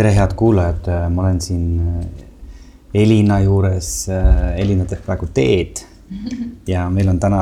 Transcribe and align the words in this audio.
tere, 0.00 0.14
head 0.16 0.32
kuulajad, 0.36 0.88
ma 1.12 1.26
olen 1.26 1.40
siin 1.44 1.64
äh, 1.84 3.02
Elina 3.02 3.40
juures. 3.44 4.08
äh, 4.08 4.56
Elina 4.62 4.86
teeb 4.88 5.02
praegu 5.04 5.28
teed 5.36 5.82
ja 6.72 6.86
meil 6.90 7.10
on 7.12 7.20
täna, 7.22 7.40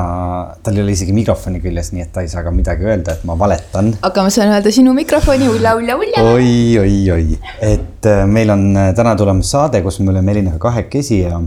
tal 0.63 0.75
ei 0.75 0.83
ole 0.83 0.93
isegi 0.93 1.15
mikrofoni 1.15 1.61
küljes, 1.63 1.93
nii 1.95 2.03
et 2.03 2.11
ta 2.13 2.21
ei 2.25 2.29
saa 2.29 2.43
ka 2.45 2.51
midagi 2.53 2.85
öelda, 2.85 3.15
et 3.15 3.23
ma 3.25 3.37
valetan. 3.39 3.93
aga 4.05 4.25
ma 4.25 4.33
saan 4.33 4.51
öelda 4.51 4.73
sinu 4.75 4.93
mikrofoni 4.97 5.47
ulla, 5.49 5.73
ulla, 5.79 5.95
ulla. 6.03 6.25
oi, 6.35 6.51
oi, 6.83 6.99
oi, 7.15 7.39
et 7.65 8.11
äh, 8.11 8.25
meil 8.27 8.51
on 8.53 8.67
täna 8.97 9.15
tulemas 9.17 9.55
saade, 9.55 9.81
kus 9.85 10.01
me 10.03 10.11
oleme 10.11 10.35
Elinaga 10.35 10.59
kahekesi 10.67 11.23
ja 11.23 11.39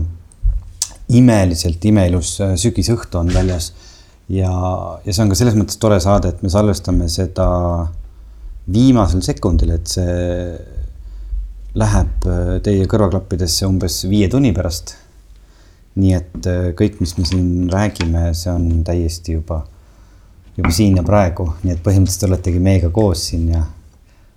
imeliselt 1.13 1.85
imeilus 1.85 2.39
sügisõhtu 2.57 3.21
on 3.21 3.29
väljas. 3.37 3.69
ja, 4.33 4.49
ja 5.05 5.13
see 5.13 5.21
on 5.21 5.29
ka 5.29 5.37
selles 5.37 5.61
mõttes 5.61 5.77
tore 5.77 6.01
saade, 6.01 6.33
et 6.33 6.41
me 6.41 6.49
salvestame 6.49 7.05
seda 7.11 7.47
viimasel 8.73 9.21
sekundil, 9.21 9.77
et 9.77 9.99
see 9.99 10.72
läheb 11.79 12.27
äh, 12.29 12.55
teie 12.65 12.87
kõrvaklappidesse 12.89 13.67
umbes 13.69 14.03
viie 14.09 14.29
tunni 14.29 14.53
pärast. 14.53 14.97
nii 15.95 16.13
et 16.17 16.49
äh, 16.49 16.71
kõik, 16.77 16.99
mis 17.01 17.17
me 17.19 17.25
siin 17.29 17.69
räägime, 17.69 18.31
see 18.37 18.51
on 18.53 18.83
täiesti 18.85 19.37
juba, 19.37 19.61
juba 20.57 20.71
siin 20.73 20.97
ja 20.97 21.03
praegu, 21.05 21.51
nii 21.61 21.75
et 21.75 21.83
põhimõtteliselt 21.85 22.29
oletegi 22.31 22.59
meiega 22.59 22.89
koos 22.89 23.27
siin 23.29 23.47
ja 23.53 23.63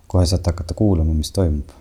kohe 0.07 0.27
saate 0.27 0.53
hakata 0.53 0.77
kuulama, 0.77 1.17
mis 1.17 1.33
toimub 1.33 1.73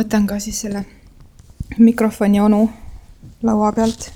võtan 0.00 0.26
ka 0.28 0.38
siis 0.42 0.60
selle 0.64 0.84
mikrofoni 1.78 2.40
onu 2.40 2.64
laua 3.46 3.72
pealt. 3.76 4.10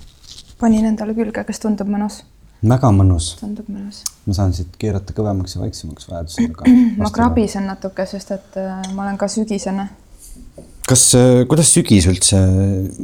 panin 0.60 0.86
endale 0.86 1.14
külge, 1.16 1.44
kas 1.44 1.60
tundub 1.60 1.90
mõnus? 1.90 2.22
väga 2.64 2.90
mõnus, 2.96 3.34
tundub 3.40 3.68
mõnus. 3.68 4.02
ma 4.26 4.36
saan 4.36 4.54
siit 4.56 4.76
keerata 4.80 5.16
kõvemaks 5.16 5.56
ja 5.56 5.64
vaiksemaks 5.64 6.08
vajadusel, 6.10 6.48
aga. 6.52 6.72
ma 7.02 7.10
krabisen 7.14 7.68
natuke, 7.68 8.06
sest 8.08 8.32
et 8.36 8.56
äh, 8.60 8.80
ma 8.94 9.06
olen 9.06 9.20
ka 9.20 9.28
sügisene. 9.32 9.88
kas, 10.88 11.04
kuidas 11.50 11.72
sügis 11.74 12.08
üldse, 12.10 12.40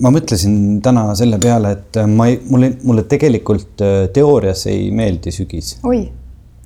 ma 0.00 0.12
mõtlesin 0.14 0.80
täna 0.84 1.10
selle 1.18 1.40
peale, 1.42 1.74
et 1.76 2.00
ma 2.08 2.30
ei, 2.30 2.40
mulle, 2.50 2.74
mulle 2.86 3.04
tegelikult 3.10 3.84
äh, 3.84 4.00
teoorias 4.14 4.66
ei 4.72 4.88
meeldi 4.94 5.34
sügis. 5.34 5.76
oi, 5.84 6.04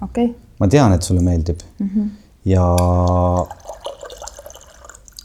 okei 0.01 0.31
okay. 0.31 0.33
ma 0.63 0.71
tean, 0.71 0.95
et 0.95 1.07
sulle 1.07 1.25
meeldib 1.25 1.63
mm. 1.79 1.87
Mhm. 1.87 2.01
-hmm. 2.01 2.11
ja. 2.55 2.71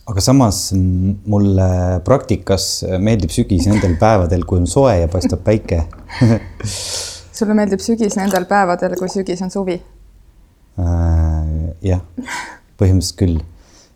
Aga 0.09 0.23
samas 0.23 0.71
mulle 0.73 1.69
praktikas 2.05 2.83
meeldib 2.97 3.33
sügis 3.33 3.67
nendel 3.69 3.93
päevadel, 4.01 4.45
kui 4.49 4.61
on 4.61 4.67
soe 4.69 4.95
ja 5.03 5.11
paistab 5.11 5.43
päike 5.45 5.83
sulle 7.39 7.55
meeldib 7.57 7.83
sügis 7.83 8.17
nendel 8.19 8.47
päevadel, 8.49 8.95
kui 8.99 9.09
sügis 9.11 9.41
on 9.45 9.53
suvi? 9.53 9.77
Äh, 10.79 11.53
jah, 11.83 12.01
põhimõtteliselt 12.79 13.19
küll. 13.19 13.39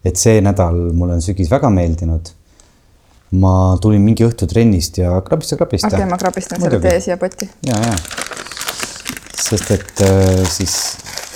et 0.03 0.19
see 0.19 0.41
nädal 0.44 0.80
mulle 0.95 1.17
on 1.17 1.23
sügis 1.23 1.52
väga 1.52 1.72
meeldinud. 1.73 2.34
ma 3.44 3.53
tulin 3.81 4.03
mingi 4.03 4.25
õhtu 4.28 4.45
trennist 4.50 5.00
ja 5.02 5.16
krabista, 5.25 5.58
krabista. 5.58 5.89
okei 5.89 6.03
okay,, 6.03 6.09
ma 6.11 6.19
krabistan 6.22 6.61
selle 6.61 6.80
tee 6.84 7.00
siia 7.02 7.17
potti. 7.17 7.50
ja, 7.67 7.80
ja. 7.88 7.95
sest 9.47 9.72
et 9.78 10.06
äh, 10.06 10.44
siis 10.50 10.78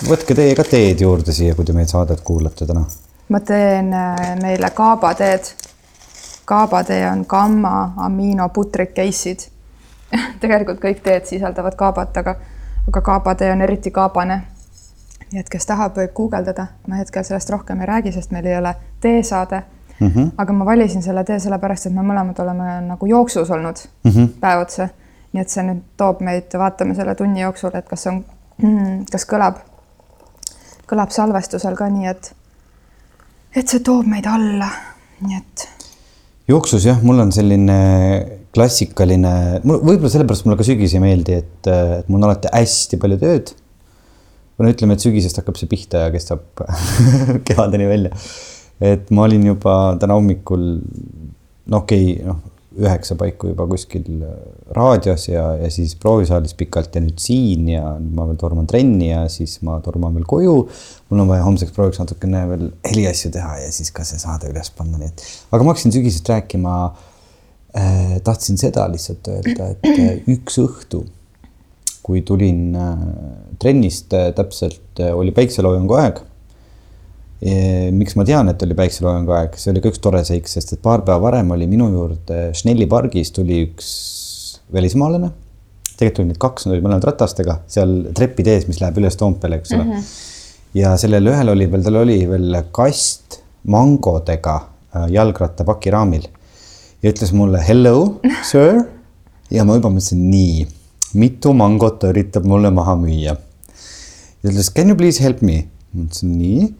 võtke 0.07 0.37
teie 0.37 0.55
ka 0.55 0.67
teed 0.67 1.01
juurde 1.01 1.33
siia, 1.33 1.55
kui 1.57 1.65
te 1.65 1.75
meid 1.75 1.89
saadet 1.91 2.21
kuulate 2.27 2.67
täna. 2.69 2.85
Ma 3.29 3.39
teen 3.39 3.93
äh, 3.93 4.35
meile 4.41 4.69
kaabateed. 4.69 5.43
kaabatee 6.45 7.09
on 7.11 7.25
gamma 7.27 7.93
aminoputrikeisid. 7.97 9.39
tegelikult 10.41 10.79
kõik 10.79 11.01
teed 11.03 11.25
sisaldavad 11.25 11.75
kaabat, 11.75 12.17
aga, 12.17 12.35
aga 12.87 13.01
kaabatee 13.01 13.51
on 13.51 13.61
eriti 13.61 13.91
kaabane. 13.91 14.41
nii 15.31 15.39
et 15.39 15.49
kes 15.49 15.65
tahab, 15.65 15.97
võib 15.97 16.13
guugeldada, 16.15 16.67
ma 16.87 17.01
hetkel 17.01 17.23
sellest 17.23 17.49
rohkem 17.49 17.81
ei 17.81 17.87
räägi, 17.87 18.11
sest 18.15 18.31
meil 18.31 18.45
ei 18.45 18.57
ole 18.57 18.75
teesaade 19.01 19.63
mm. 19.99 20.07
-hmm. 20.07 20.31
aga 20.37 20.53
ma 20.53 20.65
valisin 20.65 21.03
selle 21.03 21.23
tee 21.23 21.39
sellepärast, 21.39 21.85
et 21.85 21.93
me 21.93 22.01
mõlemad 22.01 22.39
oleme 22.41 22.81
nagu 22.81 23.05
jooksus 23.05 23.51
olnud 23.51 23.75
mm 24.03 24.11
-hmm. 24.11 24.27
päev 24.39 24.61
otsa. 24.61 24.89
nii 25.33 25.41
et 25.41 25.49
see 25.49 25.63
nüüd 25.63 25.81
toob 25.97 26.21
meid, 26.21 26.53
vaatame 26.57 26.95
selle 26.95 27.15
tunni 27.15 27.41
jooksul, 27.41 27.71
et 27.73 27.89
kas 27.89 28.07
on, 28.07 28.25
kas 29.11 29.25
kõlab, 29.27 29.55
kõlab 30.91 31.09
salvestusel 31.09 31.75
ka 31.75 31.89
nii, 31.89 32.07
et 32.07 32.35
et 33.61 33.73
see 33.73 33.83
toob 33.85 34.07
meid 34.09 34.27
alla, 34.29 34.69
nii 35.25 35.37
et 35.37 35.67
jooksus 36.47 36.85
jah, 36.87 36.99
mul 37.03 37.19
on 37.23 37.31
selline 37.35 37.77
klassikaline, 38.55 39.31
mul 39.67 39.81
võib-olla 39.83 40.11
sellepärast 40.13 40.47
mulle 40.47 40.57
ka 40.59 40.65
sügis 40.67 40.95
ei 40.95 41.03
meeldi, 41.03 41.39
et, 41.41 41.69
et 41.69 42.09
mul 42.09 42.21
on 42.21 42.29
alati 42.29 42.51
hästi 42.53 42.99
palju 43.01 43.19
tööd. 43.21 43.53
no 44.57 44.71
ütleme, 44.71 44.95
et 44.97 45.03
sügisest 45.03 45.37
hakkab 45.41 45.59
see 45.59 45.69
pihta 45.69 46.07
ja 46.07 46.13
kestab 46.13 46.45
kevadeni 47.47 47.89
välja. 47.89 48.13
et 48.81 49.11
ma 49.11 49.27
olin 49.27 49.49
juba 49.51 49.75
täna 50.01 50.17
hommikul, 50.17 50.69
no 51.67 51.83
okei 51.83 52.13
okay,, 52.15 52.29
noh 52.29 52.46
üheksa 52.77 53.17
paiku 53.17 53.51
juba 53.51 53.65
kuskil 53.69 54.05
raadios 54.75 55.27
ja, 55.29 55.43
ja 55.57 55.69
siis 55.73 55.95
proovisaalis 55.99 56.53
pikalt 56.57 56.95
ja 56.95 57.01
nüüd 57.01 57.17
siin 57.21 57.67
ja 57.71 57.95
nüüd 57.97 58.13
ma 58.17 58.27
veel 58.29 58.39
torman 58.41 58.69
trenni 58.69 59.09
ja 59.09 59.23
siis 59.31 59.57
ma 59.65 59.79
torman 59.85 60.15
veel 60.17 60.27
koju. 60.29 60.55
mul 61.09 61.23
on 61.23 61.31
vaja 61.31 61.45
homseks 61.47 61.73
prooviks 61.75 62.01
natukene 62.01 62.43
veel 62.51 62.69
heliasju 62.85 63.33
teha 63.33 63.57
ja 63.63 63.73
siis 63.73 63.91
ka 63.95 64.05
see 64.07 64.21
saade 64.21 64.51
üles 64.51 64.69
panna, 64.77 65.01
nii 65.01 65.09
et. 65.09 65.25
aga 65.51 65.63
ma 65.63 65.73
hakkasin 65.73 65.95
sügisest 65.95 66.29
rääkima 66.33 66.77
äh,. 67.73 68.17
tahtsin 68.23 68.61
seda 68.61 68.87
lihtsalt 68.93 69.29
öelda, 69.33 69.71
et 69.73 69.91
äh, 69.93 70.33
üks 70.37 70.59
õhtu, 70.61 71.05
kui 72.05 72.21
tulin 72.27 72.75
äh, 72.77 73.05
trennist 73.59 74.13
äh, 74.13 74.29
täpselt 74.37 75.01
äh, 75.01 75.15
oli 75.17 75.33
päikseloojangu 75.35 75.97
aeg 76.03 76.26
miks 77.41 78.15
ma 78.17 78.25
tean, 78.25 78.49
et 78.49 78.63
oli 78.65 78.73
päikseloojangu 78.77 79.33
aeg, 79.37 79.57
see 79.61 79.69
oli 79.69 79.81
ka 79.83 79.91
üks 79.91 80.01
tore 80.01 80.23
seik, 80.25 80.47
sest 80.49 80.73
et 80.73 80.81
paar 80.81 81.03
päeva 81.05 81.21
varem 81.27 81.51
oli 81.53 81.67
minu 81.69 81.89
juurde 81.93 82.47
Schnelli 82.57 82.87
pargis 82.89 83.29
tuli 83.35 83.59
üks 83.67 83.89
välismaalane. 84.73 85.29
tegelikult 85.97 86.23
oli 86.23 86.31
neid 86.31 86.39
kaks, 86.41 86.65
nad 86.65 86.75
olid 86.75 86.85
mõlemad 86.85 87.05
ratastega 87.05 87.59
seal 87.69 87.93
trepid 88.17 88.49
ees, 88.53 88.65
mis 88.69 88.81
läheb 88.81 88.97
üles 89.01 89.17
Toompeale, 89.17 89.61
eks 89.61 89.73
ole 89.75 89.83
mm. 89.83 89.91
-hmm. 89.91 90.81
ja 90.81 90.95
sellel 90.97 91.29
ühel 91.29 91.53
oli 91.53 91.69
veel, 91.71 91.83
tal 91.85 92.01
oli 92.01 92.17
veel 92.29 92.57
kast 92.71 93.39
mangodega 93.65 94.55
äh, 94.95 95.07
jalgrattapaki 95.13 95.93
raamil. 95.93 96.27
ja 97.03 97.11
ütles 97.13 97.33
mulle 97.33 97.61
hello, 97.67 98.19
sir. 98.43 98.81
ja 99.51 99.63
ma 99.63 99.77
juba 99.77 99.93
mõtlesin, 99.93 100.25
nii, 100.31 100.67
mitu 101.13 101.53
mangot 101.53 101.99
ta 102.01 102.09
üritab 102.09 102.45
mulle 102.49 102.73
maha 102.73 102.97
müüa. 102.97 103.37
ja 104.43 104.49
ütles, 104.49 104.73
can 104.73 104.89
you 104.89 104.97
please 104.97 105.23
help 105.23 105.41
me? 105.41 105.67
ma 105.93 106.09
ütlesin 106.09 106.33
nii 106.37 106.73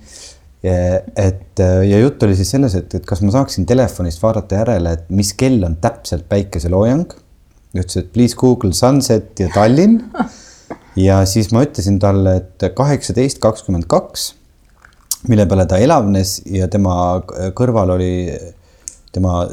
et 0.63 1.62
ja 1.62 2.00
jutt 2.01 2.23
oli 2.25 2.35
siis 2.35 2.50
selles, 2.56 2.75
et, 2.75 2.95
et 2.97 3.06
kas 3.06 3.22
ma 3.22 3.31
saaksin 3.34 3.68
telefonist 3.69 4.22
vaadata 4.23 4.62
järele, 4.63 4.95
et 4.97 5.09
mis 5.13 5.29
kell 5.38 5.63
on 5.68 5.78
täpselt 5.81 6.28
päikeseloojang. 6.29 7.13
ütles, 7.78 7.97
et 8.00 8.12
please 8.13 8.35
Google 8.35 8.73
sunset 8.73 9.40
ja 9.40 9.50
Tallinn. 9.53 10.01
ja 10.97 11.22
siis 11.25 11.51
ma 11.53 11.62
ütlesin 11.66 12.00
talle, 12.01 12.35
et 12.41 12.68
kaheksateist 12.75 13.40
kakskümmend 13.40 13.85
kaks, 13.88 14.31
mille 15.29 15.45
peale 15.45 15.66
ta 15.69 15.78
elavnes 15.78 16.41
ja 16.45 16.68
tema 16.68 17.22
kõrval 17.57 17.94
oli 17.97 18.13
tema 19.13 19.45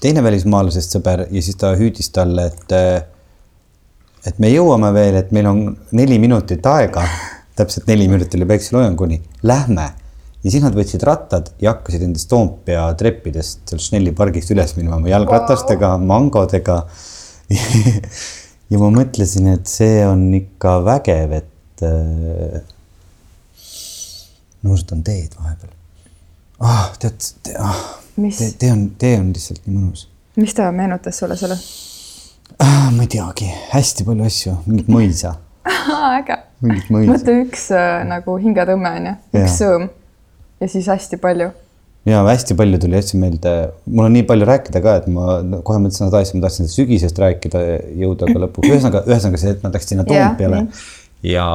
teine 0.00 0.22
välismaalasest 0.22 0.96
sõber 0.96 1.24
ja 1.30 1.42
siis 1.42 1.58
ta 1.60 1.74
hüüdis 1.78 2.10
talle, 2.14 2.50
et 2.50 2.74
et 4.26 4.38
me 4.42 4.50
jõuame 4.50 4.90
veel, 4.92 5.16
et 5.16 5.30
meil 5.32 5.46
on 5.48 5.62
neli 5.96 6.18
minutit 6.20 6.66
aega, 6.66 7.06
täpselt 7.56 7.86
neli 7.88 8.08
minutit 8.08 8.34
oli 8.36 8.48
päikeseloojanguni, 8.50 9.22
lähme 9.48 9.88
ja 10.44 10.52
siis 10.52 10.62
nad 10.64 10.76
võtsid 10.76 11.02
rattad 11.04 11.50
ja 11.60 11.74
hakkasid 11.74 12.04
nendest 12.04 12.30
Toompea 12.30 12.86
treppidest 12.98 13.66
seal 13.68 13.82
Schnelli 13.82 14.12
pargist 14.16 14.52
üles 14.54 14.72
minema 14.78 14.96
oma 14.96 15.10
jalgratastega 15.12 15.94
wow., 15.96 16.06
mangodega 16.12 16.78
ja 18.70 18.80
ma 18.80 18.90
mõtlesin, 18.94 19.50
et 19.52 19.68
see 19.68 20.00
on 20.06 20.28
ikka 20.38 20.78
vägev, 20.86 21.34
et 21.42 21.84
äh, 21.84 22.60
nuusutan 24.64 25.04
teed 25.04 25.36
vahepeal. 25.36 25.76
ah, 26.64 26.88
tead 27.02 27.20
te, 27.44 27.58
ah, 27.60 27.84
tee, 28.16 28.50
tee 28.58 28.72
on, 28.72 28.88
tee 29.00 29.14
on 29.20 29.30
lihtsalt 29.36 29.66
nii 29.66 29.76
mõnus. 29.76 30.08
mis 30.40 30.56
ta 30.56 30.72
meenutas 30.72 31.20
sulle 31.20 31.36
selle 31.40 31.60
ah,? 32.56 32.88
ma 32.94 33.04
ei 33.04 33.12
teagi, 33.12 33.52
hästi 33.74 34.08
palju 34.08 34.28
asju, 34.32 34.58
mingit 34.66 34.88
mõisa 34.88 35.36
äge. 36.16 36.40
mõtle 36.64 37.40
üks 37.44 37.70
äh, 37.76 38.02
nagu 38.08 38.40
hingetõmme 38.40 38.98
on 39.00 39.10
ju, 39.12 39.16
üks 39.42 39.60
sõõm 39.60 39.90
ja 40.60 40.68
siis 40.68 40.88
hästi 40.90 41.18
palju. 41.20 41.50
Ja 42.08 42.22
hästi 42.24 42.56
palju 42.56 42.78
tuli 42.80 42.96
asju 42.96 43.20
meelde, 43.20 43.52
mul 43.86 44.06
on 44.06 44.14
nii 44.16 44.24
palju 44.28 44.46
rääkida 44.48 44.80
ka, 44.84 44.96
et 45.02 45.08
ma 45.12 45.40
kohe 45.66 45.82
mõtlesin 45.82 46.08
seda 46.08 46.22
asja, 46.24 46.38
ma 46.38 46.46
tahtsin 46.46 46.70
sügisest 46.72 47.18
rääkida, 47.20 47.60
jõuda 48.00 48.28
ka 48.30 48.40
lõpuks, 48.46 48.70
ühesõnaga, 48.70 49.02
ühesõnaga 49.10 49.40
see, 49.42 49.52
et 49.56 49.66
nad 49.66 49.76
läksid 49.76 49.94
sinna 49.94 50.06
Toompeale. 50.08 50.62
yeah, 50.64 51.34
ja 51.34 51.46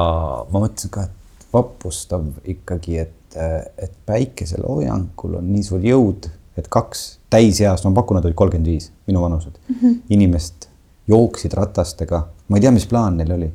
ma 0.52 0.62
mõtlesin 0.62 0.92
ka, 0.94 1.08
et 1.08 1.48
vapustav 1.54 2.28
ikkagi, 2.46 3.00
et, 3.06 3.38
et 3.82 3.92
päikeseloojangul 4.06 5.40
on 5.40 5.50
nii 5.50 5.66
suur 5.66 5.82
jõud, 5.82 6.30
et 6.56 6.70
kaks 6.72 7.04
täiseas, 7.32 7.82
ma 7.84 7.92
pakun, 7.98 8.20
nad 8.20 8.28
olid 8.28 8.38
kolmkümmend 8.38 8.70
viis, 8.70 8.88
minu 9.10 9.26
vanused. 9.26 9.58
Mm, 9.66 9.76
-hmm. 9.80 9.98
inimest 10.14 10.70
jooksid 11.10 11.58
ratastega, 11.58 12.22
ma 12.48 12.56
ei 12.56 12.64
tea, 12.64 12.70
mis 12.74 12.86
plaan 12.86 13.18
neil 13.18 13.34
oli. 13.34 13.50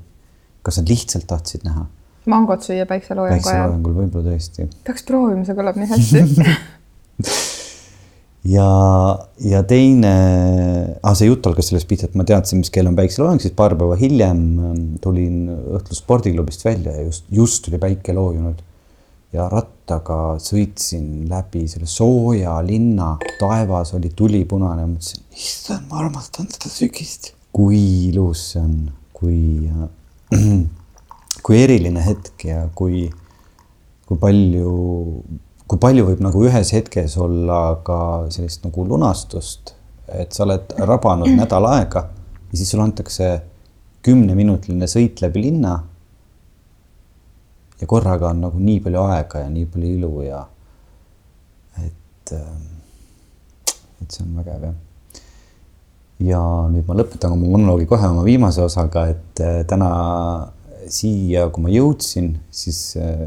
kas 0.62 0.78
nad 0.78 0.90
lihtsalt 0.90 1.26
tahtsid 1.28 1.64
näha? 1.66 1.88
Mangot 2.30 2.66
süüa 2.66 2.86
päikseloojangu 2.90 3.40
ajal. 3.40 3.48
päikseloojangul 3.48 3.96
võib-olla 3.98 4.36
tõesti. 4.36 4.68
peaks 4.86 5.08
proovima, 5.08 5.46
see 5.48 5.58
kõlab 5.58 5.80
nii 5.80 5.90
hästi 5.90 6.20
ja, 8.56 8.68
ja 9.46 9.62
teine 9.68 10.14
ah,, 11.02 11.14
see 11.18 11.30
jutt 11.30 11.46
algas 11.50 11.72
sellest 11.72 11.90
pihta, 11.90 12.10
et 12.10 12.18
ma 12.20 12.26
teadsin, 12.28 12.62
mis 12.62 12.74
kell 12.74 12.90
on 12.90 12.98
päikseloojang, 12.98 13.42
siis 13.44 13.56
paar 13.58 13.76
päeva 13.80 13.98
hiljem 14.00 14.44
ähm, 14.72 14.84
tulin 15.04 15.48
õhtul 15.52 15.98
spordiklubist 15.98 16.66
välja 16.66 16.96
ja 16.98 17.08
just, 17.08 17.26
just 17.34 17.72
oli 17.72 17.82
päike 17.82 18.16
loojunud. 18.18 18.62
ja 19.32 19.46
rattaga 19.48 20.36
sõitsin 20.44 21.30
läbi 21.30 21.64
selle 21.72 21.88
sooja 21.88 22.58
linna, 22.68 23.14
taevas 23.40 23.94
oli 23.96 24.10
tulipunane, 24.16 24.84
mõtlesin, 24.90 25.24
issand, 25.32 25.88
ma 25.88 26.02
armastan 26.04 26.50
seda 26.52 26.70
sügist. 26.74 27.32
kui 27.56 27.80
ilus 28.10 28.52
see 28.54 28.62
on, 28.62 28.78
kui 29.16 29.72
äh, 29.72 29.88
kui 31.44 31.62
eriline 31.64 32.04
hetk 32.06 32.46
ja 32.46 32.66
kui, 32.76 33.08
kui 34.08 34.18
palju 34.22 34.76
kui 35.72 35.80
palju 35.80 36.04
võib 36.10 36.20
nagu 36.20 36.42
ühes 36.44 36.74
hetkes 36.76 37.14
olla 37.24 37.78
ka 37.88 37.98
sellist 38.34 38.66
nagu 38.66 38.84
lunastust, 38.84 39.72
et 40.12 40.36
sa 40.36 40.44
oled 40.44 40.74
rabanud 40.84 41.32
nädal 41.32 41.68
aega 41.70 42.10
ja 42.52 42.58
siis 42.60 42.74
sulle 42.74 42.84
antakse 42.84 43.30
kümneminutiline 44.04 44.90
sõit 44.92 45.22
läbi 45.24 45.46
linna. 45.46 45.78
ja 47.82 47.88
korraga 47.88 48.30
on 48.30 48.42
nagu 48.44 48.60
nii 48.60 48.82
palju 48.84 49.04
aega 49.10 49.46
ja 49.46 49.50
nii 49.50 49.66
palju 49.66 49.94
ilu 49.96 50.12
ja 50.26 50.42
et, 51.82 52.34
et 54.02 54.12
see 54.12 54.26
on 54.26 54.36
vägev 54.42 54.68
jah. 54.68 54.76
ja 56.20 56.42
nüüd 56.74 56.84
ma 56.90 57.00
lõpetan 57.00 57.32
oma 57.32 57.48
monoloogi 57.48 57.88
kohe 57.88 58.12
oma 58.12 58.28
viimase 58.28 58.62
osaga, 58.62 59.08
et 59.16 59.40
äh, 59.40 59.64
täna 59.72 59.88
siia, 60.96 61.48
kui 61.54 61.66
ma 61.66 61.74
jõudsin, 61.74 62.34
siis 62.52 62.98
äh, 63.00 63.22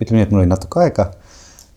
ütleme 0.00 0.20
nii, 0.20 0.26
et 0.28 0.34
mul 0.34 0.44
oli 0.44 0.50
natuke 0.50 0.82
aega 0.84 1.10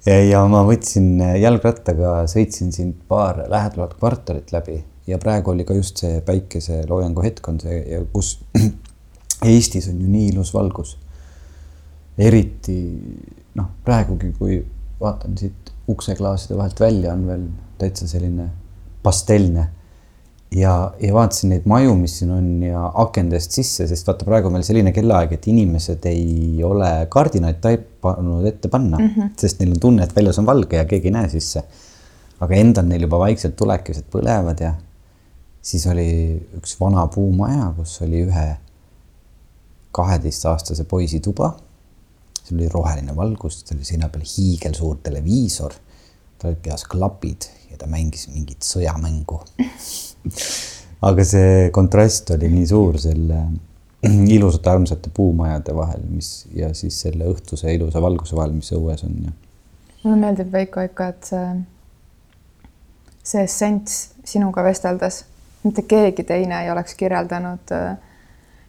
ja 0.08 0.44
ma 0.48 0.62
võtsin 0.64 1.20
jalgrattaga, 1.42 2.22
sõitsin 2.32 2.72
siin 2.72 2.94
paar 3.10 3.42
lähedavat 3.52 3.98
kvartalit 4.00 4.54
läbi 4.56 4.78
ja 5.08 5.18
praegu 5.20 5.52
oli 5.52 5.66
ka 5.68 5.76
just 5.76 6.00
see 6.04 6.22
päikeseloojangu 6.26 7.24
hetk 7.26 7.48
on 7.52 7.60
see, 7.64 8.02
kus 8.14 8.38
Eestis 9.52 9.86
on 9.92 10.00
ju 10.02 10.08
nii 10.10 10.32
ilus 10.32 10.50
valgus. 10.56 10.96
eriti 12.18 12.78
noh, 13.56 13.68
praegugi, 13.86 14.32
kui 14.34 14.56
vaatan 15.00 15.36
siit 15.38 15.72
ukseklaaside 15.88 16.58
vahelt 16.58 16.80
välja, 16.82 17.14
on 17.14 17.28
veel 17.28 17.44
täitsa 17.78 18.08
selline 18.10 18.48
pastellne 19.04 19.68
ja, 20.56 20.94
ja 21.02 21.14
vaatasin 21.14 21.52
neid 21.52 21.68
maju, 21.70 21.96
mis 22.00 22.18
siin 22.20 22.32
on 22.32 22.48
ja 22.64 22.86
akendest 23.04 23.56
sisse, 23.58 23.88
sest 23.90 24.08
vaata, 24.08 24.26
praegu 24.28 24.50
on 24.50 24.58
meil 24.58 24.66
selline 24.68 24.94
kellaaeg, 24.96 25.36
et 25.36 25.48
inimesed 25.52 26.08
ei 26.10 26.64
ole 26.64 26.92
kardinaid 27.12 27.60
taipanud 27.64 28.48
ette 28.48 28.72
panna 28.72 29.00
mm, 29.00 29.14
-hmm. 29.16 29.36
sest 29.40 29.60
neil 29.60 29.76
on 29.76 29.84
tunne, 29.84 30.04
et 30.04 30.16
väljas 30.16 30.40
on 30.40 30.46
valge 30.48 30.80
ja 30.80 30.86
keegi 30.86 31.12
ei 31.12 31.18
näe 31.20 31.30
sisse. 31.30 31.64
aga 32.40 32.56
endal 32.56 32.86
neil 32.86 33.02
juba 33.02 33.20
vaikselt 33.20 33.56
tulekesed 33.58 34.06
põlevad 34.14 34.60
ja 34.62 34.74
siis 35.62 35.88
oli 35.88 36.10
üks 36.58 36.76
vana 36.80 37.08
puumaja, 37.08 37.74
kus 37.78 38.02
oli 38.02 38.22
ühe 38.28 38.48
kaheteistaastase 39.92 40.84
poisi 40.84 41.20
tuba. 41.20 41.56
seal 42.44 42.60
oli 42.60 42.70
roheline 42.70 43.16
valgus, 43.16 43.64
tal 43.64 43.78
oli 43.78 43.86
seina 43.86 44.10
peal 44.10 44.24
hiigelsuur 44.24 44.98
televiisor, 45.04 45.74
tal 46.38 46.52
olid 46.52 46.62
peas 46.64 46.84
klapid 46.84 47.50
ja 47.72 47.78
ta 47.78 47.88
mängis 47.88 48.28
mingit 48.32 48.64
sõjamängu 48.64 49.42
aga 51.08 51.26
see 51.28 51.70
kontrast 51.76 52.32
oli 52.36 52.50
nii 52.52 52.68
suur 52.70 52.98
selle 53.02 53.42
ilusate 54.36 54.70
armsate 54.70 55.12
puumajade 55.14 55.76
vahel, 55.76 56.02
mis 56.10 56.48
ja 56.56 56.74
siis 56.78 57.00
selle 57.02 57.30
õhtuse 57.30 57.74
ilusa 57.74 58.02
valguse 58.02 58.36
vahel, 58.38 58.56
mis 58.58 58.72
õues 58.76 59.06
on 59.08 59.16
ja. 59.28 59.34
mulle 60.04 60.20
meeldib 60.26 60.52
Veiko 60.54 60.84
ikka, 60.86 61.08
et 61.14 61.32
see, 61.32 61.48
see 63.24 63.46
essents 63.48 63.98
sinuga 64.28 64.64
vesteldes, 64.66 65.24
mitte 65.64 65.86
keegi 65.88 66.26
teine 66.28 66.64
ei 66.64 66.72
oleks 66.72 66.96
kirjeldanud 67.00 67.74
äh, 67.76 67.96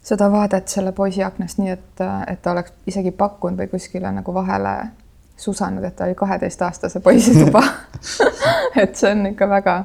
seda 0.02 0.30
vaadet 0.32 0.68
selle 0.68 0.92
poisi 0.96 1.24
aknast 1.24 1.60
nii, 1.60 1.74
et, 1.74 2.06
et 2.32 2.40
ta 2.42 2.54
oleks 2.54 2.72
isegi 2.88 3.12
pakkunud 3.12 3.60
või 3.60 3.70
kuskile 3.72 4.12
nagu 4.14 4.34
vahele 4.34 4.74
susanud, 5.38 5.84
et 5.84 5.96
ta 5.96 6.08
oli 6.08 6.16
kaheteistaastase 6.18 7.00
poisi 7.00 7.36
tuba 7.38 7.62
et 8.82 8.96
see 8.96 9.12
on 9.12 9.26
ikka 9.32 9.48
väga 9.50 9.78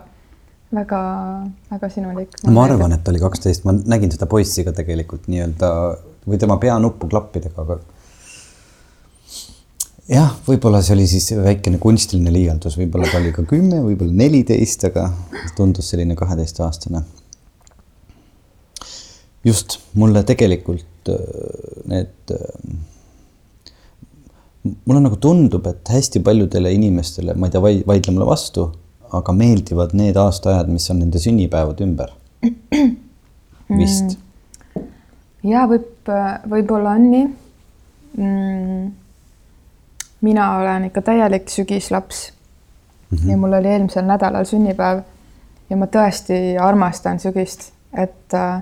väga-väga 0.74 1.90
sinulik. 1.90 2.38
ma 2.50 2.66
arvan, 2.68 2.96
et 2.96 3.08
oli 3.10 3.22
kaksteist, 3.22 3.66
ma 3.68 3.76
nägin 3.78 4.12
seda 4.14 4.28
poissi 4.30 4.66
ka 4.66 4.74
tegelikult 4.76 5.30
nii-öelda 5.32 5.72
või 6.28 6.40
tema 6.42 6.58
peanuppu 6.62 7.10
klappidega, 7.12 7.66
aga 7.66 7.80
jah, 10.10 10.32
võib-olla 10.48 10.82
see 10.84 10.96
oli 10.98 11.08
siis 11.10 11.30
väikene 11.38 11.80
kunstiline 11.82 12.32
liialdus, 12.34 12.78
võib-olla 12.80 13.10
ta 13.12 13.20
oli 13.22 13.34
ka 13.36 13.46
kümme, 13.48 13.82
võib-olla 13.86 14.16
neliteist, 14.24 14.88
aga 14.90 15.10
tundus 15.58 15.92
selline 15.94 16.18
kaheteistaastane. 16.20 17.04
just, 19.44 19.80
mulle 20.00 20.24
tegelikult 20.24 21.10
äh, 21.12 21.18
need, 21.92 22.32
äh, 22.32 22.38
mulle 24.86 25.02
nagu 25.04 25.20
tundub, 25.20 25.68
et 25.68 25.90
hästi 25.92 26.24
paljudele 26.24 26.72
inimestele, 26.74 27.36
ma 27.36 27.48
ei 27.48 27.52
tea, 27.52 27.62
vaidle 27.62 28.16
mulle 28.16 28.30
vastu 28.30 28.72
aga 29.14 29.34
meeldivad 29.38 29.94
need 29.98 30.18
aastaajad, 30.18 30.70
mis 30.74 30.90
on 30.92 31.00
nende 31.04 31.20
sünnipäevad 31.22 31.82
ümber. 31.86 32.14
vist 33.80 34.18
mm.. 34.18 34.84
ja 35.48 35.64
võib, 35.70 36.12
võib-olla 36.50 36.98
on 36.98 37.10
nii 37.12 37.24
mm.. 38.18 38.92
mina 40.28 40.50
olen 40.60 40.90
ikka 40.90 41.02
täielik 41.10 41.50
sügislaps 41.50 42.26
mm. 42.32 43.18
-hmm. 43.18 43.30
ja 43.32 43.38
mul 43.38 43.54
oli 43.60 43.72
eelmisel 43.72 44.06
nädalal 44.06 44.46
sünnipäev 44.46 45.04
ja 45.70 45.78
ma 45.80 45.88
tõesti 45.88 46.58
armastan 46.62 47.20
sügist, 47.20 47.72
et 47.98 48.34
äh, 48.34 48.62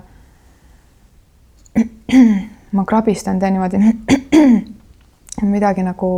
ma 2.76 2.84
krabistan 2.84 3.38
teen 3.38 3.58
niimoodi 3.58 3.76
midagi 5.40 5.82
nagu. 5.82 6.08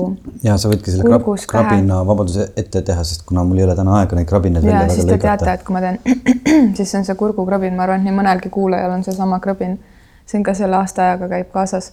ja 0.42 0.56
sa 0.58 0.68
võidki 0.68 0.90
selle 0.90 1.06
krab, 1.06 1.26
krabina 1.48 2.00
vabaduse 2.06 2.48
ette 2.58 2.82
teha, 2.82 3.04
sest 3.06 3.22
kuna 3.28 3.44
mul 3.46 3.60
ei 3.60 3.66
ole 3.66 3.76
täna 3.78 3.98
aega 4.00 4.16
neid 4.18 4.28
krabinaid 4.28 4.64
välja 4.64 4.80
väga 4.80 4.88
lõigata. 4.90 5.00
siis 5.00 5.10
te 5.10 5.18
teate, 5.22 5.52
et 5.52 5.66
kui 5.66 5.76
ma 5.76 5.82
teen, 5.84 6.00
siis 6.78 6.94
on 6.98 7.06
see 7.06 7.18
kurgukrabin, 7.18 7.76
ma 7.76 7.86
arvan, 7.86 8.02
et 8.02 8.08
nii 8.08 8.16
mõnelgi 8.16 8.50
kuulajal 8.54 8.96
on 8.96 9.04
seesama 9.06 9.38
krabin. 9.44 9.78
see 10.26 10.40
on 10.40 10.46
ka 10.46 10.54
selle 10.58 10.80
aastaajaga 10.80 11.28
käib 11.30 11.52
kaasas. 11.52 11.92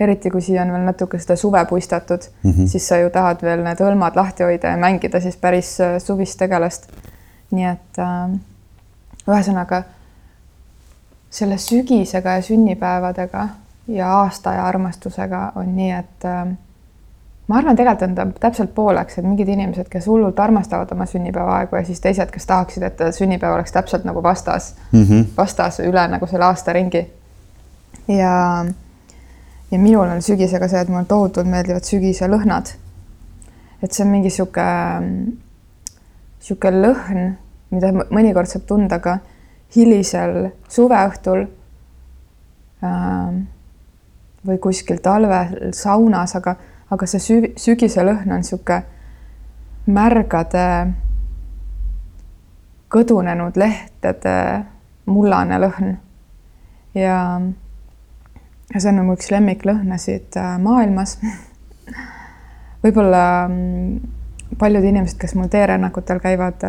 eriti 0.00 0.30
kui 0.32 0.40
siia 0.40 0.62
on 0.62 0.72
veel 0.72 0.84
natuke 0.84 1.18
seda 1.20 1.36
suve 1.36 1.64
puistatud 1.68 2.22
mm, 2.42 2.50
-hmm. 2.50 2.66
siis 2.66 2.88
sa 2.88 2.96
ju 2.96 3.10
tahad 3.10 3.42
veel 3.42 3.64
need 3.64 3.80
hõlmad 3.80 4.16
lahti 4.16 4.42
hoida 4.42 4.68
ja 4.68 4.76
mängida 4.76 5.20
siis 5.20 5.36
päris 5.36 5.80
äh, 5.80 5.98
suvist 5.98 6.38
tegelast. 6.38 6.92
nii 7.50 7.64
et 7.64 7.98
äh, 7.98 8.36
ühesõnaga 9.28 9.82
selle 11.30 11.58
sügisega 11.58 12.36
ja 12.36 12.42
sünnipäevadega 12.42 13.48
ja 13.90 14.10
aasta 14.20 14.52
ja 14.52 14.66
armastusega 14.66 15.52
on 15.58 15.76
nii, 15.76 15.90
et 15.90 16.24
äh, 16.24 16.52
ma 17.50 17.58
arvan, 17.58 17.76
tegelikult 17.76 18.06
on 18.06 18.14
ta 18.14 18.26
täpselt 18.46 18.74
pooleks, 18.74 19.18
et 19.18 19.26
mingid 19.26 19.48
inimesed, 19.50 19.88
kes 19.90 20.06
hullult 20.06 20.38
armastavad 20.38 20.92
oma 20.94 21.06
sünnipäevaaegu 21.10 21.76
ja 21.76 21.84
siis 21.86 22.00
teised, 22.00 22.30
kes 22.30 22.46
tahaksid, 22.46 22.86
et 22.86 23.02
sünnipäev 23.16 23.56
oleks 23.56 23.74
täpselt 23.74 24.06
nagu 24.06 24.22
vastas 24.22 24.74
mm, 24.92 25.02
-hmm. 25.02 25.24
vastas 25.36 25.80
üle 25.82 26.06
nagu 26.08 26.26
selle 26.26 26.46
aasta 26.46 26.72
ringi. 26.72 27.10
ja, 28.08 28.64
ja 29.70 29.78
minul 29.78 30.06
on 30.06 30.22
sügisega 30.22 30.68
see, 30.68 30.80
et 30.80 30.88
mulle 30.88 31.04
tohutult 31.04 31.46
meeldivad 31.46 31.84
sügise 31.84 32.28
lõhnad. 32.30 32.74
et 33.82 33.92
see 33.92 34.04
on 34.04 34.10
mingi 34.10 34.30
sihuke, 34.30 34.70
sihuke 36.38 36.70
lõhn, 36.70 37.32
mida 37.70 37.92
mõnikord 37.92 38.46
saab 38.46 38.66
tunda 38.66 38.98
ka 38.98 39.18
hilisel 39.76 40.50
suveõhtul 40.68 41.46
äh, 42.84 43.42
või 44.46 44.58
kuskil 44.58 45.00
talvel 45.02 45.72
saunas, 45.76 46.34
aga, 46.36 46.56
aga 46.90 47.06
see 47.06 47.20
sü-, 47.20 47.52
sügise 47.60 48.04
lõhn 48.06 48.30
on 48.32 48.42
niisugune 48.42 48.82
märgade 49.90 50.66
kõdunenud 52.90 53.56
lehtede 53.58 54.36
mullane 55.10 55.58
lõhn. 55.62 55.96
ja, 56.94 57.18
ja 58.74 58.80
see 58.80 58.92
on 58.92 59.04
mu 59.06 59.18
üks 59.18 59.30
lemmiklõhnasid 59.30 60.38
äh, 60.40 60.56
maailmas 60.62 61.18
võib-olla 62.84 63.24
mm, 63.48 64.00
paljud 64.58 64.84
inimesed, 64.84 65.18
kes 65.20 65.34
mul 65.34 65.48
teerännakutel 65.52 66.20
käivad, 66.20 66.64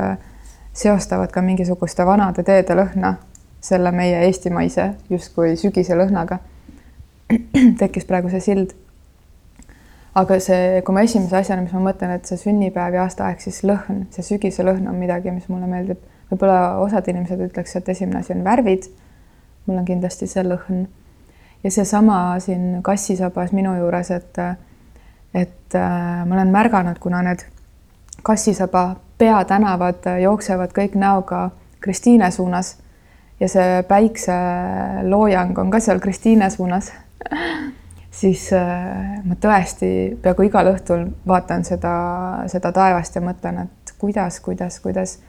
seostavad 0.73 1.31
ka 1.31 1.41
mingisuguste 1.41 2.05
vanade 2.05 2.43
teede 2.47 2.75
lõhna 2.77 3.15
selle 3.61 3.91
meie 3.91 4.23
eestimaise 4.25 4.93
justkui 5.09 5.55
sügise 5.57 5.97
lõhnaga. 5.97 6.39
tekkis 7.81 8.07
praegu 8.09 8.31
see 8.31 8.43
sild. 8.43 8.73
aga 10.15 10.39
see, 10.43 10.81
kui 10.83 10.95
ma 10.95 11.05
esimese 11.07 11.37
asjana, 11.39 11.63
mis 11.63 11.75
ma 11.75 11.85
mõtlen, 11.85 12.11
et 12.17 12.27
see 12.27 12.39
sünnipäev 12.39 12.97
ja 12.97 13.05
aastaaeg, 13.05 13.39
siis 13.39 13.61
lõhn, 13.63 14.05
see 14.11 14.25
sügise 14.27 14.65
lõhn 14.67 14.89
on 14.91 14.97
midagi, 14.99 15.31
mis 15.31 15.47
mulle 15.51 15.69
meeldib. 15.71 16.01
võib-olla 16.31 16.81
osad 16.83 17.07
inimesed 17.07 17.45
ütleks, 17.47 17.75
et 17.79 17.89
esimene 17.89 18.19
asi 18.19 18.35
on 18.35 18.43
värvid. 18.43 18.89
mul 19.67 19.77
on 19.77 19.85
kindlasti 19.85 20.27
see 20.27 20.43
lõhn. 20.43 20.87
ja 21.63 21.71
seesama 21.71 22.39
siin 22.39 22.81
kassisabas 22.83 23.51
minu 23.51 23.75
juures, 23.77 24.11
et, 24.11 24.43
et 25.33 25.75
äh, 25.75 26.25
ma 26.25 26.35
olen 26.35 26.51
märganud, 26.51 26.99
kuna 26.99 27.21
need 27.21 27.45
kassisaba 28.23 28.95
peatänavad 29.17 30.05
jooksevad 30.21 30.73
kõik 30.73 30.95
näoga 30.97 31.49
Kristiine 31.81 32.31
suunas 32.31 32.75
ja 33.39 33.47
see 33.49 33.83
päikseloojang 33.87 35.57
on 35.57 35.71
ka 35.73 35.79
seal 35.79 35.99
Kristiine 35.99 36.49
suunas 36.49 36.91
siis 38.21 38.47
äh, 38.53 39.23
ma 39.25 39.37
tõesti 39.41 39.91
peaaegu 40.21 40.47
igal 40.47 40.71
õhtul 40.73 41.07
vaatan 41.27 41.65
seda, 41.67 41.93
seda 42.51 42.71
taevast 42.75 43.15
ja 43.15 43.23
mõtlen, 43.25 43.65
et 43.65 43.93
kuidas, 44.01 44.39
kuidas, 44.39 44.79
kuidas. 44.79 45.19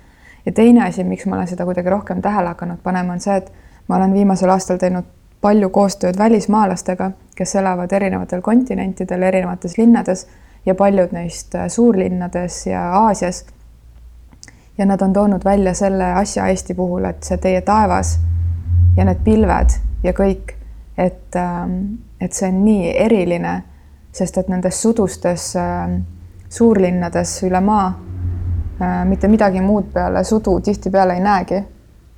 ja 0.47 0.53
teine 0.53 0.87
asi, 0.87 1.05
miks 1.05 1.27
ma 1.27 1.37
olen 1.37 1.49
seda 1.49 1.65
kuidagi 1.65 1.91
rohkem 1.91 2.23
tähele 2.23 2.55
hakanud 2.55 2.83
panema, 2.83 3.13
on 3.13 3.21
see, 3.21 3.37
et 3.37 3.53
ma 3.89 3.97
olen 3.97 4.15
viimasel 4.15 4.51
aastal 4.51 4.81
teinud 4.83 5.09
palju 5.43 5.71
koostööd 5.75 6.19
välismaalastega, 6.19 7.11
kes 7.37 7.55
elavad 7.59 7.93
erinevatel 7.93 8.41
kontinentidel, 8.41 9.23
erinevates 9.23 9.79
linnades 9.79 10.27
ja 10.67 10.75
paljud 10.75 11.13
neist 11.13 11.55
äh, 11.55 11.69
suurlinnades 11.69 12.67
ja 12.67 12.89
Aasias 13.05 13.45
ja 14.79 14.87
nad 14.87 15.03
on 15.03 15.13
toonud 15.13 15.45
välja 15.45 15.75
selle 15.75 16.13
asja 16.13 16.47
Eesti 16.47 16.75
puhul, 16.75 17.05
et 17.05 17.23
see 17.23 17.39
teie 17.39 17.61
taevas 17.61 18.17
ja 18.97 19.05
need 19.05 19.21
pilved 19.25 19.77
ja 20.05 20.13
kõik, 20.17 20.55
et, 20.99 21.37
ähm, 21.37 21.85
et 22.21 22.33
see 22.33 22.49
on 22.49 22.65
nii 22.65 22.93
eriline, 23.05 23.63
sest 24.13 24.39
et 24.39 24.49
nendes 24.49 24.83
sudustes 24.83 25.55
ähm, 25.57 26.03
suurlinnades 26.49 27.39
üle 27.49 27.61
maa 27.65 27.89
äh, 27.89 29.03
mitte 29.09 29.29
midagi 29.29 29.61
muud 29.61 29.93
peale 29.93 30.25
sudu 30.25 30.61
tihtipeale 30.61 31.15
ei 31.15 31.21
näegi. 31.21 31.65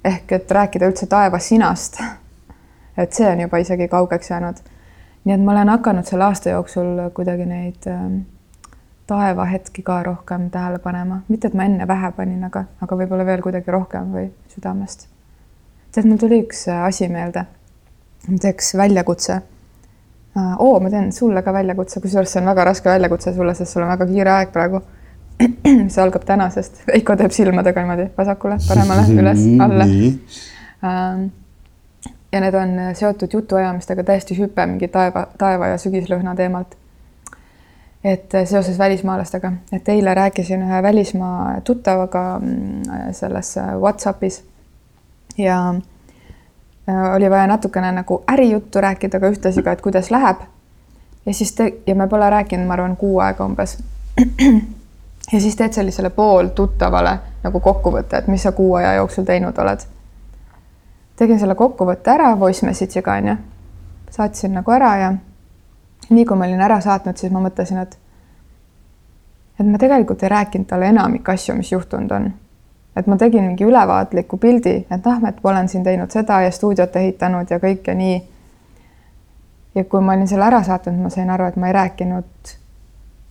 ehk 0.05 0.33
et 0.33 0.51
rääkida 0.51 0.87
üldse 0.87 1.07
taevasinast, 1.07 2.03
et 3.01 3.13
see 3.13 3.31
on 3.31 3.41
juba 3.41 3.57
isegi 3.57 3.89
kaugeks 3.89 4.31
jäänud. 4.31 4.57
nii 5.25 5.35
et 5.35 5.41
ma 5.41 5.53
olen 5.53 5.69
hakanud 5.69 6.05
selle 6.05 6.25
aasta 6.25 6.51
jooksul 6.51 7.11
kuidagi 7.15 7.47
neid 7.47 7.87
ähm, 7.87 8.19
taevahetki 9.07 9.83
ka 9.83 10.03
rohkem 10.03 10.51
tähele 10.51 10.79
panema, 10.79 11.21
mitte 11.29 11.49
et 11.49 11.55
ma 11.55 11.65
enne 11.65 11.89
vähe 11.89 12.13
panin, 12.17 12.45
aga, 12.45 12.65
aga 12.81 12.97
võib-olla 12.97 13.27
veel 13.27 13.43
kuidagi 13.45 13.71
rohkem 13.71 14.13
või 14.13 14.31
südamest. 14.55 15.09
tead, 15.93 16.09
mul 16.09 16.19
tuli 16.19 16.41
üks 16.45 16.67
äh, 16.69 16.85
asi 16.85 17.09
meelde. 17.09 17.45
Teeks 18.41 18.75
väljakutse. 18.79 19.41
Oo, 20.59 20.81
ma 20.83 20.91
teen 20.91 21.13
sulle 21.15 21.43
ka 21.47 21.53
väljakutse, 21.55 22.01
kusjuures 22.03 22.33
see 22.35 22.43
on 22.43 22.51
väga 22.51 22.65
raske 22.67 22.91
väljakutse 22.91 23.35
sulle, 23.37 23.55
sest 23.55 23.77
sul 23.77 23.85
on 23.85 23.93
väga 23.93 24.07
kiire 24.11 24.33
aeg 24.35 24.53
praegu. 24.55 24.83
see 25.93 26.03
algab 26.03 26.27
tänasest. 26.27 26.85
Veiko 26.89 27.17
teeb 27.19 27.33
silmadega 27.35 27.83
niimoodi 27.83 28.09
vasakule, 28.19 28.59
paremale, 28.69 29.07
üles, 29.23 29.43
alla. 29.67 29.89
Ähm, 30.85 31.27
ja 32.33 32.41
need 32.43 32.55
on 32.59 32.79
seotud 32.99 33.35
jutuajamistega 33.39 34.05
täiesti 34.07 34.39
hüpe 34.39 34.67
mingi 34.67 34.89
taeva, 34.91 35.27
taeva 35.39 35.75
ja 35.75 35.79
sügislõhna 35.79 36.35
teemalt 36.39 36.75
et 38.05 38.35
seoses 38.45 38.79
välismaalastega, 38.79 39.53
et 39.73 39.89
eile 39.89 40.15
rääkisin 40.15 40.63
ühe 40.63 40.83
välismaa 40.83 41.61
tuttavaga 41.65 42.25
mm, 42.39 43.13
selles 43.17 43.55
Whatsappis 43.81 44.43
ja 45.39 45.75
oli 47.15 47.31
vaja 47.31 47.47
natukene 47.47 47.93
nagu 47.93 48.25
ärijuttu 48.33 48.81
rääkida, 48.81 49.17
aga 49.17 49.31
ühtlasi 49.33 49.63
ka, 49.63 49.73
et 49.73 49.81
kuidas 49.81 50.11
läheb. 50.11 50.37
ja 51.27 51.35
siis 51.35 51.53
te 51.53 51.73
ja 51.87 51.95
me 51.95 52.09
pole 52.09 52.31
rääkinud, 52.31 52.67
ma 52.67 52.73
arvan, 52.73 52.97
kuu 52.97 53.19
aega 53.19 53.45
umbes. 53.45 53.79
ja 55.33 55.41
siis 55.41 55.57
teed 55.57 55.73
sellisele 55.73 56.11
pooltuttavale 56.11 57.19
nagu 57.43 57.61
kokkuvõtte, 57.61 58.17
et 58.17 58.27
mis 58.29 58.43
sa 58.43 58.53
kuu 58.53 58.75
aja 58.75 58.95
jooksul 58.95 59.25
teinud 59.25 59.59
oled. 59.59 59.81
tegin 61.17 61.39
selle 61.39 61.55
kokkuvõtte 61.55 62.11
ära 62.11 62.39
voice 62.41 62.67
message'iga 62.67 63.13
onju, 63.13 63.37
saatsin 64.11 64.55
nagu 64.55 64.73
ära 64.73 64.97
ja 64.97 65.13
nii 66.11 66.25
kui 66.25 66.37
ma 66.37 66.45
olin 66.45 66.61
ära 66.61 66.81
saatnud, 66.81 67.17
siis 67.17 67.33
ma 67.33 67.41
mõtlesin, 67.41 67.79
et 67.83 67.99
et 69.61 69.67
ma 69.67 69.79
tegelikult 69.79 70.23
ei 70.23 70.29
rääkinud 70.29 70.67
talle 70.67 70.89
enamik 70.91 71.29
asju, 71.29 71.55
mis 71.55 71.73
juhtunud 71.73 72.11
on. 72.11 72.33
Et 72.97 73.07
ma 73.07 73.17
tegin 73.17 73.45
mingi 73.45 73.65
ülevaatliku 73.65 74.37
pildi, 74.39 74.75
et 74.91 75.07
ah, 75.07 75.19
et 75.29 75.41
olen 75.45 75.69
siin 75.69 75.85
teinud 75.85 76.11
seda 76.11 76.41
ja 76.45 76.51
stuudiot 76.51 76.97
ehitanud 76.97 77.51
ja 77.51 77.59
kõik 77.59 77.89
ja 77.91 77.95
nii. 77.95 78.23
ja 79.75 79.85
kui 79.85 80.01
ma 80.01 80.15
olin 80.15 80.29
selle 80.29 80.47
ära 80.47 80.63
saatnud, 80.63 81.01
ma 81.03 81.11
sain 81.11 81.31
aru, 81.31 81.49
et 81.51 81.57
ma 81.57 81.67
ei 81.67 81.73
rääkinud 81.73 82.55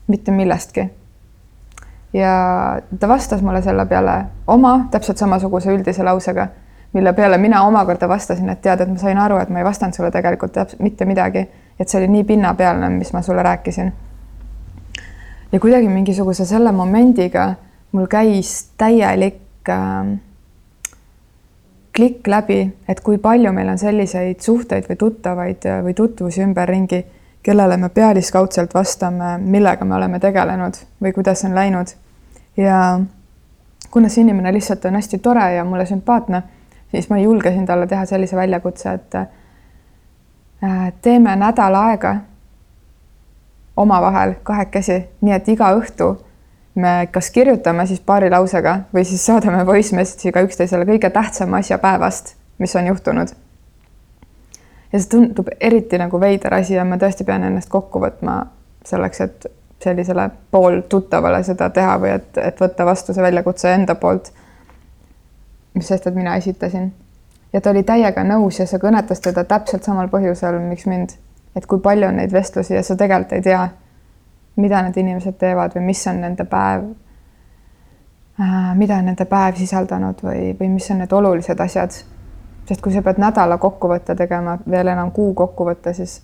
mitte 0.07 0.31
millestki. 0.31 0.89
ja 2.13 2.33
ta 2.99 3.07
vastas 3.07 3.41
mulle 3.41 3.61
selle 3.61 3.85
peale 3.85 4.23
oma 4.47 4.87
täpselt 4.91 5.17
samasuguse 5.17 5.71
üldise 5.71 6.03
lausega, 6.03 6.47
mille 6.93 7.13
peale 7.13 7.37
mina 7.37 7.63
omakorda 7.63 8.09
vastasin, 8.09 8.49
et 8.49 8.61
tead, 8.61 8.81
et 8.81 8.89
ma 8.89 8.97
sain 8.97 9.17
aru, 9.17 9.37
et 9.37 9.49
ma 9.49 9.59
ei 9.59 9.65
vastanud 9.65 9.93
sulle 9.93 10.11
tegelikult 10.11 10.53
täpselt 10.53 10.81
mitte 10.81 11.05
midagi 11.05 11.47
et 11.79 11.89
see 11.89 11.99
oli 12.01 12.09
nii 12.11 12.23
pinnapealne, 12.27 12.89
mis 12.89 13.13
ma 13.13 13.21
sulle 13.21 13.43
rääkisin. 13.43 13.93
ja 15.51 15.59
kuidagi 15.59 15.87
mingisuguse 15.87 16.45
selle 16.45 16.71
momendiga 16.71 17.53
mul 17.91 18.07
käis 18.09 18.71
täielik 18.77 19.42
äh, 19.69 20.13
klikk 21.95 22.27
läbi, 22.27 22.61
et 22.89 23.01
kui 23.01 23.17
palju 23.17 23.51
meil 23.53 23.69
on 23.69 23.77
selliseid 23.77 24.39
suhteid 24.41 24.87
või 24.89 24.97
tuttavaid 24.97 25.67
või 25.85 25.93
tutvusi 25.93 26.41
ümberringi, 26.41 27.03
kellele 27.43 27.77
me 27.77 27.89
pealiskaudselt 27.89 28.73
vastame, 28.73 29.37
millega 29.37 29.85
me 29.85 29.95
oleme 29.95 30.19
tegelenud 30.19 30.79
või 31.03 31.13
kuidas 31.13 31.43
on 31.45 31.55
läinud. 31.55 31.93
ja 32.57 32.99
kuna 33.91 34.09
see 34.09 34.21
inimene 34.21 34.53
lihtsalt 34.53 34.85
on 34.85 34.95
hästi 34.95 35.17
tore 35.19 35.53
ja 35.53 35.63
mulle 35.65 35.85
sümpaatne, 35.85 36.43
siis 36.91 37.09
ma 37.09 37.17
julgesin 37.19 37.65
talle 37.65 37.87
teha 37.87 38.05
sellise 38.05 38.35
väljakutse, 38.35 38.93
et 38.93 39.17
Äh, 40.63 40.93
teeme 41.01 41.35
nädal 41.35 41.75
aega 41.75 42.15
omavahel 43.77 44.33
kahekesi, 44.43 44.95
nii 45.21 45.33
et 45.35 45.47
iga 45.51 45.73
õhtu 45.75 46.13
me 46.75 47.07
kas 47.11 47.29
kirjutame 47.29 47.85
siis 47.87 47.99
paari 47.99 48.29
lausega 48.33 48.79
või 48.93 49.05
siis 49.05 49.25
saadame 49.25 49.65
voice 49.65 49.95
message'iga 49.95 50.41
üksteisele 50.47 50.85
kõige 50.89 51.09
tähtsama 51.13 51.61
asja 51.61 51.77
päevast, 51.77 52.35
mis 52.57 52.75
on 52.75 52.87
juhtunud. 52.87 53.33
ja 54.93 54.99
see 54.99 55.09
tundub 55.09 55.49
eriti 55.59 55.97
nagu 55.97 56.19
veider 56.19 56.53
asi 56.53 56.73
ja 56.73 56.85
ma 56.85 56.97
tõesti 57.01 57.25
pean 57.25 57.43
ennast 57.43 57.69
kokku 57.69 58.01
võtma 58.01 58.45
selleks, 58.85 59.21
et 59.21 59.45
sellisele 59.83 60.29
pooltuttavale 60.51 61.43
seda 61.43 61.69
teha 61.69 61.97
või 61.99 62.15
et, 62.15 62.37
et 62.37 62.59
võtta 62.59 62.85
vastu 62.85 63.13
see 63.13 63.23
väljakutse 63.23 63.73
enda 63.73 63.95
poolt. 63.95 64.33
mis 65.73 65.87
sest, 65.87 66.07
et 66.07 66.15
mina 66.15 66.35
esitasin 66.35 66.91
ja 67.53 67.61
ta 67.61 67.69
oli 67.69 67.83
täiega 67.83 68.23
nõus 68.25 68.59
ja 68.59 68.67
see 68.69 68.81
kõnetas 68.81 69.21
teda 69.21 69.43
täpselt 69.43 69.85
samal 69.85 70.09
põhjusel, 70.09 70.59
miks 70.67 70.85
mind, 70.89 71.15
et 71.55 71.65
kui 71.69 71.79
palju 71.79 72.09
on 72.09 72.17
neid 72.21 72.33
vestlusi 72.33 72.73
ja 72.73 72.83
sa 72.83 72.97
tegelikult 72.99 73.37
ei 73.37 73.45
tea, 73.45 73.67
mida 74.55 74.81
need 74.81 74.97
inimesed 74.97 75.37
teevad 75.39 75.75
või 75.75 75.85
mis 75.89 76.07
on 76.07 76.21
nende 76.21 76.45
päev 76.45 76.83
äh,, 78.39 78.73
mida 78.77 78.97
on 78.97 79.05
nende 79.09 79.25
päev 79.25 79.57
sisaldanud 79.57 80.21
või, 80.23 80.51
või 80.59 80.69
mis 80.75 80.91
on 80.91 81.01
need 81.03 81.13
olulised 81.13 81.59
asjad. 81.59 82.03
sest 82.67 82.81
kui 82.81 82.93
sa 82.93 83.01
pead 83.01 83.17
nädala 83.19 83.57
kokkuvõtte 83.57 84.15
tegema, 84.15 84.57
veel 84.69 84.87
enam 84.87 85.11
kuu 85.11 85.33
kokkuvõtte, 85.33 85.93
siis 85.93 86.21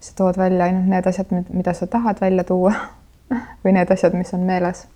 sa 0.00 0.12
tood 0.16 0.36
välja 0.38 0.64
ainult 0.64 0.86
need 0.88 1.06
asjad, 1.06 1.32
mida 1.48 1.72
sa 1.72 1.86
tahad 1.86 2.20
välja 2.20 2.44
tuua 2.44 2.74
või 3.64 3.72
need 3.72 3.90
asjad, 3.90 4.14
mis 4.14 4.34
on 4.34 4.40
meeles 4.40 4.86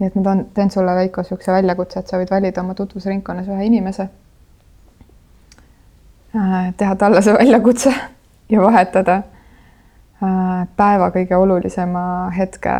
nii 0.00 0.08
et 0.08 0.14
ma 0.16 0.22
toon, 0.24 0.46
teen 0.56 0.70
sulle, 0.72 0.94
Veiko, 0.96 1.20
niisuguse 1.20 1.52
väljakutse, 1.52 2.00
et 2.00 2.08
sa 2.08 2.18
võid 2.20 2.30
valida 2.32 2.62
oma 2.62 2.74
tutvusringkonnas 2.74 3.50
ühe 3.52 3.66
inimese. 3.68 4.06
Äh, 6.36 6.70
teha 6.80 6.94
talle 6.96 7.20
see 7.22 7.34
väljakutse 7.36 7.92
ja 8.52 8.62
vahetada 8.62 9.20
päeva 10.76 11.10
kõige 11.10 11.36
olulisema 11.36 12.02
hetke 12.36 12.74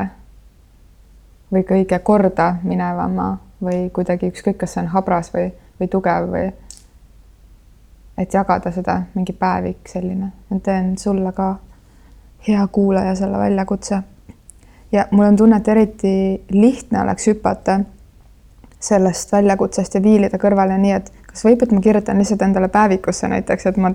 või 1.53 1.63
kõige 1.65 1.99
korda 1.99 2.55
minevama 2.63 3.39
või 3.65 3.89
kuidagi 3.93 4.29
ükskõik, 4.29 4.59
kas 4.61 4.75
see 4.75 4.83
on 4.85 4.93
habras 4.93 5.33
või, 5.35 5.51
või 5.81 5.89
tugev 5.89 6.29
või 6.31 6.51
et 8.21 8.35
jagada 8.35 8.73
seda 8.73 9.03
mingi 9.15 9.33
päevik 9.33 9.89
selline, 9.89 10.33
teen 10.63 10.97
sulle 10.99 11.33
ka 11.33 11.55
hea 12.49 12.67
kuulaja 12.73 13.15
selle 13.15 13.39
väljakutse 13.39 14.03
ja 14.93 15.07
mul 15.11 15.25
on 15.25 15.37
tunne, 15.37 15.57
et 15.57 15.69
eriti 15.69 16.13
lihtne 16.51 17.03
oleks 17.03 17.27
hüpata 17.27 17.81
sellest 18.81 19.33
väljakutsest 19.33 19.95
ja 19.95 20.03
viilida 20.03 20.39
kõrvale 20.41 20.79
nii, 20.81 20.93
et 20.97 21.13
kas 21.27 21.45
võib, 21.45 21.63
et 21.63 21.73
ma 21.73 21.81
kirjutan 21.85 22.19
lihtsalt 22.19 22.43
endale 22.43 22.69
päevikusse 22.73 23.29
näiteks, 23.29 23.67
et 23.67 23.77
ma, 23.77 23.93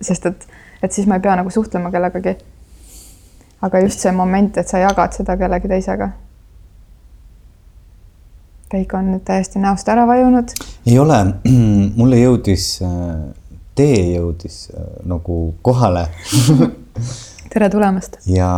sest 0.00 0.26
et, 0.26 0.46
et 0.82 0.92
siis 0.92 1.06
ma 1.06 1.18
ei 1.18 1.24
pea 1.24 1.36
nagu 1.38 1.50
suhtlema 1.50 1.90
kellegagi. 1.94 2.36
Aga 3.62 3.80
just 3.80 4.00
see 4.04 4.12
moment, 4.12 4.56
et 4.56 4.68
sa 4.68 4.80
jagad 4.82 5.16
seda 5.16 5.36
kellegi 5.40 5.70
teisega. 5.70 6.10
kõik 8.66 8.96
on 8.98 9.12
nüüd 9.12 9.22
täiesti 9.22 9.60
näost 9.62 9.88
ära 9.88 10.06
vajunud. 10.08 10.52
ei 10.86 10.98
ole, 10.98 11.18
mulle 12.00 12.20
jõudis, 12.20 12.66
tee 13.78 14.00
jõudis 14.16 14.66
nagu 15.06 15.38
kohale 15.62 16.08
tere 17.52 17.70
tulemast. 17.72 18.18
ja 18.26 18.50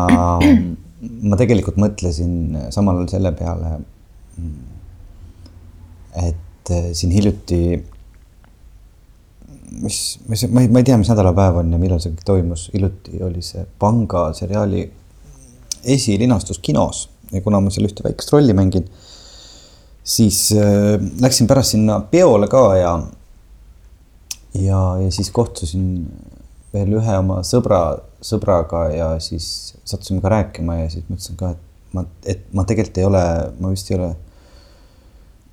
ma 1.23 1.39
tegelikult 1.39 1.79
mõtlesin 1.79 2.71
samal 2.75 3.03
ajal 3.03 3.13
selle 3.15 3.33
peale, 3.39 3.77
et 6.19 6.75
siin 6.99 7.15
hiljuti 7.15 7.61
mis, 9.71 10.19
mis, 10.29 10.45
ma 10.53 10.63
ei, 10.65 10.71
ma 10.73 10.81
ei 10.83 10.89
tea, 10.89 10.97
mis 11.01 11.11
nädalapäev 11.11 11.61
on 11.63 11.75
ja 11.75 11.81
millal 11.81 12.01
see 12.03 12.15
kõik 12.15 12.27
toimus, 12.29 12.69
hiljuti 12.75 13.21
oli 13.25 13.43
see 13.45 13.65
Panga 13.81 14.29
seriaali 14.37 14.87
esilinastus 15.89 16.61
kinos 16.65 17.07
ja 17.33 17.43
kuna 17.45 17.61
ma 17.63 17.73
seal 17.73 17.89
ühte 17.89 18.05
väikest 18.07 18.33
rolli 18.33 18.57
mängin, 18.57 18.89
siis 20.05 20.49
äh, 20.57 20.97
läksin 21.21 21.49
pärast 21.51 21.77
sinna 21.77 22.01
peole 22.13 22.49
ka 22.51 22.65
ja, 22.79 22.95
ja, 24.57 24.83
ja 25.03 25.11
siis 25.15 25.31
kohtusin 25.35 25.91
veel 26.73 26.99
ühe 27.01 27.19
oma 27.21 27.41
sõbra, 27.47 27.83
sõbraga 28.25 28.89
ja 28.93 29.11
siis 29.23 29.75
sattusime 29.85 30.23
ka 30.25 30.33
rääkima 30.33 30.83
ja 30.83 30.89
siis 30.93 31.07
mõtlesin 31.09 31.39
ka, 31.41 31.53
et 31.55 31.95
ma, 31.97 32.05
et 32.29 32.49
ma 32.57 32.65
tegelikult 32.69 33.01
ei 33.01 33.09
ole, 33.09 33.25
ma 33.61 33.73
vist 33.73 33.93
ei 33.93 33.99
ole 33.99 34.11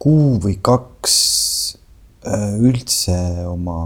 kuu 0.02 0.36
või 0.44 0.58
kaks 0.64 1.16
üldse 2.26 3.16
oma, 3.50 3.78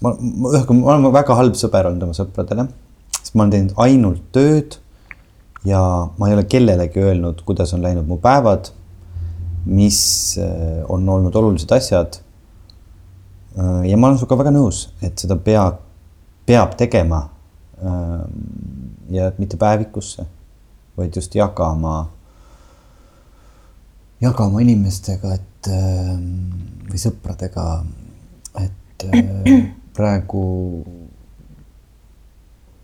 ma, 0.00 0.14
ma, 0.14 0.52
ühesõnaga, 0.52 0.76
ma 0.78 0.94
olen 0.94 1.12
väga 1.14 1.36
halb 1.36 1.58
sõber 1.58 1.90
olnud 1.90 2.06
oma 2.06 2.16
sõpradele, 2.16 2.66
sest 3.18 3.34
ma 3.34 3.44
olen 3.44 3.52
teinud 3.54 3.82
ainult 3.84 4.24
tööd 4.34 4.78
ja 5.68 5.80
ma 6.18 6.28
ei 6.28 6.36
ole 6.36 6.46
kellelegi 6.48 7.02
öelnud, 7.02 7.42
kuidas 7.44 7.74
on 7.76 7.84
läinud 7.84 8.08
mu 8.08 8.18
päevad, 8.22 8.70
mis 9.64 10.00
äh, 10.40 10.84
on 10.92 11.08
olnud 11.08 11.36
olulised 11.36 11.72
asjad. 11.72 12.20
Äh, 13.58 13.84
ja 13.90 13.96
ma 13.96 14.08
olen 14.08 14.20
sinuga 14.20 14.40
väga 14.44 14.54
nõus, 14.54 14.86
et 15.04 15.20
seda 15.20 15.36
peab, 15.40 15.80
peab 16.46 16.76
tegema. 16.80 17.28
ja 19.12 19.26
mitte 19.36 19.58
päevikusse, 19.60 20.22
vaid 20.96 21.16
just 21.18 21.34
jagama, 21.36 22.06
jagama 24.22 24.62
inimestega, 24.62 25.34
et 25.34 25.53
et 25.64 25.72
ähm, 25.72 26.24
või 26.90 27.00
sõpradega, 27.00 27.84
et 28.60 29.04
äh, 29.08 29.52
praegu 29.96 30.42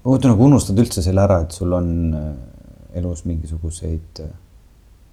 ühesõnaga 0.00 0.46
unustad 0.46 0.78
üldse 0.80 1.04
selle 1.04 1.22
ära, 1.22 1.42
et 1.44 1.52
sul 1.54 1.72
on 1.76 1.90
äh, 2.16 2.30
elus 3.00 3.24
mingisuguseid, 3.28 4.22
äh, 4.24 4.30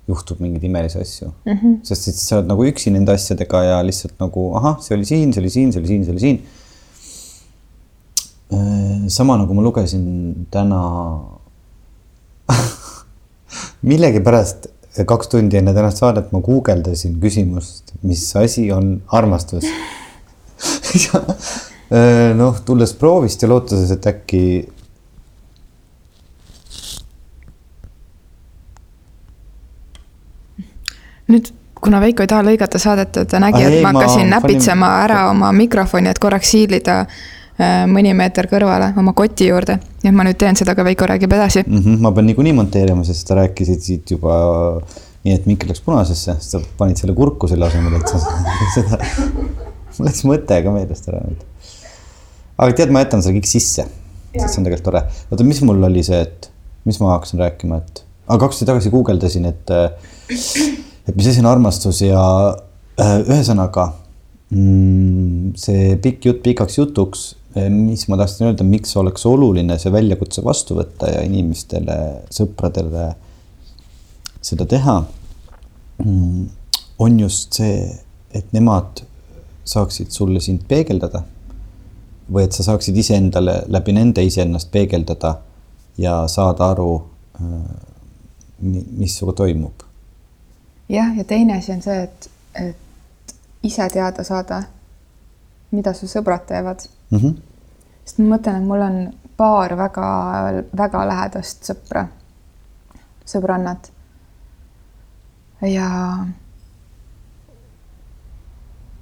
juhtub 0.08 0.40
mingeid 0.40 0.64
imelisi 0.64 1.02
asju 1.02 1.28
mm. 1.28 1.52
-hmm. 1.52 1.74
sest 1.84 2.08
siis 2.08 2.22
sa 2.30 2.38
oled 2.38 2.48
nagu 2.48 2.64
üksi 2.64 2.94
nende 2.96 3.12
asjadega 3.12 3.64
ja 3.64 3.82
lihtsalt 3.84 4.16
nagu 4.24 4.56
ahah, 4.56 4.80
see 4.82 4.96
oli 4.96 5.06
siin, 5.06 5.34
see 5.34 5.42
oli 5.44 5.50
siin, 5.52 5.74
see 5.74 5.82
oli 5.82 5.88
siin, 5.88 6.06
see 6.06 6.14
oli 6.16 6.20
siin. 6.20 6.40
sama 9.12 9.36
nagu 9.38 9.54
ma 9.54 9.62
lugesin 9.62 10.48
täna 10.52 10.80
millegipärast 13.90 14.70
kaks 15.06 15.28
tundi 15.34 15.58
enne 15.60 15.74
tänast 15.74 16.02
saadet 16.02 16.32
ma 16.32 16.42
guugeldasin 16.42 17.20
küsimust, 17.22 17.94
mis 18.02 18.24
asi 18.36 18.72
on 18.72 19.02
armastus 19.14 19.66
äh, 21.16 22.34
noh, 22.38 22.58
tulles 22.66 22.94
proovist 22.98 23.42
ja 23.42 23.50
lootuses, 23.52 23.92
et 23.94 24.08
äkki. 24.10 24.42
nüüd, 31.28 31.50
kuna 31.76 32.00
Veiko 32.02 32.24
ei 32.24 32.30
taha 32.32 32.46
lõigata 32.48 32.80
saadet, 32.80 33.18
ta 33.28 33.40
nägi, 33.44 33.66
et 33.68 33.82
ma 33.84 33.92
hakkasin 33.92 34.30
näpitsema 34.32 34.94
ära 35.04 35.26
oma 35.32 35.52
mikrofoni, 35.52 36.10
et 36.10 36.20
korraks 36.24 36.54
hiilida 36.56 37.02
äh, 37.04 37.26
mõni 37.90 38.12
meeter 38.14 38.46
kõrvale 38.52 38.92
oma 39.02 39.16
koti 39.18 39.48
juurde 39.50 39.80
nii 40.08 40.12
et 40.12 40.16
ma 40.16 40.26
nüüd 40.28 40.38
teen 40.40 40.58
seda, 40.58 40.74
aga 40.76 40.86
Veiko 40.88 41.08
räägib 41.10 41.34
edasi 41.36 41.64
mm. 41.66 41.82
-hmm, 41.82 42.00
ma 42.06 42.12
pean 42.16 42.28
niikuinii 42.30 42.56
monteerima, 42.56 43.04
sest 43.08 43.28
sa 43.28 43.38
rääkisid 43.42 43.84
siit 43.84 44.12
juba 44.14 44.38
nii, 45.26 45.34
et 45.34 45.46
mikk 45.50 45.68
läks 45.70 45.84
punasesse, 45.86 46.38
sa 46.40 46.62
panid 46.80 47.00
selle 47.02 47.16
kurku 47.18 47.50
selle 47.52 47.68
asemel, 47.68 47.98
et 48.00 48.08
sa 48.08 48.22
seda. 48.76 49.00
mul 49.98 50.10
läks 50.10 50.24
mõte 50.30 50.60
ka 50.64 50.74
meelest 50.76 51.10
ära 51.12 51.24
nüüd. 51.26 51.42
aga 52.58 52.78
tead, 52.78 52.94
ma 52.94 53.04
jätan 53.04 53.26
selle 53.26 53.40
kõik 53.40 53.50
sisse, 53.50 53.88
sest 54.36 54.54
see 54.54 54.62
on 54.62 54.70
tegelikult 54.70 54.88
tore. 54.92 55.04
oota, 55.32 55.48
mis 55.48 55.62
mul 55.66 55.90
oli 55.90 56.06
see, 56.06 56.22
et 56.22 56.52
mis 56.88 57.02
ma 57.04 57.16
hakkasin 57.16 57.42
rääkima, 57.44 57.82
et, 57.84 58.04
aga 58.28 58.40
kaks 58.46 58.62
tundi 58.62 58.72
tagasi 58.72 58.94
guugeldasin, 58.94 59.50
et, 59.50 59.76
et 61.10 61.16
mis 61.16 61.28
asi 61.28 61.44
on 61.44 61.50
armastus 61.50 62.04
ja 62.06 62.22
äh, 63.02 63.18
ühesõnaga 63.26 63.90
mm, 64.54 65.58
see 65.60 65.98
pikk 66.06 66.30
jutt 66.30 66.46
pikaks 66.46 66.80
jutuks 66.80 67.28
mis 67.70 68.08
ma 68.08 68.18
tahtsin 68.18 68.50
öelda, 68.50 68.66
miks 68.68 68.96
oleks 68.98 69.26
oluline 69.26 69.78
see 69.80 69.92
väljakutse 69.94 70.44
vastu 70.46 70.78
võtta 70.78 71.10
ja 71.12 71.24
inimestele, 71.26 71.98
sõpradele 72.34 73.12
seda 74.42 74.68
teha. 74.70 74.98
Mm, 76.04 76.48
on 77.00 77.20
just 77.20 77.58
see, 77.58 77.82
et 78.36 78.54
nemad 78.54 79.04
saaksid 79.68 80.14
sulle 80.16 80.42
sind 80.44 80.68
peegeldada. 80.68 81.24
või 82.28 82.44
et 82.44 82.52
sa 82.52 82.64
saaksid 82.64 82.98
iseendale 83.00 83.54
läbi 83.72 83.94
nende 83.96 84.20
iseennast 84.28 84.68
peegeldada 84.72 85.30
ja 85.98 86.26
saada 86.28 86.66
aru, 86.74 86.98
äh, 87.40 87.70
mis 88.60 89.16
sinuga 89.16 89.38
toimub. 89.38 89.86
jah, 90.90 91.18
ja 91.18 91.24
teine 91.24 91.58
asi 91.58 91.72
on 91.72 91.82
see, 91.82 92.02
et, 92.04 92.30
et 92.56 93.36
ise 93.64 93.88
teada 93.94 94.24
saada, 94.28 94.64
mida 95.72 95.94
su 95.94 96.08
sõbrad 96.12 96.44
teevad 96.52 96.84
mm. 97.10 97.18
-hmm 97.18 97.47
sest 98.08 98.22
ma 98.24 98.38
mõtlen, 98.38 98.62
et 98.62 98.68
mul 98.68 98.84
on 98.86 99.00
paar 99.38 99.76
väga-väga 99.78 101.04
lähedast 101.10 101.68
sõpra, 101.68 102.08
sõbrannat. 103.28 103.92
ja 105.62 105.90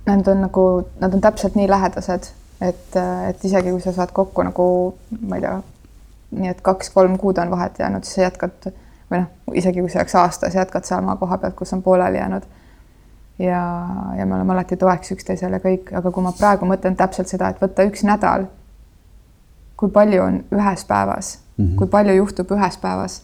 nad 0.05 0.27
on 0.27 0.41
nagu, 0.41 0.65
nad 1.01 1.13
on 1.13 1.21
täpselt 1.21 1.55
nii 1.55 1.69
lähedased, 1.69 2.31
et, 2.61 2.97
et 3.29 3.45
isegi 3.45 3.71
kui 3.71 3.83
sa 3.83 3.93
saad 3.93 4.13
kokku 4.15 4.45
nagu 4.47 4.67
ma 5.21 5.37
ei 5.37 5.45
tea, 5.45 5.55
nii 6.39 6.51
et 6.53 6.65
kaks-kolm 6.65 7.17
kuud 7.21 7.37
on 7.43 7.51
vahet 7.53 7.79
jäänud, 7.79 8.03
siis 8.03 8.19
sa 8.19 8.27
jätkad 8.27 8.69
või 9.11 9.21
noh, 9.21 9.31
isegi 9.53 9.83
kui 9.83 9.91
see 9.91 10.01
oleks 10.01 10.15
aasta, 10.17 10.49
sa 10.49 10.63
jätkad 10.63 10.87
sealmaa 10.87 11.17
koha 11.21 11.37
pealt, 11.37 11.57
kus 11.59 11.73
on 11.77 11.83
pooleli 11.85 12.17
jäänud. 12.17 12.43
ja, 13.39 13.61
ja 14.17 14.25
me 14.25 14.35
oleme 14.35 14.53
alati 14.53 14.77
toeks 14.77 15.11
üksteisele 15.11 15.59
kõik, 15.61 15.93
aga 15.93 16.11
kui 16.11 16.23
ma 16.23 16.33
praegu 16.33 16.65
mõtlen 16.65 16.95
täpselt 16.95 17.29
seda, 17.29 17.49
et 17.49 17.61
võtta 17.61 17.85
üks 17.85 18.05
nädal 18.07 18.47
kui 19.77 19.91
palju 19.91 20.21
on 20.23 20.43
ühes 20.55 20.85
päevas 20.87 21.37
mm, 21.57 21.65
-hmm. 21.65 21.75
kui 21.75 21.87
palju 21.87 22.15
juhtub 22.15 22.51
ühes 22.51 22.77
päevas. 22.81 23.21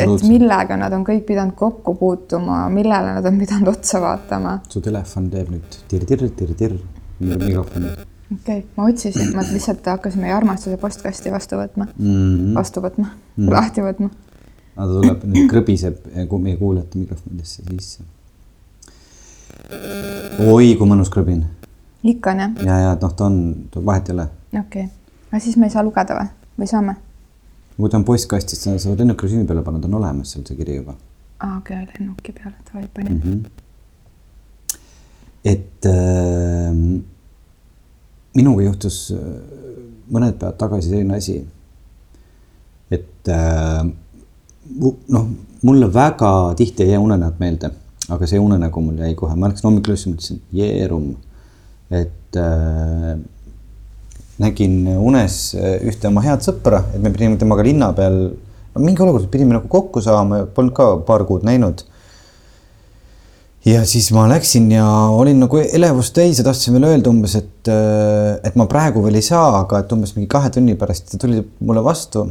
et 0.00 0.28
millega 0.28 0.76
nad 0.76 0.92
on 0.92 1.04
kõik 1.04 1.26
pidanud 1.26 1.54
kokku 1.54 1.94
puutuma, 1.94 2.68
millele 2.68 3.14
nad 3.14 3.24
on 3.24 3.38
pidanud 3.38 3.68
otsa 3.68 4.00
vaatama. 4.00 4.58
su 4.68 4.80
telefon 4.80 5.30
teeb 5.30 5.50
nüüd 5.50 5.80
tir-tir-tir-tir 5.88 6.78
mikrofoni. 7.20 7.86
okei 7.86 8.58
okay,, 8.58 8.62
ma 8.76 8.84
otsisin, 8.84 9.34
ma 9.36 9.42
lihtsalt 9.52 9.86
hakkasin 9.86 10.20
meie 10.20 10.34
armastuse 10.34 10.76
postkasti 10.76 11.32
vastu 11.32 11.56
võtma 11.56 11.86
mm, 11.98 12.08
-hmm. 12.08 12.54
vastu 12.54 12.80
võtma 12.80 13.06
mm, 13.06 13.44
-hmm. 13.44 13.52
lahti 13.52 13.80
võtma. 13.80 14.10
aga 14.76 14.92
ta 14.92 15.00
tuleb 15.00 15.24
nüüd 15.24 15.50
krõbiseb 15.50 15.96
meie 16.38 16.56
kuulajate 16.56 16.98
mikrofonidesse 16.98 17.62
sisse. 17.70 18.02
oi, 20.46 20.74
kui 20.78 20.86
mõnus 20.88 21.10
krõbin 21.10 21.44
ikka 22.08 22.30
on 22.30 22.40
jah? 22.44 22.54
ja, 22.66 22.78
ja 22.84 22.94
noh, 23.00 23.12
ta 23.16 23.26
on, 23.26 23.40
vahet 23.76 24.08
ei 24.08 24.14
ole. 24.14 24.28
okei 24.60 24.84
okay., 24.84 24.86
aga 25.30 25.40
siis 25.42 25.56
me 25.56 25.66
ei 25.66 25.74
saa 25.74 25.84
lugeda 25.86 26.18
või, 26.18 26.28
või 26.60 26.70
saame? 26.70 26.96
kui 27.76 27.90
ta 27.92 28.00
on 28.00 28.06
postkastis, 28.08 28.62
sa 28.62 28.78
saad 28.80 29.02
lennuki 29.02 29.44
peale 29.48 29.62
panna, 29.62 29.80
ta 29.80 29.90
on 29.90 29.98
olemas 30.00 30.32
seal 30.32 30.46
see 30.48 30.56
kiri 30.56 30.78
juba. 30.80 30.96
aa, 31.40 31.58
okei 31.58 31.82
okay,, 31.82 31.92
lennuki 31.98 32.32
peale, 32.32 32.56
davai, 32.68 32.88
panin 32.94 33.12
mm. 33.12 33.20
-hmm. 33.22 33.40
et 35.44 35.86
äh, 35.86 36.72
minuga 38.34 38.62
juhtus 38.62 39.12
äh, 39.12 39.18
mõned 40.10 40.38
päevad 40.40 40.58
tagasi 40.58 40.90
selline 40.90 41.16
asi, 41.16 41.40
et 42.90 43.28
äh, 43.28 43.82
noh, 45.08 45.28
mulle 45.62 45.94
väga 45.94 46.54
tihti 46.56 46.82
ei 46.82 46.90
jää 46.94 47.00
unenäod 47.00 47.38
meelde, 47.38 47.70
aga 48.08 48.26
see 48.26 48.38
unenägu 48.40 48.80
mul 48.80 48.98
jäi 49.02 49.14
kohe, 49.14 49.36
ma 49.36 49.48
ärkasin 49.50 49.68
hommikul 49.68 49.94
üles 49.94 50.06
ja 50.06 50.12
mõtlesin, 50.12 50.42
jeerum 50.52 51.14
et 51.90 52.38
äh, 52.40 53.16
nägin 54.42 54.84
unes 54.98 55.54
äh, 55.56 55.76
ühte 55.86 56.10
oma 56.10 56.24
head 56.24 56.44
sõpra, 56.44 56.82
et 56.94 57.02
me 57.02 57.12
pidime 57.14 57.38
temaga 57.40 57.64
linna 57.66 57.90
peal, 57.96 58.18
no 58.74 58.84
mingi 58.84 59.04
olukord 59.04 59.28
pidime 59.32 59.56
nagu 59.56 59.68
kokku 59.72 60.02
saama, 60.04 60.44
polnud 60.52 60.74
ka 60.76 60.88
paar 61.08 61.24
kuud 61.28 61.46
näinud. 61.46 61.84
ja 63.66 63.80
siis 63.88 64.12
ma 64.14 64.28
läksin 64.30 64.68
ja 64.70 64.86
olin 65.10 65.40
nagu 65.42 65.58
elevust 65.58 66.14
täis 66.14 66.38
ja 66.38 66.44
tahtsin 66.46 66.76
veel 66.76 66.86
öelda 66.92 67.10
umbes, 67.10 67.34
et, 67.38 67.70
äh, 67.72 68.36
et 68.44 68.58
ma 68.58 68.68
praegu 68.70 69.02
veel 69.04 69.18
ei 69.18 69.26
saa, 69.26 69.62
aga 69.62 69.80
et 69.82 69.94
umbes 69.96 70.14
mingi 70.18 70.28
kahe 70.30 70.52
tunni 70.54 70.76
pärast 70.78 71.10
ta 71.12 71.22
tuli 71.22 71.42
mulle 71.60 71.82
vastu. 71.84 72.28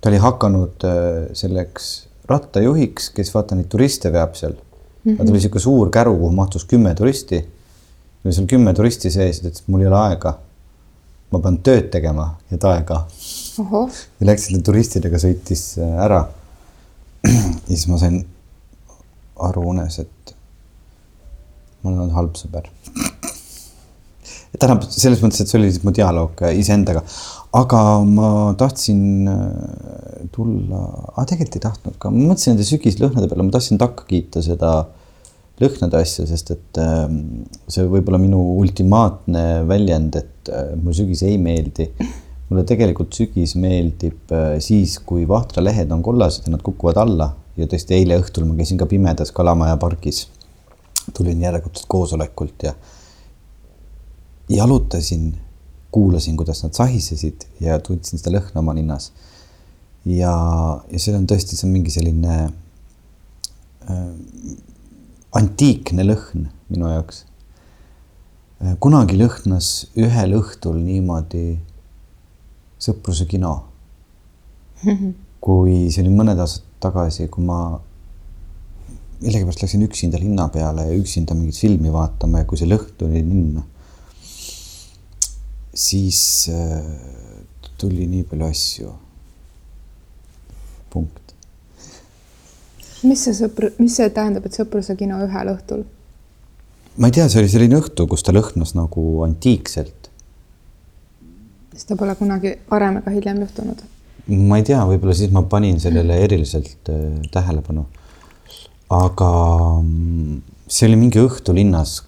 ta 0.00 0.10
oli 0.10 0.18
hakanud 0.18 0.84
äh, 0.84 1.30
selleks 1.38 1.90
rattajuhiks, 2.28 3.10
kes 3.16 3.32
vaata 3.34 3.56
neid 3.58 3.68
turiste 3.70 4.12
veab 4.12 4.36
seal 4.38 4.52
mm. 4.52 5.12
-hmm. 5.12 5.16
ta 5.16 5.22
oli 5.22 5.32
niisugune 5.38 5.60
suur 5.60 5.90
käru, 5.90 6.16
kuhu 6.18 6.32
mahtus 6.32 6.64
kümme 6.64 6.94
turisti. 6.94 7.44
Oli 8.24 8.34
seal 8.36 8.48
kümme 8.50 8.74
turisti 8.76 9.10
sees 9.12 9.40
ta 9.42 9.50
ütles, 9.50 9.64
mul 9.68 9.84
ei 9.84 9.90
ole 9.90 10.00
aega. 10.00 10.36
ma 11.32 11.40
pean 11.40 11.56
tööd 11.64 11.88
tegema, 11.94 12.26
et 12.52 12.64
aega. 12.68 13.06
ja 14.20 14.28
läks 14.28 14.48
selle 14.48 14.60
turistidega, 14.64 15.20
sõitis 15.22 15.64
äh, 15.80 15.96
ära. 16.04 16.26
ja 17.26 17.70
siis 17.70 17.88
ma 17.88 18.00
sain 18.02 18.20
aru 19.48 19.64
unes, 19.72 19.98
et 20.02 20.34
ma 21.82 21.94
olen 21.94 22.12
halb 22.14 22.36
sõber 22.38 22.68
tähendab, 24.60 24.84
selles 24.92 25.22
mõttes, 25.22 25.40
et 25.42 25.50
see 25.50 25.58
oli 25.58 25.70
siis 25.72 25.84
mu 25.84 25.92
dialoog 25.96 26.42
iseendaga, 26.52 27.02
aga 27.56 27.82
ma 28.06 28.28
tahtsin 28.58 29.30
äh, 29.30 30.26
tulla 30.34 30.82
ah,, 31.16 31.24
tegelikult 31.24 31.58
ei 31.58 31.64
tahtnud 31.64 31.96
ka, 32.00 32.12
ma 32.12 32.32
mõtlesin 32.32 32.54
nende 32.54 32.66
sügislõhnade 32.68 33.30
peale, 33.30 33.46
ma 33.46 33.54
tahtsin 33.54 33.80
takka 33.80 34.06
kiita 34.08 34.44
seda 34.44 34.74
lõhnade 35.60 36.00
asja, 36.00 36.24
sest 36.28 36.54
et 36.54 36.80
äh, 36.80 37.04
see 37.70 37.84
võib 37.90 38.08
olla 38.10 38.20
minu 38.22 38.40
ultimaatne 38.60 39.62
väljend, 39.68 40.16
et 40.18 40.52
äh, 40.52 40.72
mulle 40.78 40.96
sügis 40.96 41.24
ei 41.28 41.38
meeldi. 41.38 41.90
mulle 42.52 42.64
tegelikult 42.68 43.14
sügis 43.16 43.54
meeldib 43.56 44.32
äh, 44.32 44.56
siis, 44.64 44.98
kui 45.04 45.26
vahtralehed 45.28 45.92
on 45.92 46.02
kollased 46.04 46.48
ja 46.48 46.54
nad 46.56 46.64
kukuvad 46.64 47.00
alla 47.00 47.30
ja 47.56 47.68
tõesti 47.68 47.96
eile 47.98 48.18
õhtul 48.20 48.48
ma 48.48 48.56
käisin 48.58 48.80
ka 48.80 48.88
pimedas 48.88 49.32
Kalamaja 49.32 49.76
pargis. 49.80 50.26
tulin 51.12 51.40
järjekordselt 51.42 51.88
koosolekult 51.90 52.62
ja 52.62 52.74
jalutasin 54.48 55.32
kuulasin, 55.92 56.36
kuidas 56.36 56.62
nad 56.62 56.72
sahisesid 56.72 57.44
ja 57.60 57.78
tundsin 57.78 58.20
seda 58.20 58.38
lõhna 58.38 58.62
oma 58.62 58.74
ninnas. 58.74 59.12
ja, 60.04 60.32
ja 60.90 60.98
see 60.98 61.14
on 61.16 61.26
tõesti, 61.28 61.56
see 61.56 61.68
on 61.68 61.74
mingi 61.76 61.92
selline 61.94 62.36
äh, 63.90 64.06
antiikne 65.38 66.06
lõhn 66.06 66.48
minu 66.72 66.90
jaoks 66.92 67.24
kunagi 68.82 69.18
lõhnas 69.18 69.68
ühel 69.98 70.36
õhtul 70.38 70.78
niimoodi 70.82 71.58
Sõpruse 72.82 73.28
kino. 73.30 73.52
kui 75.42 75.90
see 75.90 76.02
oli 76.02 76.10
mõned 76.10 76.38
aastad 76.42 76.66
tagasi, 76.82 77.28
kui 77.30 77.44
ma 77.46 77.78
millegipärast 79.22 79.62
läksin 79.62 79.84
üksinda 79.86 80.18
linna 80.18 80.48
peale 80.50 80.88
ja 80.88 80.96
üksinda 80.98 81.34
mingit 81.38 81.58
filmi 81.62 81.92
vaatama 81.94 82.42
ja 82.42 82.48
kui 82.50 82.58
see 82.58 82.66
lõhn 82.70 82.90
tuli 82.98 83.22
linna 83.22 83.62
siis 85.74 86.48
äh, 86.52 86.82
tuli 87.78 88.06
nii 88.06 88.22
palju 88.28 88.46
asju. 88.46 88.92
punkt. 90.90 91.21
Mis 93.08 93.24
see 93.26 93.34
sõpr, 93.36 93.72
mis 93.80 93.96
see 93.98 94.10
tähendab, 94.14 94.46
et 94.46 94.56
sõpruse 94.56 94.96
kino 94.98 95.20
ühel 95.24 95.52
õhtul? 95.54 95.84
ma 97.00 97.08
ei 97.08 97.16
tea, 97.16 97.28
see 97.32 97.40
oli 97.40 97.50
selline 97.50 97.78
õhtu, 97.80 98.06
kus 98.10 98.24
ta 98.24 98.34
lõhnas 98.34 98.74
nagu 98.76 99.22
antiikselt. 99.26 100.10
ta 101.88 101.96
pole 101.98 102.14
kunagi 102.18 102.54
varem 102.70 103.00
ega 103.00 103.14
hiljem 103.14 103.42
juhtunud? 103.46 103.82
ma 104.28 104.60
ei 104.60 104.66
tea, 104.68 104.82
võib-olla 104.86 105.16
siis 105.16 105.32
ma 105.34 105.42
panin 105.42 105.80
sellele 105.82 106.20
eriliselt 106.24 106.92
äh, 106.92 107.18
tähelepanu. 107.34 107.86
aga 108.92 109.30
mm, 109.80 110.40
see 110.68 110.88
oli 110.90 111.00
mingi 111.00 111.22
õhtu 111.22 111.54
linnas 111.56 112.02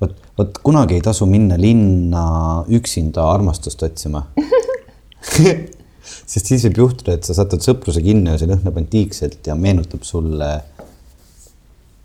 vot, 0.00 0.14
vot 0.38 0.62
kunagi 0.62 0.98
ei 0.98 1.04
tasu 1.04 1.26
minna 1.26 1.58
linna 1.58 2.24
üksinda 2.68 3.26
armastust 3.32 3.82
otsima 3.82 4.26
sest 6.30 6.50
siis 6.50 6.64
võib 6.68 6.84
juhtuda, 6.84 7.16
et 7.16 7.26
sa 7.26 7.34
satud 7.34 7.62
sõpruse 7.64 8.02
kinni 8.04 8.30
ja 8.30 8.38
see 8.38 8.50
lõhnab 8.50 8.78
antiikselt 8.78 9.46
ja 9.46 9.56
meenutab 9.58 10.04
sulle. 10.06 10.50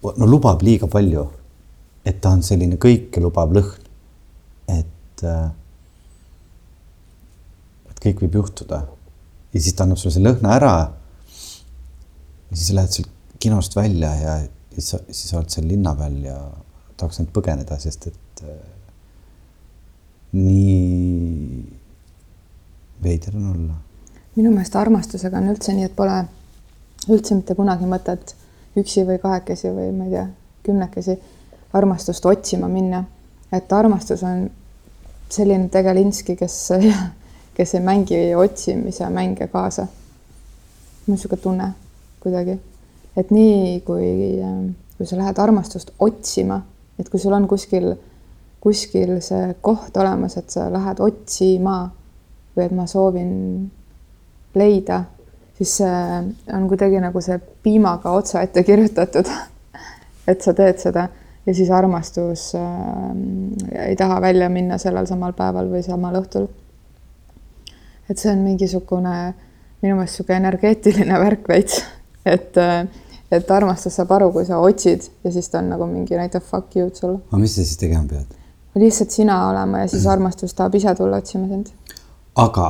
no 0.05 0.25
lubab 0.29 0.61
liiga 0.65 0.87
palju. 0.87 1.27
et 2.05 2.21
ta 2.21 2.31
on 2.33 2.41
selline 2.45 2.77
kõike 2.81 3.21
lubav 3.21 3.53
lõhn. 3.53 3.85
et, 4.67 5.23
äh, 5.23 5.49
et 7.89 8.03
kõik 8.07 8.25
võib 8.25 8.41
juhtuda 8.41 8.85
ja 9.53 9.61
siis 9.61 9.73
ta 9.73 9.85
annab 9.85 10.01
sulle 10.01 10.13
selle 10.17 10.33
lõhna 10.33 10.55
ära. 10.57 10.75
ja 12.49 12.57
siis 12.57 12.73
lähed 12.73 12.91
sealt 12.97 13.11
kinost 13.39 13.75
välja 13.75 14.13
ja 14.15 14.37
siis, 14.73 14.95
siis 15.11 15.33
oled 15.33 15.49
seal 15.53 15.67
linna 15.69 15.95
peal 15.95 16.17
ja 16.23 16.37
tahaks 16.97 17.19
nüüd 17.21 17.33
põgeneda, 17.35 17.77
sest 17.79 18.07
et 18.09 18.43
äh, 18.43 18.61
nii 20.35 21.65
veider 23.03 23.35
on 23.37 23.51
olla. 23.51 23.75
Minu 24.35 24.51
meelest 24.51 24.75
armastusega 24.75 25.39
on 25.39 25.51
üldse 25.53 25.73
nii, 25.73 25.87
et 25.89 25.95
pole 25.95 26.17
üldse 27.09 27.37
mitte 27.37 27.55
kunagi 27.55 27.87
mõtet 27.89 28.35
üksi 28.79 29.05
või 29.07 29.19
kahekesi 29.21 29.71
või 29.71 29.91
ma 29.95 30.07
ei 30.07 30.13
tea, 30.15 30.25
kümnekesi 30.65 31.17
armastust 31.75 32.25
otsima 32.25 32.67
minna. 32.67 33.03
et 33.51 33.73
armastus 33.73 34.23
on 34.23 34.49
selline 35.29 35.69
tegelinski, 35.69 36.35
kes, 36.35 36.55
kes 37.57 37.73
ei 37.75 37.81
mängi 37.81 38.35
otsimise 38.35 39.09
mänge 39.09 39.47
kaasa. 39.47 39.87
mul 41.07 41.15
niisugune 41.15 41.41
tunne 41.41 41.71
kuidagi, 42.19 42.59
et 43.17 43.31
nii 43.31 43.81
kui, 43.85 44.39
kui 44.97 45.05
sa 45.07 45.17
lähed 45.17 45.39
armastust 45.39 45.91
otsima 45.99 46.61
et 46.99 47.09
kui 47.09 47.19
sul 47.19 47.35
on 47.35 47.47
kuskil, 47.49 47.93
kuskil 48.63 49.17
see 49.23 49.53
koht 49.65 49.97
olemas, 49.99 50.37
et 50.39 50.51
sa 50.53 50.67
lähed 50.73 51.01
otsima 51.03 51.79
või 52.55 52.67
et 52.67 52.75
ma 52.75 52.87
soovin 52.89 53.33
leida, 54.55 55.03
siis 55.57 55.77
on 55.81 56.67
kuidagi 56.67 56.99
nagu 57.03 57.21
see 57.21 57.37
piimaga 57.63 58.11
otsa 58.11 58.41
ette 58.41 58.63
kirjutatud. 58.63 59.29
et 60.31 60.41
sa 60.41 60.53
teed 60.57 60.81
seda 60.81 61.07
ja 61.45 61.53
siis 61.53 61.71
armastus 61.71 62.55
äh, 62.55 63.87
ei 63.87 63.95
taha 63.95 64.21
välja 64.21 64.49
minna 64.49 64.77
sellel 64.77 65.05
samal 65.05 65.33
päeval 65.37 65.69
või 65.69 65.83
samal 65.85 66.17
õhtul. 66.21 66.47
et 68.09 68.17
see 68.17 68.31
on 68.31 68.43
mingisugune 68.45 69.15
minu 69.81 69.95
meelest 69.97 70.19
niisugune 70.19 70.37
energeetiline 70.37 71.19
värk 71.25 71.49
veits, 71.49 71.83
et 72.25 72.57
äh, 72.57 72.85
et 73.33 73.51
armastus 73.51 73.95
saab 73.97 74.11
aru, 74.15 74.29
kui 74.31 74.45
sa 74.45 74.59
otsid 74.61 75.07
ja 75.23 75.31
siis 75.33 75.49
ta 75.49 75.59
on 75.59 75.71
nagu 75.73 75.87
mingi 75.89 76.17
näitab 76.17 76.43
fuck 76.45 76.75
you'd 76.77 76.95
sulle. 76.95 77.19
aga 77.29 77.41
mis 77.41 77.55
sa 77.55 77.63
siis 77.63 77.77
tegema 77.77 78.07
pead? 78.09 78.35
lihtsalt 78.75 79.11
sina 79.11 79.39
olema 79.49 79.83
ja 79.83 79.87
siis 79.87 80.05
armastus 80.07 80.53
tahab 80.53 80.75
ise 80.75 80.95
tulla 80.95 81.21
otsima 81.21 81.47
sind. 81.47 81.69
aga 82.35 82.67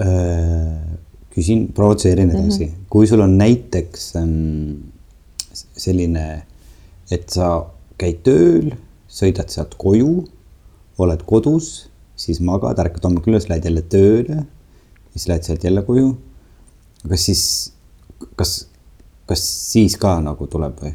äh, 0.00 0.98
küsin, 1.32 1.68
provotseerin 1.74 2.28
mhm. 2.28 2.36
edasi 2.36 2.64
mm, 2.66 2.70
-hmm. 2.70 2.88
kui 2.90 3.06
sul 3.06 3.20
on 3.20 3.36
näiteks 3.38 4.16
ähm, 4.16 4.72
selline, 5.52 6.42
et 7.10 7.30
sa 7.30 7.66
käid 8.00 8.22
tööl, 8.26 8.72
sõidad 9.08 9.48
sealt 9.52 9.74
koju, 9.78 10.24
oled 10.98 11.22
kodus, 11.28 11.88
siis 12.16 12.40
magad, 12.40 12.78
ärkad 12.78 13.04
hommikul 13.04 13.34
üles, 13.34 13.48
lähed 13.48 13.64
jälle 13.64 13.82
tööle, 13.82 14.44
siis 15.12 15.28
lähed 15.28 15.44
sealt 15.48 15.64
jälle 15.64 15.82
koju. 15.82 16.16
kas 17.08 17.24
siis, 17.26 17.72
kas 18.36 18.66
kas 19.32 19.42
siis 19.72 19.96
ka 20.00 20.16
nagu 20.24 20.46
tuleb 20.50 20.78
või? 20.82 20.92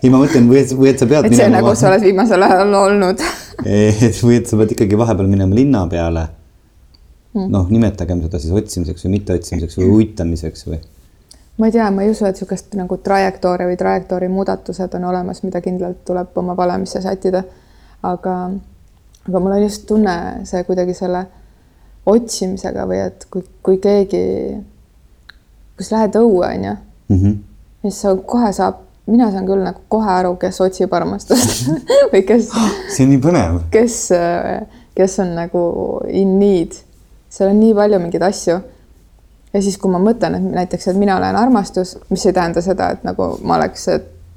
ei, 0.00 0.08
ma 0.08 0.20
mõtlen, 0.20 0.46
või 0.48 0.62
et, 0.62 0.72
või 0.78 0.90
et 0.92 1.02
sa 1.02 1.08
pead. 1.10 1.28
et 1.28 1.36
see 1.36 1.48
on 1.48 1.56
nagu 1.58 1.74
sa 1.76 1.90
oled 1.90 2.06
viimasel 2.06 2.46
ajal 2.46 2.78
olnud 2.78 3.24
või 4.26 4.38
et 4.38 4.48
sa 4.48 4.58
pead 4.60 4.74
ikkagi 4.76 4.98
vahepeal 4.98 5.28
minema 5.30 5.56
linna 5.56 5.84
peale. 5.90 6.28
Noh, 7.34 7.70
nimetagem 7.70 8.22
seda 8.24 8.38
siis 8.42 8.54
otsimiseks 8.54 9.06
või 9.06 9.16
mitteotsimiseks 9.18 9.78
või 9.78 9.88
uitamiseks 9.98 10.66
või. 10.68 10.80
ma 11.58 11.70
ei 11.70 11.74
tea, 11.74 11.90
ma 11.90 12.04
ei 12.04 12.10
usu, 12.10 12.26
et 12.28 12.36
niisugust 12.36 12.74
nagu 12.78 12.98
trajektoori 13.08 13.66
või 13.70 13.78
trajektoori 13.80 14.28
muudatused 14.28 14.94
on 14.98 15.08
olemas, 15.10 15.42
mida 15.42 15.60
kindlalt 15.64 16.04
tuleb 16.06 16.38
oma 16.38 16.56
valemisse 16.56 17.02
sättida. 17.02 17.44
aga, 18.02 18.36
aga 19.28 19.40
mul 19.40 19.56
on 19.56 19.62
just 19.62 19.86
tunne 19.86 20.16
see 20.44 20.64
kuidagi 20.64 20.94
selle 20.94 21.26
otsimisega 22.06 22.86
või 22.86 23.00
et 23.06 23.26
kui, 23.30 23.44
kui 23.62 23.78
keegi, 23.82 24.24
kui 25.76 25.86
sa 25.86 25.98
lähed 25.98 26.18
õue, 26.20 26.48
onju 26.48 26.74
mm. 27.08 27.16
-hmm. 27.16 27.36
siis 27.82 28.00
sa 28.00 28.16
kohe 28.16 28.52
saab, 28.52 28.82
mina 29.06 29.30
saan 29.32 29.46
küll 29.46 29.64
nagu 29.64 29.80
kohe 29.88 30.10
aru, 30.10 30.36
kes 30.36 30.60
otsib 30.60 30.92
armastust 30.92 31.68
või 32.12 32.24
kes 32.26 32.50
see 32.94 33.06
on 33.06 33.14
nii 33.14 33.22
põnev. 33.26 33.60
kes, 33.70 34.00
kes 34.94 35.18
on 35.18 35.34
nagu 35.34 35.64
in 36.08 36.38
need. 36.38 36.84
Seal 37.34 37.50
on 37.50 37.60
nii 37.60 37.74
palju 37.74 37.98
mingeid 38.02 38.22
asju. 38.22 38.58
ja 39.54 39.62
siis, 39.62 39.78
kui 39.78 39.90
ma 39.90 40.00
mõtlen, 40.02 40.38
et 40.38 40.46
näiteks, 40.60 40.88
et 40.90 40.98
mina 40.98 41.16
olen 41.18 41.36
armastus, 41.38 41.96
mis 42.10 42.26
ei 42.26 42.34
tähenda 42.34 42.62
seda, 42.62 42.90
et 42.94 43.04
nagu 43.06 43.34
ma 43.42 43.58
oleks 43.58 43.88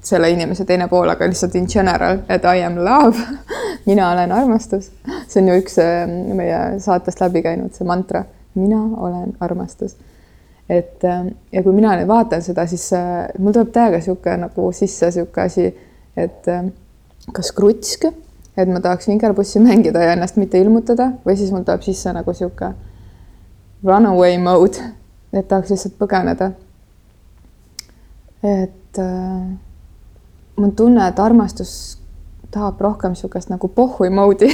selle 0.08 0.30
inimese 0.30 0.64
teine 0.64 0.86
pool, 0.88 1.10
aga 1.10 1.26
lihtsalt 1.26 1.56
in 1.58 1.66
general, 1.70 2.22
et 2.30 2.44
I 2.46 2.62
am 2.66 2.78
love 2.84 3.18
mina 3.88 4.12
olen 4.12 4.32
armastus. 4.32 4.90
see 5.28 5.42
on 5.42 5.48
ju 5.52 5.62
üks 5.62 5.78
meie 6.38 6.60
saatest 6.82 7.20
läbi 7.22 7.42
käinud, 7.46 7.74
see 7.74 7.86
mantra. 7.86 8.24
mina 8.54 8.82
olen 8.96 9.34
armastus 9.40 9.96
et 10.68 11.04
äh, 11.04 11.26
ja 11.52 11.62
kui 11.62 11.72
mina 11.72 11.94
nüüd 11.96 12.08
vaatan 12.08 12.42
seda, 12.44 12.66
siis 12.68 12.90
äh, 12.92 13.28
mul 13.38 13.54
tuleb 13.56 13.70
täiega 13.72 14.00
niisugune 14.00 14.36
nagu 14.44 14.72
sisse 14.76 15.08
niisugune 15.08 15.46
asi, 15.46 15.70
et 16.18 16.50
kas 17.32 17.52
krutsk, 17.56 18.08
et 18.58 18.68
ma 18.68 18.82
tahaks 18.82 19.08
vingerpussi 19.08 19.62
mängida 19.62 20.02
ja 20.02 20.12
ennast 20.16 20.36
mitte 20.36 20.60
ilmutada 20.60 21.12
või 21.24 21.38
siis 21.38 21.52
mul 21.54 21.64
tuleb 21.64 21.84
sisse 21.86 22.12
nagu 22.12 22.34
niisugune 22.34 22.87
runaway 23.84 24.38
mode, 24.38 24.82
et 25.32 25.48
tahaks 25.48 25.70
lihtsalt 25.70 25.98
põgeneda. 25.98 26.52
et 28.42 28.98
äh, 28.98 29.58
mul 30.56 30.68
on 30.68 30.72
tunne, 30.76 31.08
et 31.08 31.18
armastus 31.18 31.98
tahab 32.50 32.80
rohkem 32.80 33.12
niisugust 33.12 33.50
nagu 33.50 33.68
pohhui 33.68 34.10
moodi 34.10 34.48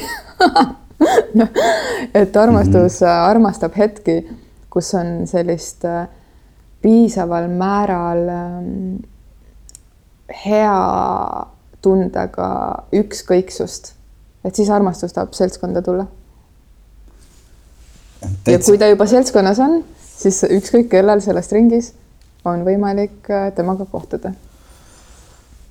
no, 1.39 1.47
et 2.15 2.37
armastus 2.37 3.01
mm 3.01 3.07
-hmm. 3.07 3.29
armastab 3.31 3.77
hetki, 3.77 4.39
kus 4.71 4.95
on 4.95 5.27
sellist 5.27 5.85
äh, 5.85 6.09
piisaval 6.83 7.49
määral 7.49 8.29
äh, 8.29 8.65
hea 10.47 11.47
tundega 11.83 12.85
ükskõiksust, 12.93 13.93
et 14.45 14.55
siis 14.55 14.71
armastus 14.71 15.13
tahab 15.13 15.33
seltskonda 15.33 15.83
tulla. 15.83 16.07
Ja 18.47 18.59
kui 18.65 18.81
ta 18.81 18.89
juba 18.91 19.07
seltskonnas 19.11 19.61
on, 19.65 19.79
siis 20.17 20.43
ükskõik 20.49 20.91
kellel 20.93 21.23
sellest 21.25 21.53
ringis 21.57 21.93
on 22.45 22.65
võimalik 22.67 23.31
äh, 23.33 23.49
temaga 23.57 23.87
kohtuda 23.91 24.35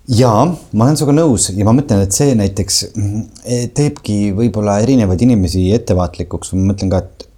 jaa, 0.10 0.46
ma 0.74 0.86
olen 0.86 0.98
sinuga 1.00 1.16
nõus 1.16 1.50
ja 1.54 1.66
ma 1.68 1.76
mõtlen, 1.76 2.04
et 2.04 2.16
see 2.16 2.34
näiteks 2.36 2.80
mm, 2.92 3.28
teebki 3.78 4.18
võib-olla 4.36 4.80
erinevaid 4.84 5.22
inimesi 5.24 5.70
ettevaatlikuks, 5.76 6.54
ma 6.58 6.74
mõtlen 6.74 6.92
ka, 6.92 7.04
et 7.04 7.30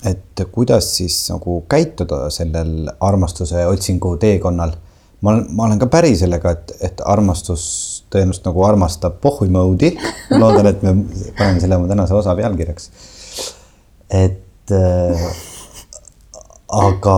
et 0.00 0.40
kuidas 0.52 0.86
siis 0.96 1.16
nagu 1.28 1.58
käituda 1.68 2.30
sellel 2.32 2.88
armastuse 3.04 3.66
otsingu 3.68 4.14
teekonnal. 4.16 4.72
ma 5.20 5.30
olen, 5.30 5.42
ma 5.52 5.66
olen 5.66 5.78
ka 5.78 5.90
päri 5.92 6.14
sellega, 6.16 6.54
et, 6.56 6.72
et 6.80 7.02
armastus 7.04 7.64
tõenäoliselt 8.10 8.46
nagu 8.48 8.64
armastab 8.64 9.18
pohhui 9.20 9.50
mode'i. 9.52 9.98
loodan, 10.30 10.66
et 10.66 10.82
me 10.82 10.94
paneme 11.38 11.60
selle 11.60 11.76
oma 11.76 11.88
tänase 11.88 12.14
osa 12.14 12.34
pealkirjaks. 12.34 12.90
et 14.10 14.40
äh, 14.74 15.24
aga 16.70 17.16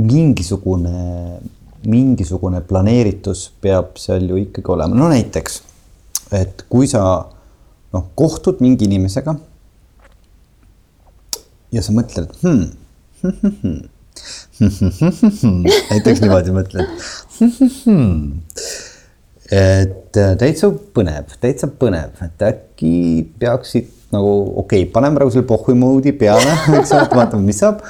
mingisugune, 0.00 1.40
mingisugune 1.84 2.62
planeeritus 2.66 3.50
peab 3.62 3.98
seal 4.00 4.28
ju 4.30 4.40
ikkagi 4.40 4.72
olema, 4.74 4.96
no 4.96 5.10
näiteks, 5.12 5.60
et 6.36 6.64
kui 6.72 6.88
sa 6.90 7.02
noh, 7.94 8.04
kohtud 8.14 8.62
mingi 8.64 8.88
inimesega. 8.88 9.36
ja 11.70 11.82
sa 11.86 11.92
mõtled 11.94 12.32
hmm, 12.42 12.62
hmm, 13.22 13.76
hmm, 15.40 15.66
näiteks 15.92 16.22
niimoodi 16.24 16.54
mõtled 16.56 16.86
et 19.50 20.18
äh, 20.18 20.34
täitsa 20.38 20.70
põnev, 20.94 21.30
täitsa 21.42 21.70
põnev, 21.70 22.18
et 22.26 22.42
äkki 22.48 22.94
peaksid 23.38 23.99
nagu 24.14 24.30
okei 24.62 24.82
okay,, 24.82 24.90
paneme 24.92 25.18
praegu 25.18 25.32
selle 25.34 25.46
pohhui 25.46 25.76
moodi 25.78 26.12
peale, 26.18 26.56
eks 26.80 26.92
ole, 26.96 27.06
vaatame, 27.14 27.46
mis 27.46 27.60
saab. 27.62 27.84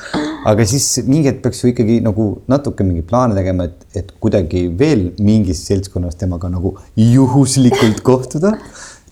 aga 0.50 0.66
siis 0.68 0.86
mingi 1.08 1.30
hetk 1.30 1.42
peaks 1.44 1.64
ju 1.64 1.72
ikkagi 1.72 1.98
nagu 2.04 2.28
natuke 2.50 2.84
mingeid 2.86 3.08
plaane 3.08 3.36
tegema, 3.38 3.68
et, 3.70 3.82
et 3.96 4.12
kuidagi 4.20 4.66
veel 4.80 5.10
mingis 5.20 5.64
seltskonnas 5.68 6.20
temaga 6.20 6.52
nagu 6.52 6.76
juhuslikult 6.96 8.04
kohtuda. 8.06 8.54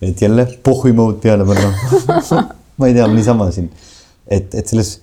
et 0.01 0.21
jälle 0.21 0.47
pohhui 0.63 0.93
mood 0.95 1.19
peale 1.23 1.45
panna 1.45 1.73
ma 2.79 2.87
ei 2.87 2.95
tea, 2.95 3.07
niisama 3.11 3.49
siin, 3.51 3.67
et, 4.27 4.53
et 4.55 4.67
selles, 4.71 4.95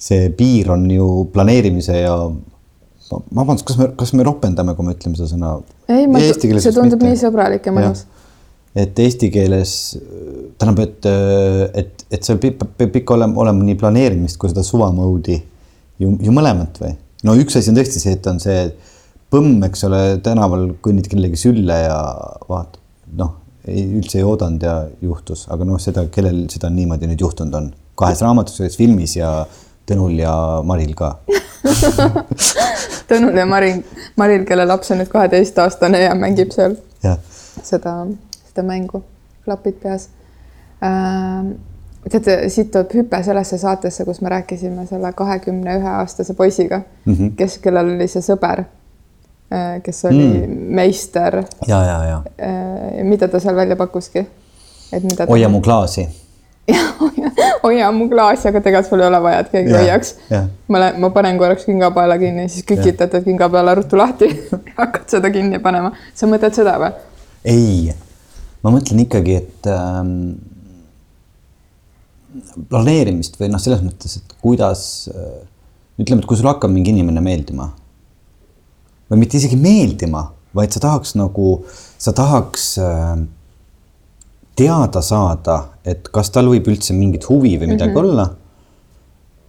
see 0.00 0.30
piir 0.36 0.70
on 0.72 0.86
ju 0.90 1.08
planeerimise 1.34 1.98
ja 2.00 2.16
vabandust, 3.10 3.66
kas 3.68 3.78
me, 3.78 3.90
kas 3.98 4.12
me 4.16 4.24
ropendame, 4.26 4.74
kui 4.76 4.86
me 4.86 4.94
ütleme 4.96 5.18
seda 5.18 5.28
sõna? 5.34 5.54
ei, 5.90 6.06
ma, 6.08 6.22
see 6.22 6.72
tundub 6.72 7.02
mitte. 7.02 7.10
nii 7.10 7.20
sõbralik 7.20 7.68
ja 7.68 7.74
mõnus. 7.74 8.06
Et 8.74 8.98
eesti 8.98 9.30
keeles 9.30 9.72
tähendab, 10.58 10.80
et, 10.82 11.06
et, 11.82 12.06
et 12.10 12.26
seal 12.26 12.40
peab, 12.42 12.64
ikka 12.84 13.14
olema, 13.14 13.38
olema 13.44 13.66
nii 13.66 13.78
planeerimist 13.78 14.38
kui 14.40 14.50
seda 14.50 14.64
suva 14.66 14.90
mode'i 14.94 15.38
ju, 16.02 16.16
ju 16.18 16.34
mõlemat 16.34 16.80
või? 16.82 16.94
no 17.24 17.36
üks 17.38 17.58
asi 17.60 17.70
on 17.70 17.78
tõesti 17.78 18.02
see, 18.02 18.16
et 18.18 18.26
on 18.30 18.40
see 18.42 18.58
põmm, 19.34 19.62
eks 19.68 19.86
ole, 19.88 20.02
tänaval 20.24 20.68
kõnnid 20.84 21.08
kellegi 21.10 21.38
sülle 21.40 21.78
ja 21.86 21.98
vaatad, 22.48 22.80
noh, 23.18 23.32
ei 23.70 23.86
üldse 23.98 24.20
ei 24.20 24.26
oodanud 24.26 24.66
ja 24.66 24.74
juhtus, 25.02 25.46
aga 25.52 25.66
noh, 25.66 25.80
seda, 25.82 26.06
kellel 26.12 26.44
seda 26.52 26.70
niimoodi 26.70 27.08
nüüd 27.10 27.24
juhtunud 27.24 27.56
on, 27.58 27.70
kahes 27.98 28.22
raamatus, 28.26 28.60
ühes 28.62 28.78
filmis 28.80 29.18
ja 29.18 29.36
Tõnul 29.84 30.14
ja 30.16 30.32
Maril 30.64 30.94
ka 30.96 31.10
Tõnul 33.10 33.36
ja 33.36 33.44
Marin, 33.44 33.82
Maril, 34.16 34.46
kelle 34.48 34.64
laps 34.64 34.94
on 34.94 35.02
nüüd 35.02 35.10
kaheteistaastane 35.12 36.00
ja 36.06 36.14
mängib 36.16 36.54
seal 36.54 36.78
ja. 37.04 37.18
seda, 37.60 37.98
seda 38.54 38.66
mängu, 38.66 39.02
klapid 39.44 39.74
peas 39.82 40.08
äh,. 40.82 41.54
teate, 42.10 42.48
siit 42.48 42.70
tuleb 42.70 42.94
hüpe 42.94 43.22
sellesse 43.24 43.58
saatesse, 43.58 44.04
kus 44.04 44.20
me 44.20 44.28
rääkisime 44.28 44.86
selle 44.86 45.12
kahekümne 45.12 45.78
ühe 45.80 45.92
aastase 45.98 46.34
poisiga 46.34 46.80
mm, 47.04 47.14
-hmm. 47.14 47.34
kes, 47.36 47.58
kellel 47.58 47.94
oli 47.96 48.08
see 48.08 48.22
sõber 48.22 48.64
äh,, 48.64 49.82
kes 49.82 50.04
oli 50.04 50.28
mm. 50.46 50.58
meister. 50.80 51.42
ja, 51.66 51.84
ja, 51.84 52.04
ja 52.04 52.22
äh,. 52.38 53.04
mida 53.04 53.28
ta 53.28 53.40
seal 53.40 53.56
välja 53.56 53.76
pakkuski? 53.76 54.26
et 54.92 55.02
mida 55.02 55.26
ta. 55.26 55.32
hoia 55.32 55.48
mu 55.48 55.60
klaasi 55.60 56.08
hoia 57.64 57.92
mu 57.92 58.08
klaasi, 58.08 58.48
aga 58.48 58.60
tegelikult 58.60 58.88
sul 58.88 59.02
ei 59.02 59.06
ole 59.06 59.20
vaja, 59.22 59.40
et 59.44 59.50
keegi 59.52 59.70
yeah, 59.70 59.82
hoiaks 59.82 60.14
yeah.. 60.30 60.46
ma 60.68 60.80
lähen, 60.80 61.00
ma 61.00 61.10
panen 61.10 61.38
korraks 61.38 61.66
kingapaela 61.68 62.18
kinni, 62.18 62.48
siis 62.48 62.64
kükitad 62.68 63.12
yeah. 63.12 63.24
kingapaela 63.24 63.74
ruttu 63.74 63.98
lahti 64.00 64.30
hakkad 64.80 65.08
seda 65.16 65.30
kinni 65.34 65.58
panema. 65.58 65.92
sa 66.14 66.28
mõtled 66.30 66.56
seda 66.56 66.78
või? 66.80 66.92
ei, 67.44 67.92
ma 68.64 68.72
mõtlen 68.72 69.04
ikkagi, 69.04 69.38
et 69.42 69.68
ähm, 69.70 70.12
planeerimist 72.70 73.38
või 73.40 73.50
noh, 73.52 73.62
selles 73.62 73.84
mõttes, 73.84 74.18
et 74.18 74.36
kuidas 74.42 74.84
äh, 75.12 75.40
ütleme, 76.00 76.22
et 76.22 76.28
kui 76.28 76.38
sulle 76.38 76.54
hakkab 76.54 76.72
mingi 76.72 76.94
inimene 76.94 77.22
meeldima 77.24 77.70
või 79.10 79.20
mitte 79.20 79.38
isegi 79.38 79.58
meeldima, 79.60 80.24
vaid 80.56 80.74
sa 80.74 80.80
tahaks 80.82 81.14
nagu, 81.18 81.58
sa 82.00 82.14
tahaks 82.16 82.70
äh, 82.82 83.18
teada 84.58 85.02
saada, 85.02 85.58
et 85.84 86.08
kas 86.14 86.30
tal 86.34 86.48
võib 86.50 86.68
üldse 86.70 86.96
mingit 86.96 87.26
huvi 87.28 87.56
või 87.58 87.74
midagi 87.74 87.90
mm 87.92 87.96
-hmm. 87.96 88.08
olla. 88.08 88.30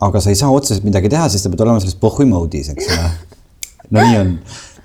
aga 0.05 0.19
sa 0.21 0.29
ei 0.29 0.35
saa 0.35 0.51
otseselt 0.51 0.83
midagi 0.83 1.09
teha, 1.09 1.29
sest 1.29 1.43
sa 1.43 1.49
pead 1.49 1.61
olema 1.61 1.79
selles 1.79 1.95
pohhui 1.95 2.25
mode'is, 2.27 2.69
eks 2.69 2.87
ole. 2.91 3.11
no 3.91 4.01
nii 4.03 4.17
on, 4.17 4.33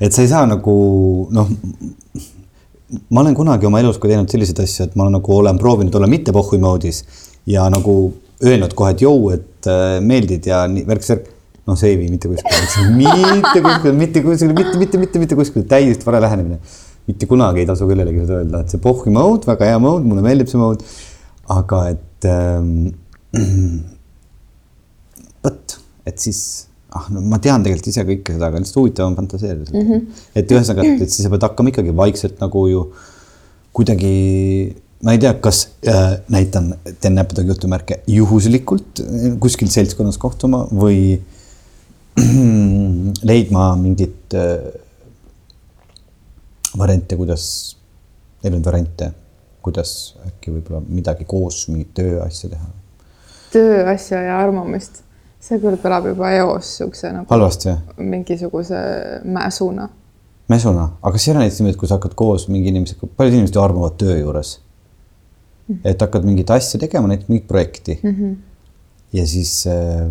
et 0.00 0.12
sa 0.12 0.22
ei 0.22 0.28
saa 0.28 0.46
nagu 0.46 0.74
noh. 1.30 1.48
Ma 3.10 3.22
olen 3.22 3.36
kunagi 3.38 3.68
oma 3.68 3.80
elus 3.82 3.98
ka 4.00 4.10
teinud 4.10 4.30
selliseid 4.32 4.62
asju, 4.64 4.88
et 4.88 4.96
ma 4.98 5.08
nagu 5.12 5.36
olen 5.36 5.58
proovinud 5.60 5.94
olla 5.94 6.08
mitte 6.10 6.34
pohhui 6.34 6.58
mode'is 6.62 7.02
ja 7.50 7.66
nagu 7.72 7.96
öelnud 8.44 8.74
kohe, 8.76 8.94
et 8.94 9.04
jõu, 9.04 9.30
et 9.34 9.68
äh, 9.68 9.98
meeldid 10.04 10.48
ja 10.48 10.64
nii 10.70 10.86
värk-särk 10.88 11.28
noh, 11.68 11.78
see 11.78 11.92
ei 11.92 11.98
vii 12.00 12.10
mitte 12.12 12.30
kuskile, 12.30 12.54
mitte 12.96 13.62
kuskile, 13.64 13.94
mitte 13.96 14.22
kuskile, 14.24 14.54
mitte, 14.56 14.78
mitte, 14.80 15.02
mitte, 15.02 15.22
mitte 15.22 15.38
kuskile, 15.38 15.66
täiesti 15.70 16.06
vale 16.06 16.22
lähenemine. 16.24 16.60
Mitte 17.08 17.26
kunagi 17.26 17.62
ei 17.62 17.68
tasu 17.68 17.88
kellelegi 17.88 18.24
seda 18.24 18.40
öelda, 18.40 18.62
et 18.62 18.72
see 18.72 18.82
pohhi 18.82 19.12
mode, 19.14 19.48
väga 19.48 19.70
hea 19.70 19.78
mode, 19.82 20.06
mulle 20.06 20.24
meeldib 20.24 20.50
see 20.50 20.60
mode. 20.60 20.86
aga 21.50 21.78
et 21.90 22.26
ähm, 22.30 22.92
vot, 25.44 25.76
et 26.06 26.22
siis 26.22 26.69
ah 26.96 27.06
no 27.14 27.22
ma 27.32 27.38
tean 27.42 27.64
tegelikult 27.64 27.90
ise 27.92 28.04
kõike 28.08 28.34
seda, 28.34 28.50
aga 28.50 28.60
lihtsalt 28.60 28.80
huvitav 28.80 29.08
on 29.10 29.16
fantaseerida 29.18 29.72
mm. 29.72 29.88
-hmm. 29.88 30.22
et 30.40 30.54
ühesõnaga, 30.54 30.86
et 30.96 31.10
siis 31.10 31.26
sa 31.26 31.32
pead 31.32 31.46
hakkama 31.46 31.72
ikkagi 31.72 31.96
vaikselt 31.96 32.40
nagu 32.42 32.66
ju 32.70 32.84
kuidagi, 33.76 34.14
ma 35.06 35.14
ei 35.14 35.20
tea, 35.22 35.34
kas 35.42 35.62
äh, 35.86 36.16
näitan, 36.34 36.72
teen 37.00 37.14
näppudega 37.14 37.54
jutumärke, 37.54 38.00
juhuslikult 38.10 39.02
kuskil 39.42 39.70
seltskonnas 39.70 40.18
kohtuma 40.18 40.64
või 40.70 41.20
leidma 43.30 43.70
mingit 43.80 44.34
äh, 44.34 44.70
variante, 46.78 47.16
kuidas, 47.16 47.44
erinevaid 48.42 48.66
variante, 48.66 49.12
kuidas 49.62 49.94
äkki 50.26 50.52
võib-olla 50.54 50.82
midagi 50.86 51.26
koos, 51.28 51.66
mingit 51.70 51.94
tööasja 51.94 52.52
teha? 52.54 52.68
tööasja 53.50 54.20
ja 54.22 54.38
armumist, 54.38 55.02
see 55.40 55.60
küll 55.62 55.78
kõlab 55.80 56.10
juba 56.10 56.32
eos 56.36 56.66
niisuguse 56.66 57.12
nagu 57.14 57.32
halvasti, 57.32 57.76
mingisuguse 57.98 58.80
mäsuna. 59.24 59.88
mäsuna, 60.52 60.90
aga 61.00 61.14
kas 61.16 61.28
ei 61.28 61.32
ole 61.34 61.44
näiteks 61.44 61.60
niimoodi, 61.60 61.76
et 61.76 61.80
kui 61.80 61.88
sa 61.88 61.98
hakkad 62.00 62.18
koos 62.18 62.48
mingi 62.48 62.72
inimesega, 62.72 63.08
paljud 63.16 63.38
inimesed 63.38 63.56
ju 63.56 63.62
armuvad 63.62 63.96
töö 64.00 64.18
juures 64.18 64.58
mm. 64.58 65.74
-hmm. 65.74 65.80
et 65.84 66.00
hakkad 66.00 66.28
mingit 66.28 66.50
asja 66.50 66.80
tegema, 66.80 67.08
näiteks 67.08 67.28
mingit 67.28 67.48
projekti 67.48 68.00
mm. 68.02 68.14
-hmm. 68.14 68.36
ja 69.12 69.26
siis 69.26 69.66
äh, 69.66 70.06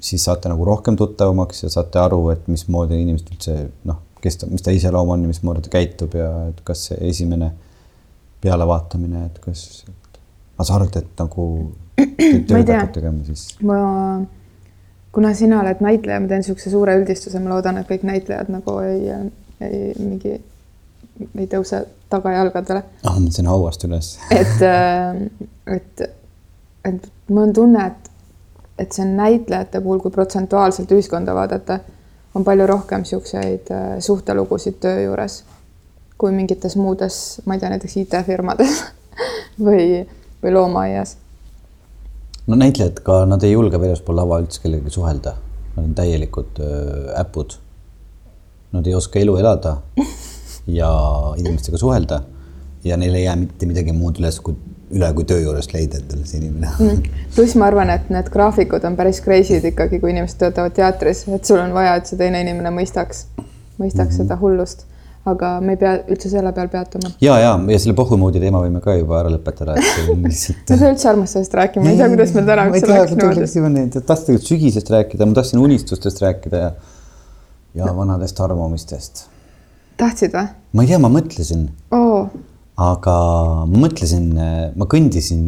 siis 0.00 0.24
saate 0.24 0.48
nagu 0.48 0.64
rohkem 0.64 0.96
tuttavamaks 0.96 1.62
ja 1.62 1.70
saate 1.70 1.98
aru, 1.98 2.28
et 2.30 2.48
mismoodi 2.48 3.02
inimesed 3.02 3.34
üldse 3.34 3.58
noh 3.84 4.00
kes 4.22 4.38
ta, 4.38 4.48
mis 4.50 4.62
ta 4.62 4.72
iseloom 4.74 5.10
on 5.14 5.24
ja 5.26 5.30
mismoodi 5.30 5.64
ta 5.66 5.72
käitub 5.72 6.14
ja 6.14 6.28
et 6.50 6.60
kas 6.66 6.86
see 6.88 6.98
esimene 7.10 7.50
pealevaatamine, 8.42 9.26
et 9.26 9.38
kas, 9.42 9.82
aga 10.54 10.66
sa 10.66 10.76
arvad, 10.78 10.98
et 10.98 11.22
nagu 11.22 11.46
tööd 11.66 11.81
hakkab 12.76 12.94
tegema 12.94 13.24
siis? 13.26 13.46
ma, 13.66 13.78
kuna 15.12 15.34
sina 15.38 15.60
oled 15.62 15.82
näitleja, 15.84 16.20
ma 16.20 16.30
teen 16.30 16.42
niisuguse 16.44 16.72
suure 16.72 16.96
üldistuse, 17.00 17.40
ma 17.42 17.54
loodan, 17.54 17.80
et 17.80 17.90
kõik 17.90 18.06
näitlejad 18.08 18.52
nagu 18.52 18.78
ei, 18.86 19.12
ei 19.62 19.82
mingi, 19.98 20.36
ei 21.36 21.48
tõuse 21.50 21.84
tagajalgadele. 22.12 22.84
ah, 23.02 23.14
ma 23.14 23.18
mõtlesin 23.26 23.50
hauast 23.50 23.88
üles 23.88 24.14
et, 24.34 24.66
et, 25.78 26.06
et 26.88 27.10
mul 27.28 27.46
on 27.46 27.56
tunne, 27.56 27.88
et, 27.92 28.12
et 28.84 28.92
see 28.92 29.06
on 29.06 29.16
näitlejate 29.20 29.80
puhul, 29.80 30.02
kui 30.04 30.14
protsentuaalselt 30.14 30.92
ühiskonda 30.92 31.34
vaadata, 31.36 31.80
on 32.34 32.44
palju 32.44 32.66
rohkem 32.66 33.02
niisuguseid 33.04 33.74
äh, 33.74 33.98
suhtelugusid 34.00 34.80
töö 34.80 35.02
juures 35.06 35.42
kui 36.22 36.30
mingites 36.30 36.76
muudes, 36.78 37.16
ma 37.46 37.56
ei 37.56 37.62
tea, 37.62 37.72
näiteks 37.72 37.96
IT-firmades 38.04 38.76
või, 39.66 40.04
või 40.42 40.54
loomaaias. 40.54 41.16
No 42.46 42.58
näitlejad 42.58 43.00
ka, 43.06 43.22
nad 43.26 43.42
ei 43.42 43.52
julge 43.52 43.80
väljaspool 43.80 44.16
lava 44.16 44.40
üldse 44.42 44.62
kellegagi 44.62 44.90
suhelda. 44.90 45.36
Nad 45.76 45.84
on 45.86 45.94
täielikud 45.96 46.58
äpud. 47.20 47.56
Nad 48.72 48.86
ei 48.86 48.94
oska 48.94 49.18
elu 49.20 49.36
elada 49.40 49.76
ja 50.80 50.90
inimestega 51.36 51.78
suhelda 51.78 52.22
ja 52.84 52.96
neil 52.96 53.14
ei 53.14 53.24
jää 53.24 53.36
mitte 53.36 53.66
midagi 53.66 53.92
muud 53.92 54.18
üles, 54.20 54.40
kui 54.40 54.56
üle 54.92 55.08
kui 55.16 55.24
töö 55.28 55.40
juurest 55.40 55.72
leida 55.72 55.98
endale 56.00 56.26
see 56.28 56.40
inimene 56.40 56.70
mm.. 56.72 57.18
pluss 57.34 57.56
ma 57.60 57.68
arvan, 57.70 57.92
et 57.94 58.10
need 58.12 58.28
graafikud 58.32 58.84
on 58.88 58.96
päris 58.98 59.22
crazy'd 59.24 59.64
ikkagi, 59.72 60.00
kui 60.02 60.12
inimesed 60.12 60.40
töötavad 60.42 60.74
teatris, 60.76 61.24
et 61.32 61.48
sul 61.48 61.60
on 61.62 61.72
vaja, 61.76 61.94
et 61.98 62.10
see 62.10 62.20
teine 62.20 62.42
inimene 62.44 62.72
mõistaks, 62.74 63.26
mõistaks 63.78 63.86
mm 63.88 64.10
-hmm. 64.10 64.16
seda 64.18 64.38
hullust. 64.40 64.86
Aga 65.30 65.50
me 65.62 65.76
ei 65.76 65.80
pea 65.80 65.94
üldse 66.10 66.30
selle 66.32 66.50
peal 66.56 66.70
peatuma. 66.72 67.12
ja, 67.22 67.38
ja, 67.38 67.52
ja 67.74 67.80
selle 67.82 67.94
pohhumoodi 67.98 68.42
teema 68.42 68.62
võime 68.64 68.82
ka 68.84 68.96
juba 68.98 69.20
ära 69.20 69.32
lõpetada, 69.32 69.76
et 69.78 70.08
lihtsalt 70.26 70.72
me 70.72 70.78
ei 70.78 70.84
pea 70.84 70.94
üldse 70.94 71.10
armastusest 71.12 71.58
rääkima, 71.60 71.86
ma 71.86 71.92
ei 71.92 72.00
tea, 72.00 72.08
kuidas 72.14 72.36
meil 72.36 72.48
täna 72.48 72.68
üldse 72.70 73.66
niimoodi. 73.66 74.06
tahtsin 74.12 74.40
sügisest 74.42 74.90
rääkida, 74.94 75.28
ma 75.28 75.38
tahtsin 75.38 75.62
unistustest 75.62 76.22
rääkida 76.24 76.64
ja, 76.64 76.72
ja 77.82 77.92
vanadest 77.96 78.40
armumistest. 78.42 79.26
tahtsid 80.00 80.34
või? 80.34 80.48
ma 80.72 80.86
ei 80.86 80.90
tea, 80.94 81.02
ma 81.02 81.12
mõtlesin 81.12 81.68
oh 81.94 82.32
aga 82.80 83.16
ma 83.68 83.82
mõtlesin, 83.86 84.28
ma 84.78 84.88
kõndisin. 84.88 85.42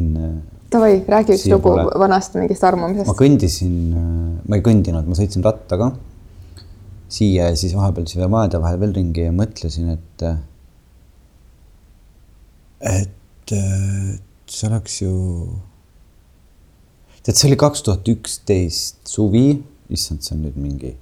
Davai, 0.74 0.98
räägi 1.08 1.36
üks 1.36 1.46
lugu 1.52 1.74
vanast 2.00 2.34
mingist 2.34 2.64
arvamusest. 2.66 3.06
ma 3.08 3.14
kõndisin, 3.18 3.76
ma 4.42 4.58
ei 4.58 4.64
kõndinud, 4.64 5.06
ma 5.06 5.16
sõitsin 5.18 5.44
rattaga 5.44 5.92
siia 7.14 7.50
ja 7.50 7.58
siis 7.58 7.74
vahepeal 7.76 8.08
siia 8.10 8.28
maade 8.30 8.60
vahel 8.62 8.80
veel 8.82 8.94
ringi 8.96 9.26
ja 9.26 9.34
mõtlesin, 9.34 9.92
et, 9.94 10.24
et 12.94 13.54
see 13.54 14.68
oleks 14.68 15.00
ju, 15.02 15.14
tead, 17.22 17.34
see 17.36 17.48
oli 17.50 17.60
kaks 17.60 17.84
tuhat 17.86 18.10
üksteist 18.14 19.02
suvi, 19.10 19.46
issand, 19.94 20.24
see 20.24 20.36
on 20.36 20.44
nüüd 20.46 20.58
mingi 20.60 20.94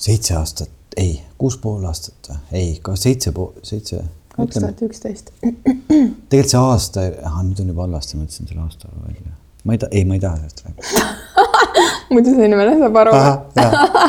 seitse 0.00 0.36
aastat, 0.38 0.72
ei, 1.00 1.18
kuus 1.38 1.58
pool 1.60 1.84
aastat 1.88 2.32
või, 2.32 2.40
ei, 2.56 2.72
ka 2.84 2.96
seitse 2.98 3.34
pool, 3.36 3.52
seitse 3.66 4.00
kaks 4.34 4.58
tuhat 4.58 4.82
üksteist. 4.86 5.34
tegelikult 5.42 6.54
see 6.54 6.62
aasta, 6.62 7.06
nüüd 7.44 7.62
on 7.64 7.74
juba 7.74 7.86
halvasti, 7.86 8.18
ma 8.18 8.26
ütlesin 8.28 8.50
selle 8.50 8.64
aasta 8.64 8.90
välja. 9.02 9.39
Ma 9.64 9.76
ei 9.76 9.78
taha, 9.78 9.90
ei, 9.92 10.04
ma 10.04 10.14
ei 10.14 10.20
taha 10.20 10.36
sellest 10.36 10.64
rääkida 10.66 11.18
muidu 12.10 12.34
see 12.34 12.46
inimene 12.48 12.76
saab 12.80 12.96
aru. 13.02 13.14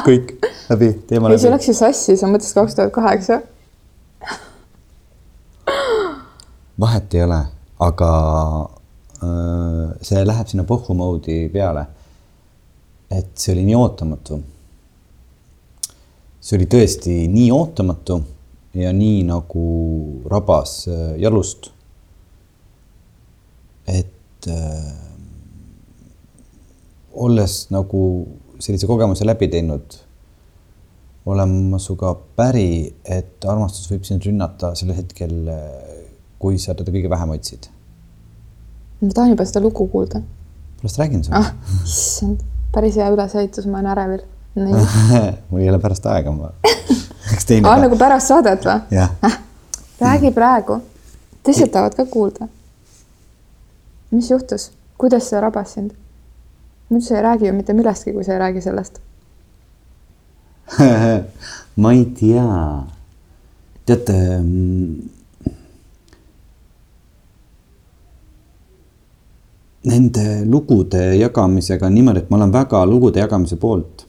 kõik 0.08 0.34
läbi, 0.72 0.92
teema 1.10 1.30
läbi. 1.30 1.42
see 1.44 1.54
läks 1.54 1.70
ju 1.70 1.76
sassi, 1.78 2.18
sa 2.18 2.30
mõtlesid 2.30 2.58
kaks 2.58 2.78
tuhat 2.78 2.94
kaheksa. 2.96 3.42
vahet 6.82 7.14
ei 7.14 7.24
ole, 7.28 7.42
aga 7.88 8.12
äh, 9.22 9.92
see 10.02 10.24
läheb 10.26 10.50
sinna 10.50 10.66
pohhu 10.68 10.98
moodi 10.98 11.44
peale. 11.54 11.86
et 13.12 13.32
see 13.36 13.54
oli 13.54 13.68
nii 13.68 13.78
ootamatu. 13.78 14.42
see 16.40 16.58
oli 16.58 16.70
tõesti 16.72 17.20
nii 17.30 17.52
ootamatu 17.54 18.22
ja 18.82 18.94
nii 18.96 19.22
nagu 19.30 19.68
rabas 20.32 20.88
äh, 20.90 21.14
jalust. 21.22 21.70
et 23.86 24.50
äh, 24.50 25.11
olles 27.14 27.66
nagu 27.74 28.02
sellise 28.62 28.88
kogemuse 28.88 29.26
läbi 29.26 29.50
teinud, 29.52 29.98
olen 31.26 31.54
ma 31.72 31.80
sinuga 31.82 32.14
päri, 32.38 32.94
et 33.06 33.46
armastus 33.50 33.90
võib 33.92 34.06
sind 34.08 34.26
rünnata 34.26 34.74
sellel 34.78 34.98
hetkel, 35.02 35.36
kui 36.42 36.60
sa 36.62 36.76
teda 36.78 36.94
kõige 36.94 37.12
vähem 37.12 37.34
otsid. 37.36 37.68
ma 39.02 39.10
tahan 39.14 39.34
juba 39.34 39.46
seda 39.46 39.62
lugu 39.62 39.88
kuulda. 39.88 40.22
pärast 40.82 41.00
räägin 41.00 41.24
sulle. 41.24 41.38
ah, 41.38 41.54
issand, 41.86 42.42
päris 42.74 42.96
hea 42.96 43.10
ülesehitus, 43.14 43.66
ma 43.66 43.80
olen 43.80 43.92
ärevil. 43.94 44.26
mul 45.50 45.62
ei 45.62 45.70
ole 45.70 45.80
pärast 45.80 46.06
aega, 46.06 46.32
ma 46.32 46.52
üks 47.34 47.46
teine. 47.46 47.68
aa, 47.68 47.78
nagu 47.86 47.98
pärast 47.98 48.34
saadet 48.34 48.66
või? 48.66 48.82
jah 48.98 49.14
äh,. 49.26 49.40
räägi 50.02 50.34
praegu, 50.36 50.82
teised 51.44 51.72
tahavad 51.74 51.96
ka 51.96 52.06
kuulda. 52.06 52.48
mis 54.12 54.32
juhtus, 54.32 54.72
kuidas 54.98 55.30
see 55.30 55.42
rabas 55.42 55.74
sind? 55.78 56.01
Muidu 56.92 57.06
sa 57.06 57.18
ei 57.18 57.24
räägi 57.26 57.48
ju 57.48 57.56
mitte 57.56 57.74
millestki, 57.74 58.14
kui 58.14 58.24
sa 58.28 58.36
ei 58.36 58.44
räägi 58.44 58.62
sellest 58.68 59.02
ma 61.82 61.92
ei 61.92 62.06
tea. 62.20 62.46
teate 63.86 64.20
mm, 64.40 65.10
nende 69.92 70.46
lugude 70.46 71.16
jagamisega 71.18 71.88
on 71.90 71.96
niimoodi, 71.98 72.24
et 72.24 72.30
ma 72.30 72.38
olen 72.38 72.54
väga 72.54 72.86
lugude 72.86 73.20
jagamise 73.20 73.58
poolt 73.60 74.06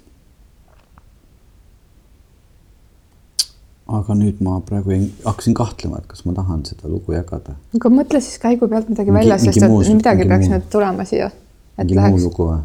aga 3.92 4.16
nüüd 4.16 4.40
ma 4.44 4.58
praegu 4.64 4.94
ei, 4.94 5.06
hakkasin 5.24 5.54
kahtlema, 5.56 6.00
et 6.00 6.08
kas 6.10 6.24
ma 6.24 6.34
tahan 6.36 6.62
seda 6.68 6.88
lugu 6.90 7.16
jagada. 7.16 7.56
aga 7.76 7.92
mõtle 7.92 8.20
siis 8.24 8.38
käigu 8.42 8.68
pealt 8.70 8.90
midagi 8.92 9.14
välja, 9.14 9.38
sest 9.42 9.64
et 9.66 9.94
midagi 9.96 10.28
peaks 10.28 10.52
nüüd 10.52 10.68
tulema 10.72 11.06
siia. 11.08 11.30
Mingi 11.78 11.98
läheks. 11.98 12.14
muu 12.16 12.28
lugu 12.28 12.46
või? 12.50 12.60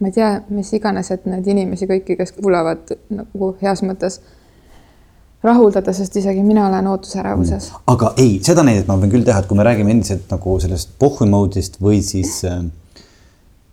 ma 0.00 0.10
ei 0.10 0.14
tea, 0.14 0.32
mis 0.54 0.72
iganes, 0.76 1.10
et 1.10 1.26
neid 1.26 1.46
inimesi 1.46 1.88
kõiki, 1.90 2.16
kes 2.18 2.34
kuulavad 2.36 2.92
nagu 3.10 3.52
heas 3.62 3.82
mõttes 3.82 4.20
rahuldada, 5.42 5.92
sest 5.94 6.16
isegi 6.18 6.42
mina 6.42 6.66
olen 6.68 6.86
ootusärevuses 6.90 7.70
mm.. 7.70 7.84
aga 7.94 8.12
ei, 8.18 8.38
seda 8.46 8.64
näidet 8.66 8.88
ma 8.90 8.98
võin 8.98 9.12
küll 9.12 9.26
teha, 9.26 9.42
et 9.42 9.50
kui 9.50 9.58
me 9.58 9.66
räägime 9.66 9.94
endiselt 9.94 10.30
nagu 10.32 10.58
sellest 10.62 10.94
pohhu 10.98 11.26
mode'ist 11.30 11.78
või 11.82 12.00
siis 12.06 12.40
äh, 12.48 12.62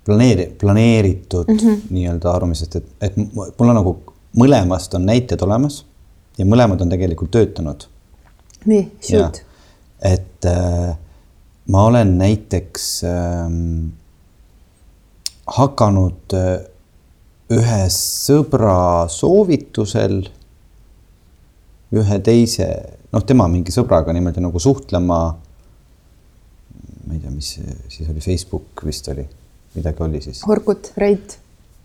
planeeri-, 0.05 0.51
planeeritud 0.61 1.49
mm 1.49 1.57
-hmm. 1.57 1.81
nii-öelda 1.89 2.31
arvamisest, 2.31 2.75
et, 2.75 2.88
et 3.01 3.17
mul 3.17 3.69
on 3.69 3.75
nagu 3.75 3.97
mõlemast 4.38 4.95
on 4.97 5.05
näited 5.07 5.41
olemas 5.41 5.83
ja 6.38 6.45
mõlemad 6.45 6.81
on 6.81 6.89
tegelikult 6.91 7.31
töötanud. 7.31 7.88
nii, 8.65 8.88
shoot. 9.01 9.41
et 10.01 10.45
äh, 10.45 10.97
ma 11.69 11.85
olen 11.85 12.17
näiteks 12.17 13.03
äh, 13.03 13.49
hakanud 15.45 16.34
äh, 16.34 16.55
ühe 17.53 17.81
sõbra 17.93 19.05
soovitusel 19.12 20.23
ühe 21.95 22.19
teise, 22.25 22.67
noh, 23.13 23.23
tema 23.27 23.47
mingi 23.51 23.73
sõbraga 23.73 24.13
niimoodi 24.15 24.43
nagu 24.43 24.60
suhtlema. 24.62 25.19
ma 27.05 27.13
ei 27.13 27.21
tea, 27.21 27.31
mis 27.31 27.51
siis 27.93 28.10
oli, 28.10 28.21
Facebook 28.23 28.81
vist 28.86 29.08
oli, 29.13 29.25
midagi 29.75 30.03
oli 30.03 30.21
siis. 30.21 30.41
Orkut, 30.49 30.91
Reit. 30.97 31.38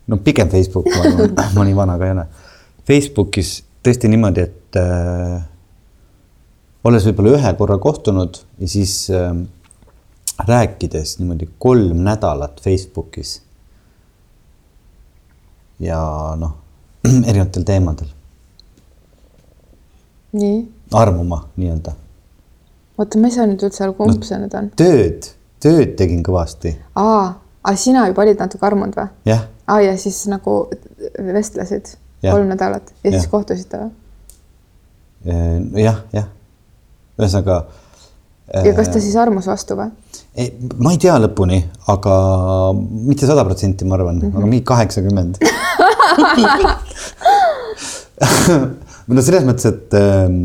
no 0.09 0.17
pigem 0.25 0.49
Facebook, 0.49 0.89
ma 1.55 1.65
nii 1.65 1.77
vana 1.77 1.99
ka 2.01 2.09
ei 2.09 2.17
ole. 2.17 2.27
Facebookis 2.89 3.59
tõesti 3.85 4.09
niimoodi, 4.11 4.47
et 4.49 4.81
äh, 4.81 5.37
olles 6.89 7.05
võib-olla 7.07 7.37
ühe 7.37 7.53
korra 7.59 7.77
kohtunud 7.79 8.41
ja 8.59 8.69
siis 8.69 8.95
äh, 9.13 9.35
rääkides 10.49 11.19
niimoodi 11.21 11.51
kolm 11.59 12.01
nädalat 12.07 12.61
Facebookis. 12.65 13.41
Ja 15.81 16.01
noh, 16.37 16.57
erinevatel 17.29 17.65
teemadel. 17.65 18.09
nii? 20.33 20.59
armuma 20.93 21.45
nii-öelda. 21.57 21.93
oota, 22.99 23.19
ma 23.19 23.31
ei 23.31 23.35
saa 23.35 23.47
nüüd 23.51 23.63
üldse 23.67 23.85
aru, 23.87 23.97
kumb 23.99 24.19
no, 24.19 24.27
see 24.27 24.41
nüüd 24.43 24.57
on? 24.59 24.71
tööd, 24.79 25.31
tööd 25.63 25.97
tegin 25.99 26.23
kõvasti. 26.27 26.75
aa, 27.01 27.33
aga 27.63 27.77
sina 27.81 28.07
juba 28.11 28.27
olid 28.27 28.43
natuke 28.43 28.67
armunud 28.69 28.99
või? 28.99 29.09
jah. 29.31 29.47
aa, 29.67 29.81
ja 29.87 29.97
siis 30.01 30.23
nagu 30.31 30.63
vestlesid 31.33 31.95
kolm 32.27 32.53
nädalat 32.53 32.93
ja, 32.93 33.11
ja 33.11 33.17
siis 33.17 33.31
kohtusite 33.33 33.85
või? 33.85 33.91
jah, 35.85 36.05
jah. 36.13 36.29
ühesõnaga. 37.19 37.63
ja 38.53 38.77
kas 38.77 38.93
ta 38.93 38.99
äh, 39.01 39.05
siis 39.07 39.17
armus 39.21 39.49
vastu 39.49 39.79
või? 39.81 39.91
ma 40.79 40.93
ei 40.95 41.01
tea 41.01 41.17
lõpuni, 41.21 41.63
aga 41.91 42.15
mitte 42.77 43.27
sada 43.29 43.45
protsenti, 43.49 43.89
ma 43.89 43.97
arvan 43.99 44.21
mm, 44.21 44.29
-hmm. 44.29 44.39
aga 44.39 44.53
mingi 44.53 44.65
kaheksakümmend 44.69 45.41
no 49.11 49.19
selles 49.27 49.45
mõttes, 49.49 49.67
et 49.71 49.91
ähm, 49.99 50.39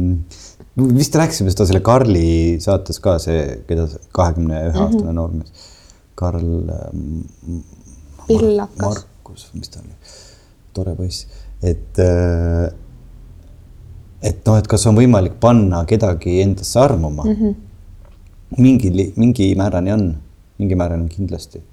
vist 0.97 1.15
rääkisime 1.15 1.49
seda 1.53 1.65
selle 1.69 1.81
Karli 1.85 2.29
saates 2.63 2.97
ka 3.03 3.11
see, 3.23 3.39
keda 3.69 3.83
kahekümne 4.15 4.57
ühe 4.69 4.77
aastane 4.77 5.03
mm 5.03 5.09
-hmm. 5.09 5.17
noormees, 5.21 5.49
Karl 6.15 6.51
ähm,. 6.79 7.21
Pillakas. 8.25 8.81
Markus, 8.81 9.41
mis 9.53 9.69
ta 9.69 9.77
oli, 9.83 9.95
tore 10.73 10.93
poiss 10.97 11.19
et, 11.65 11.99
äh, 11.99 12.69
et 14.21 14.41
noh, 14.47 14.57
et 14.59 14.67
kas 14.69 14.85
on 14.89 14.97
võimalik 14.97 15.39
panna 15.41 15.83
kedagi 15.89 16.39
endasse 16.43 16.79
armuma 16.81 17.25
mm. 17.25 17.39
-hmm. 17.39 17.55
mingi, 18.57 19.13
mingi 19.15 19.55
määrani 19.55 19.93
on, 19.93 20.05
mingi 20.59 20.75
määrani 20.75 21.03
on 21.03 21.09
kindlasti. 21.09 21.63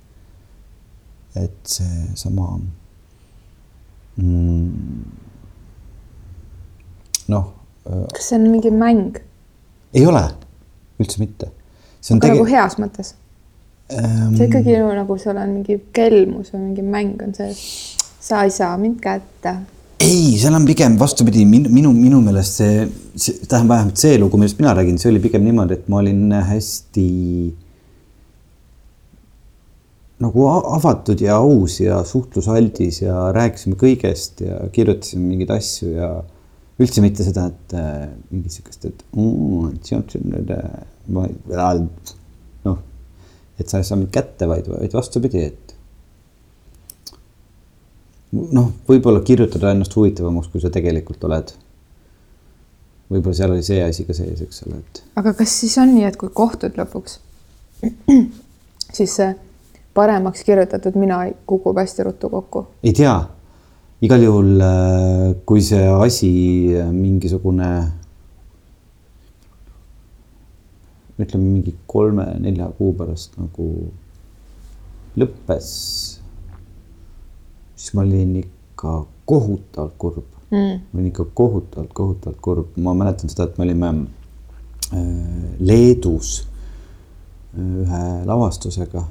et 1.36 1.60
seesama 1.64 2.60
noh, 7.32 7.44
kas 7.84 8.28
see 8.28 8.38
on 8.38 8.48
mingi 8.50 8.70
mäng? 8.70 9.18
ei 9.94 10.06
ole, 10.06 10.22
üldse 11.00 11.20
mitte. 11.22 11.50
see 12.00 12.14
on 12.14 12.22
aga 12.22 12.34
nagu 12.34 12.48
heas 12.48 12.78
mõttes? 12.80 13.14
ähm, 13.92 14.36
see 14.36 14.48
ikkagi 14.50 14.76
ju 14.76 14.88
nagu 14.96 15.18
seal 15.20 15.40
on 15.40 15.54
mingi 15.56 15.78
kelmus 15.96 16.52
või 16.52 16.66
mingi 16.68 16.84
mäng 16.84 17.22
on 17.24 17.34
see, 17.36 17.52
sa 18.22 18.44
ei 18.46 18.52
saa 18.54 18.76
mind 18.80 19.00
kätte. 19.02 19.56
ei, 20.02 20.36
seal 20.40 20.54
on 20.58 20.68
pigem 20.68 20.98
vastupidi, 21.00 21.46
minu, 21.48 21.72
minu, 21.72 21.94
minu 21.96 22.20
meelest 22.24 22.60
see, 22.60 22.86
see, 23.16 23.40
tähendab 23.46 23.76
vähemalt 23.76 24.04
see 24.04 24.20
lugu, 24.20 24.40
millest 24.40 24.60
mina 24.60 24.76
räägin, 24.76 25.00
see 25.00 25.12
oli 25.12 25.24
pigem 25.24 25.44
niimoodi, 25.48 25.80
et 25.80 25.88
ma 25.92 26.02
olin 26.04 26.40
hästi 26.52 27.08
nagu 30.22 30.44
avatud 30.48 31.20
ja 31.24 31.36
aus 31.42 31.80
ja 31.80 32.02
suhtlusaldis 32.06 33.02
ja 33.02 33.26
rääkisime 33.34 33.78
kõigest 33.80 34.44
ja 34.44 34.60
kirjutasime 34.74 35.24
mingeid 35.32 35.50
asju 35.56 35.90
ja 35.96 36.12
üldse 36.82 37.02
mitte 37.04 37.24
seda, 37.26 37.48
et 37.52 37.74
äh, 37.78 38.06
mingit 38.30 38.54
sihukest, 38.56 38.86
et 38.88 39.04
"Mm, 39.16 39.76
see 39.84 39.96
on 39.98 40.04
see 40.10 40.22
nüüd 40.22 40.50
äh, 40.54 40.82
ma 41.12 41.26
noh, 42.64 42.78
et 43.58 43.68
sa 43.68 43.78
ei 43.78 43.84
saa 43.86 43.98
mind 43.98 44.12
kätte, 44.14 44.48
vaid, 44.50 44.68
vaid 44.70 44.94
vastupidi, 44.94 45.42
et 45.50 45.74
noh, 48.32 48.70
võib-olla 48.88 49.20
kirjutada 49.26 49.72
ennast 49.74 49.94
huvitavamaks, 49.96 50.48
kui 50.52 50.62
sa 50.62 50.70
tegelikult 50.72 51.24
oled. 51.28 51.52
võib-olla 53.12 53.36
seal 53.36 53.52
oli 53.52 53.64
see 53.66 53.82
asi 53.84 54.06
ka 54.08 54.14
sees, 54.16 54.40
eks 54.40 54.62
ole, 54.66 54.78
et 54.80 55.02
aga 55.20 55.34
kas 55.36 55.52
siis 55.60 55.74
on 55.82 55.90
nii, 55.92 56.06
et 56.08 56.16
kui 56.16 56.30
kohtud 56.32 56.78
lõpuks, 56.80 57.18
siis 58.96 59.16
see 59.18 59.34
paremaks 59.94 60.44
kirjutatud 60.44 60.96
mina 60.96 61.24
kukub 61.46 61.78
hästi 61.78 62.02
ruttu 62.08 62.30
kokku? 62.30 62.66
ei 62.82 62.92
tea, 62.92 63.16
igal 64.02 64.22
juhul, 64.22 64.62
kui 65.46 65.62
see 65.62 65.88
asi 65.88 66.30
äh, 66.76 66.88
mingisugune 66.92 67.72
ütleme 71.22 71.44
mingi 71.44 71.74
kolme-nelja 71.86 72.70
kuu 72.78 72.92
pärast 72.98 73.36
nagu 73.38 73.68
lõppes, 75.18 75.68
siis 77.76 77.94
ma 77.94 78.04
olin 78.06 78.38
ikka 78.40 79.02
kohutavalt 79.28 79.98
kurb. 80.00 80.28
Mm.. 80.52 80.80
ma 80.92 80.98
olin 80.98 81.08
ikka 81.08 81.26
kohutavalt, 81.34 81.92
kohutavalt 81.96 82.40
kurb, 82.44 82.76
ma 82.76 82.94
mäletan 82.96 83.30
seda, 83.32 83.46
et 83.48 83.58
me 83.58 83.68
olime 83.68 83.92
äh, 83.92 85.02
Leedus 85.60 86.40
äh, 86.42 86.48
ühe 87.60 88.04
lavastusega 88.28 89.04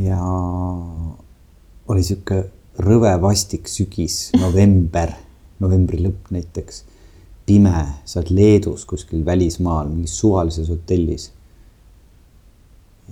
ja 0.00 0.18
oli 1.88 2.02
sihuke 2.02 2.40
rõve 2.82 3.12
vastik 3.22 3.68
sügis, 3.70 4.32
november, 4.40 5.12
novembri 5.62 6.00
lõpp 6.02 6.32
näiteks. 6.34 6.84
pime, 7.46 7.86
sa 8.08 8.20
oled 8.20 8.30
Leedus 8.32 8.86
kuskil 8.88 9.24
välismaal 9.24 9.88
mingis 9.88 10.18
suvalises 10.18 10.68
hotellis. 10.68 11.30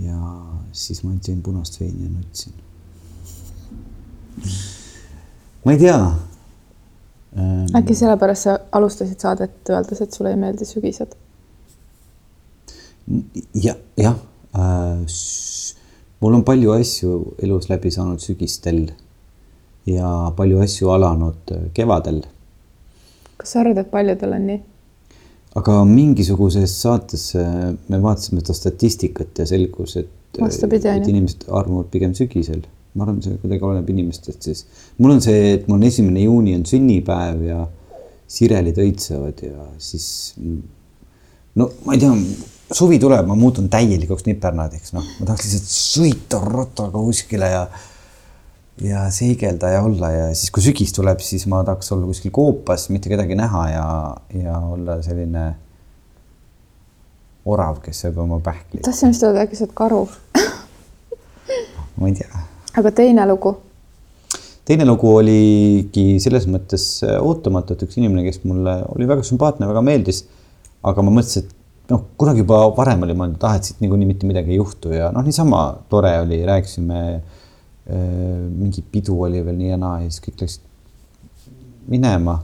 ja 0.01 0.19
siis 0.73 1.03
ma 1.05 1.13
jõin 1.13 1.43
punast 1.43 1.81
veini 1.81 2.05
ja 2.05 2.11
nutsin. 2.11 2.53
ma 5.65 5.73
ei 5.73 5.79
tea. 5.79 5.99
äkki 7.79 7.95
sellepärast 7.95 8.43
sa 8.43 8.59
alustasid 8.73 9.21
saadet 9.21 9.71
öeldes, 9.71 10.01
et 10.01 10.13
sulle 10.13 10.31
ei 10.31 10.37
meeldi 10.37 10.65
sügised? 10.65 11.15
ja, 13.55 13.75
jah 13.97 14.17
äh, 14.57 15.07
mul 16.23 16.39
on 16.39 16.45
palju 16.47 16.73
asju 16.77 17.15
elus 17.43 17.69
läbi 17.71 17.91
saanud 17.91 18.23
sügistel 18.23 18.85
ja 19.87 20.11
palju 20.37 20.61
asju 20.63 20.93
alanud 20.95 21.55
kevadel. 21.75 22.23
kas 23.37 23.55
sa 23.55 23.61
arvad, 23.65 23.83
et 23.83 23.91
paljudel 23.91 24.37
on 24.37 24.47
nii? 24.51 24.61
aga 25.59 25.81
mingisuguses 25.89 26.75
saates 26.85 27.33
äh, 27.37 27.73
me 27.89 28.01
vaatasime 28.03 28.41
seda 28.41 28.57
statistikat 28.57 29.43
ja 29.43 29.49
selgus, 29.49 29.97
et, 30.01 30.13
Vastupidi, 30.41 30.89
on 30.89 31.03
et 31.03 31.11
inimesed 31.13 31.45
armuvad 31.53 31.91
pigem 31.93 32.15
sügisel. 32.17 32.63
ma 32.95 33.07
arvan, 33.07 33.23
see 33.25 33.39
kuidagi 33.41 33.65
oleneb 33.65 33.89
inimestest 33.89 34.49
siis. 34.49 34.67
mul 34.99 35.17
on 35.17 35.21
see, 35.25 35.55
et 35.57 35.69
mul 35.69 35.81
on 35.81 35.87
esimene 35.89 36.25
juuni 36.27 36.57
on 36.59 36.65
sünnipäev 36.69 37.45
ja 37.49 37.61
sirelid 38.33 38.79
õitsevad 38.81 39.43
ja 39.45 39.69
siis 39.81 40.07
no 41.59 41.69
ma 41.87 41.97
ei 41.97 42.01
tea, 42.01 42.13
suvi 42.73 42.99
tuleb, 43.03 43.27
ma 43.29 43.37
muutun 43.39 43.69
täielikuks 43.73 44.27
nipernadiks, 44.29 44.93
noh, 44.97 45.07
ma 45.19 45.29
tahaks 45.29 45.49
lihtsalt 45.49 45.73
sõita 45.73 46.43
rattaga 46.45 47.01
kuskile 47.01 47.51
ja 47.53 47.65
ja 48.83 49.03
seigelda 49.13 49.69
ja 49.69 49.83
olla 49.85 50.11
ja 50.11 50.29
siis, 50.35 50.51
kui 50.51 50.65
sügis 50.65 50.95
tuleb, 50.97 51.21
siis 51.23 51.45
ma 51.51 51.61
tahaks 51.67 51.93
olla 51.93 52.09
kuskil 52.09 52.33
koopas, 52.35 52.89
mitte 52.91 53.13
kedagi 53.13 53.37
näha 53.39 53.67
ja, 53.71 53.85
ja 54.35 54.59
olla 54.73 54.97
selline 55.05 55.45
orav, 57.45 57.83
kes 57.85 58.05
sööb 58.05 58.19
oma 58.23 58.41
pähkli. 58.43 58.81
tahtsin 58.83 59.13
just 59.13 59.27
öelda, 59.27 59.45
äkki 59.47 59.59
sa 59.59 59.67
oled 59.67 59.77
karu. 59.77 60.03
ma 61.99 62.09
ei 62.09 62.17
tea. 62.19 62.43
aga 62.81 62.95
teine 63.03 63.27
lugu? 63.29 63.57
teine 64.65 64.87
lugu 64.89 65.11
oligi 65.19 66.07
selles 66.23 66.49
mõttes 66.51 66.87
ootamatu, 67.19 67.75
et 67.77 67.83
üks 67.87 67.99
inimene, 68.01 68.25
kes 68.29 68.43
mulle 68.49 68.79
oli 68.95 69.09
väga 69.11 69.27
sümpaatne, 69.27 69.69
väga 69.69 69.83
meeldis. 69.85 70.25
aga 70.83 71.05
ma 71.05 71.15
mõtlesin, 71.15 71.45
et 71.45 71.59
noh, 71.93 72.05
kunagi 72.19 72.43
juba 72.43 72.65
varem 72.77 73.05
oli 73.07 73.17
mõeldud, 73.19 73.45
ah, 73.47 73.59
et 73.59 73.69
siit 73.69 73.83
niikuinii 73.85 74.09
mitte 74.09 74.29
midagi 74.29 74.55
ei 74.55 74.61
juhtu 74.61 74.95
ja 74.95 75.11
noh, 75.15 75.25
niisama 75.27 75.63
tore 75.93 76.15
oli, 76.23 76.41
rääkisime 76.49 77.01
mingi 77.93 78.85
pidu 78.93 79.17
oli 79.27 79.43
veel 79.45 79.59
nii 79.59 79.73
ja 79.73 79.79
naa 79.81 79.97
ja 80.01 80.11
siis 80.11 80.23
kõik 80.23 80.45
läksid 80.45 80.69
minema. 81.91 82.37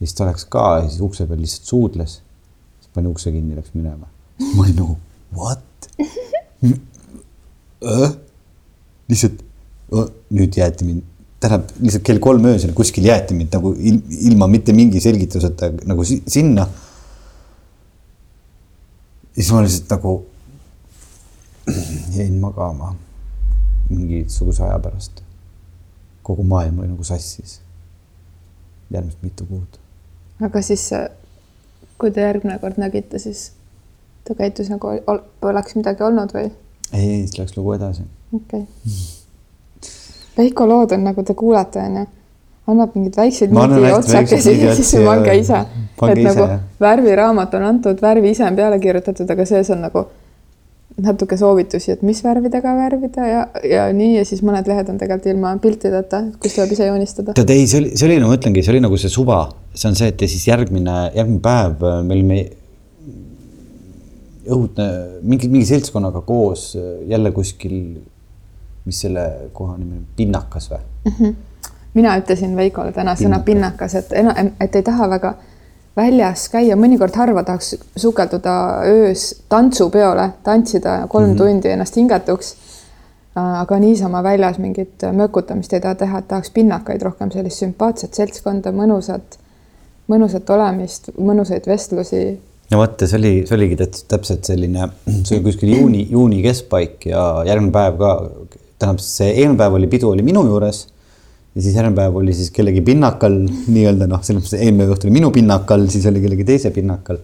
ja 0.00 0.06
siis 0.06 0.16
ta 0.18 0.26
läks 0.26 0.44
ka 0.50 0.64
ja 0.80 0.88
siis 0.88 1.00
ukse 1.06 1.26
peal 1.30 1.40
lihtsalt 1.40 1.70
suudles. 1.70 2.18
siis 2.80 2.90
pani 2.94 3.08
ukse 3.08 3.32
kinni, 3.32 3.54
läks 3.56 3.74
minema. 3.74 4.10
ma 4.56 4.64
olin 4.64 4.76
nagu 4.80 4.98
what 5.38 5.62
lihtsalt 9.10 9.42
oh, 9.92 10.08
nüüd 10.34 10.56
jäeti 10.58 10.86
mind, 10.88 11.02
tähendab 11.42 11.70
lihtsalt 11.82 12.04
kell 12.06 12.22
kolm 12.22 12.46
öösel 12.52 12.74
kuskil 12.76 13.06
jäeti 13.06 13.36
mind 13.38 13.54
nagu 13.54 13.74
il, 13.78 14.00
ilma 14.30 14.48
mitte 14.50 14.74
mingi 14.76 15.02
selgituseta 15.02 15.72
nagu 15.88 16.06
si 16.06 16.22
sinna. 16.26 16.66
Siis 19.34 19.52
ma 19.52 19.62
lihtsalt 19.62 19.90
nagu 19.90 20.26
jäin 22.16 22.34
magama 22.40 22.94
mingisuguse 23.90 24.62
aja 24.62 24.78
pärast. 24.78 25.22
kogu 26.22 26.42
maailm 26.42 26.78
oli 26.78 26.88
nagu 26.88 27.04
sassis. 27.04 27.60
järgmised 28.90 29.18
mitu 29.22 29.46
kuud. 29.46 29.78
aga 30.40 30.62
siis, 30.62 30.90
kui 31.98 32.10
te 32.10 32.20
järgmine 32.20 32.58
kord 32.58 32.78
nägite, 32.78 33.18
siis 33.18 33.52
ta 34.24 34.34
käitus 34.34 34.68
nagu 34.70 34.86
ol- 35.06 35.24
oleks 35.42 35.74
midagi 35.74 36.02
olnud 36.02 36.32
või? 36.34 36.50
ei, 36.92 37.10
ei, 37.10 37.20
siis 37.26 37.38
läks 37.38 37.56
lugu 37.56 37.72
edasi. 37.72 38.02
okei 38.34 38.60
okay. 38.60 39.00
Veiko 40.36 40.64
lood 40.68 40.92
on 40.92 41.02
nagu 41.04 41.22
te 41.22 41.34
kuulete, 41.36 41.80
onju, 41.80 42.06
annab 42.66 42.94
mingeid 42.96 43.16
väikseid 43.16 43.50
otsakesi 43.96 44.54
ja 44.62 44.74
siis 44.76 44.92
ja 44.94 45.02
pange 45.04 45.34
ise. 45.36 45.58
Et 46.10 46.18
ise, 46.18 46.34
nagu 46.34 46.48
värviraamat 46.82 47.54
on 47.58 47.68
antud, 47.68 48.02
värvi 48.02 48.34
ise 48.34 48.44
on 48.48 48.58
peale 48.58 48.80
kirjutatud, 48.82 49.30
aga 49.30 49.46
sees 49.48 49.70
on 49.70 49.84
nagu 49.86 50.06
natuke 51.00 51.36
soovitusi, 51.40 51.94
et 51.94 52.02
mis 52.04 52.20
värvidega 52.24 52.74
värvida 52.76 53.26
ja, 53.26 53.42
ja 53.64 53.84
nii 53.96 54.16
ja 54.18 54.24
siis 54.28 54.42
mõned 54.44 54.66
lehed 54.68 54.90
on 54.92 54.98
tegelikult 55.00 55.30
ilma 55.32 55.52
piltideta, 55.62 56.22
kus 56.42 56.56
tuleb 56.56 56.74
ise 56.74 56.88
joonistada. 56.88 57.34
tead, 57.38 57.52
ei, 57.54 57.66
see 57.70 57.80
oli, 57.80 57.92
see 57.96 58.08
oli, 58.08 58.18
no 58.20 58.28
ma 58.28 58.36
ütlengi, 58.36 58.64
see 58.64 58.74
oli 58.74 58.82
nagu 58.84 58.98
see 59.00 59.12
suva, 59.12 59.44
see 59.72 59.88
on 59.88 59.96
see, 59.98 60.10
et 60.12 60.24
ja 60.24 60.28
siis 60.28 60.44
järgmine, 60.50 60.96
järgmine 61.16 61.40
päev 61.44 61.86
äh, 61.88 62.00
me 62.04 62.18
olime 62.18 62.40
õudne, 64.52 64.88
mingi, 65.22 65.48
mingi 65.52 65.70
seltskonnaga 65.70 66.24
koos 66.28 66.72
äh, 66.76 66.90
jälle 67.14 67.32
kuskil, 67.32 67.78
mis 68.84 69.00
selle 69.06 69.26
koha 69.56 69.78
nimi 69.78 70.02
on, 70.02 70.04
Pinnakas 70.18 70.68
või? 70.72 71.32
mina 71.94 72.18
ütlesin 72.20 72.52
Veikole 72.56 72.92
täna 72.92 73.16
sõna 73.18 73.40
pinnakas, 73.44 73.96
et 74.00 74.12
et 74.12 74.76
ei 74.76 74.84
taha 74.84 75.08
väga 75.12 75.34
väljas 75.96 76.46
käia, 76.52 76.76
mõnikord 76.78 77.16
harva 77.16 77.44
tahaks 77.46 77.74
sukelduda 78.00 78.54
öös 78.88 79.28
tantsupeole, 79.52 80.30
tantsida 80.44 81.02
kolm 81.08 81.30
mm 81.30 81.34
-hmm. 81.34 81.38
tundi 81.38 81.68
ennast 81.68 81.96
hingetuks. 81.96 82.56
aga 83.34 83.78
niisama 83.78 84.22
väljas 84.22 84.58
mingit 84.58 85.02
mökutamist 85.12 85.72
ei 85.72 85.80
taha 85.80 85.94
teha, 85.94 86.18
et 86.18 86.28
tahaks 86.28 86.50
pinnakaid 86.50 87.02
rohkem, 87.02 87.30
sellist 87.30 87.62
sümpaatset 87.62 88.14
seltskonda, 88.14 88.72
mõnusat, 88.76 89.38
mõnusat 90.08 90.50
olemist, 90.50 91.08
mõnusaid 91.16 91.66
vestlusi. 91.66 92.38
no 92.70 92.78
vot, 92.78 93.00
see 93.06 93.18
oli, 93.18 93.46
see 93.46 93.56
oligi 93.56 93.76
täpselt, 93.76 94.08
täpselt 94.08 94.44
selline, 94.44 94.88
see 95.24 95.38
oli 95.38 95.44
kuskil 95.44 95.72
juuni, 95.76 96.06
juuni 96.10 96.42
keskpaik 96.42 97.06
ja 97.06 97.42
järgmine 97.46 97.72
päev 97.72 97.96
ka, 97.98 98.30
tähendab, 98.78 99.00
see 99.00 99.30
eelmine 99.30 99.58
päev 99.58 99.80
oli 99.80 99.86
pidu 99.86 100.10
oli 100.10 100.22
minu 100.22 100.44
juures 100.44 100.86
ja 101.52 101.60
siis 101.60 101.76
järgmine 101.76 101.98
päev 101.98 102.16
oli 102.16 102.34
siis 102.36 102.50
kellegi 102.54 102.80
pinnakal 102.84 103.36
nii-öelda 103.44 104.08
noh, 104.10 104.22
selles 104.24 104.44
mõttes 104.44 104.58
eelmine 104.58 104.88
õhtu 104.92 105.08
oli 105.08 105.16
minu 105.18 105.30
pinnakal, 105.34 105.84
siis 105.92 106.06
oli 106.08 106.22
kellegi 106.24 106.46
teise 106.48 106.72
pinnakal. 106.72 107.20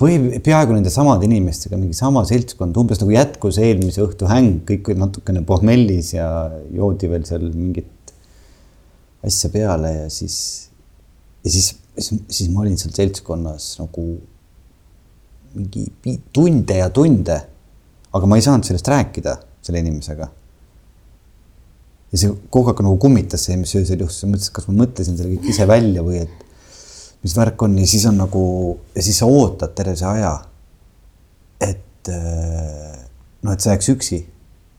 põhi, 0.00 0.40
peaaegu 0.40 0.76
nende 0.76 0.92
samade 0.92 1.28
inimestega, 1.28 1.76
mingi 1.76 1.98
sama 1.98 2.22
seltskond, 2.28 2.76
umbes 2.80 3.02
nagu 3.02 3.12
jätkus 3.12 3.60
eelmise 3.60 4.00
õhtu 4.06 4.30
häng, 4.30 4.62
kõik 4.68 4.88
olid 4.88 5.02
natukene 5.02 5.44
pohmellis 5.44 6.14
ja 6.16 6.30
joodi 6.72 7.10
veel 7.12 7.28
seal 7.28 7.50
mingit 7.52 8.14
asja 9.26 9.52
peale 9.52 9.92
ja 9.98 10.08
siis, 10.08 10.38
ja 11.44 11.52
siis, 11.52 11.74
siis, 11.98 12.24
siis 12.32 12.48
ma 12.54 12.64
olin 12.64 12.80
seal 12.80 12.96
seltskonnas 12.96 13.74
nagu 13.82 14.06
mingi 15.54 16.16
tunde 16.32 16.80
ja 16.80 16.88
tunde. 16.94 17.40
aga 18.10 18.26
ma 18.26 18.36
ei 18.40 18.42
saanud 18.42 18.66
sellest 18.66 18.88
rääkida 18.90 19.36
selle 19.62 19.78
inimesega. 19.84 20.26
Ja 22.10 22.18
see 22.18 22.32
kogu 22.50 22.72
aeg 22.72 22.82
nagu 22.84 22.98
kummitas 23.02 23.46
see, 23.46 23.58
mis 23.60 23.74
öösel 23.78 24.02
juhtus, 24.02 24.24
mõtlesin, 24.26 24.54
kas 24.56 24.68
ma 24.68 24.76
mõtlesin 24.82 25.18
selle 25.18 25.36
kõik 25.36 25.50
ise 25.52 25.66
välja 25.70 26.04
või 26.06 26.22
et 26.24 26.46
mis 27.22 27.36
värk 27.36 27.62
on 27.62 27.76
ja 27.78 27.86
siis 27.86 28.06
on 28.08 28.18
nagu 28.18 28.42
ja 28.96 29.04
siis 29.04 29.20
sa 29.20 29.28
ootad 29.30 29.74
terve 29.76 29.96
see 29.98 30.08
aja. 30.08 30.34
et 31.60 32.08
äh, 32.08 32.98
noh, 33.42 33.52
et 33.52 33.60
sa 33.60 33.74
jääks 33.74 33.90
üksi 33.94 34.20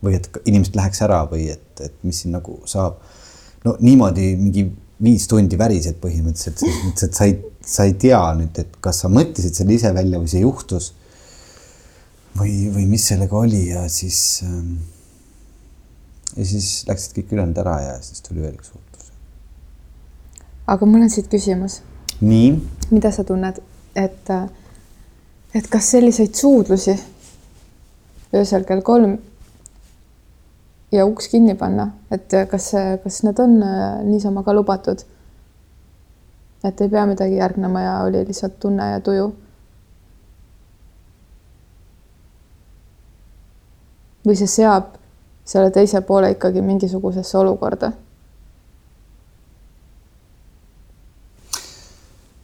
või 0.02 0.16
et 0.18 0.28
inimesed 0.44 0.76
läheks 0.76 1.02
ära 1.06 1.22
või 1.30 1.46
et, 1.54 1.68
et 1.80 1.94
mis 2.02 2.22
siin 2.24 2.34
nagu 2.34 2.58
saab. 2.66 2.98
no 3.64 3.76
niimoodi 3.80 4.32
mingi 4.36 4.66
viis 5.02 5.26
tundi 5.30 5.58
värised 5.58 5.98
põhimõtteliselt, 6.02 6.62
mõttes, 6.86 7.06
et 7.08 7.16
sa 7.18 7.26
ei, 7.26 7.38
sa 7.66 7.86
ei 7.88 7.94
tea 7.98 8.20
nüüd, 8.38 8.58
et 8.58 8.76
kas 8.82 9.02
sa 9.02 9.10
mõtlesid 9.10 9.56
selle 9.58 9.74
ise 9.78 9.90
välja 9.94 10.20
või 10.20 10.30
see 10.30 10.42
juhtus. 10.42 10.92
või, 12.38 12.68
või 12.74 12.86
mis 12.88 13.06
sellega 13.06 13.36
oli 13.36 13.68
ja 13.68 13.86
siis 13.92 14.42
ähm, 14.46 14.76
ja 16.36 16.44
siis 16.44 16.84
läksid 16.88 17.16
kõik 17.16 17.34
ülejäänud 17.34 17.58
ära 17.64 17.76
ja 17.80 17.96
siis 18.02 18.22
tuli 18.24 18.42
veel 18.42 18.54
üks 18.56 18.72
suhtlus. 18.72 19.10
aga 20.66 20.86
mul 20.86 21.04
on 21.04 21.10
siit 21.12 21.28
küsimus 21.32 21.80
nii. 22.20 22.54
mida 22.90 23.10
sa 23.12 23.24
tunned, 23.24 23.58
et, 23.96 24.30
et 25.54 25.68
kas 25.70 25.90
selliseid 25.96 26.34
suudlusi 26.34 26.96
öösel 28.34 28.64
kell 28.64 28.82
kolm 28.82 29.18
ja 30.92 31.06
uks 31.06 31.28
kinni 31.32 31.54
panna, 31.58 31.90
et 32.10 32.32
kas, 32.50 32.72
kas 33.04 33.22
need 33.26 33.40
on 33.40 33.58
äh, 33.62 34.02
niisama 34.04 34.44
ka 34.44 34.54
lubatud? 34.54 35.04
et 36.64 36.80
ei 36.80 36.88
pea 36.88 37.06
midagi 37.10 37.36
järgnema 37.36 37.80
ja 37.80 37.94
oli 38.06 38.24
lihtsalt 38.26 38.60
tunne 38.60 38.90
ja 38.90 39.00
tuju. 39.00 39.32
või 44.22 44.36
see 44.38 44.46
seab 44.46 44.92
selle 45.52 45.70
teise 45.74 46.00
poole 46.06 46.30
ikkagi 46.32 46.64
mingisugusesse 46.64 47.38
olukorda 47.38 47.92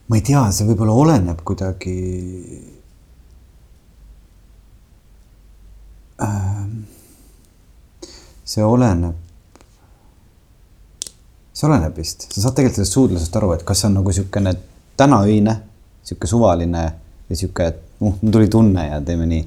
ma 0.08 0.16
ei 0.16 0.24
tea, 0.24 0.42
see 0.52 0.66
võib-olla 0.68 0.94
oleneb 0.96 1.40
kuidagi 1.46 1.94
ähm,. 6.24 6.78
see 8.48 8.64
oleneb, 8.64 9.18
see 11.52 11.68
oleneb 11.68 12.00
vist, 12.00 12.24
sa 12.32 12.40
saad 12.40 12.56
tegelikult 12.56 12.78
sellest 12.78 12.96
suudlusest 12.96 13.36
aru, 13.36 13.52
et 13.58 13.66
kas 13.68 13.82
see 13.82 13.90
on 13.90 13.98
nagu 13.98 14.08
niisugune 14.08 14.54
tänaöine, 14.96 15.58
niisugune 16.00 16.32
suvaline 16.32 16.84
ja 16.86 16.94
niisugune, 17.28 17.68
et 17.68 17.82
uh, 18.00 18.16
mul 18.22 18.32
tuli 18.32 18.48
tunne 18.48 18.86
ja 18.88 19.02
teeme 19.04 19.28
nii. 19.28 19.44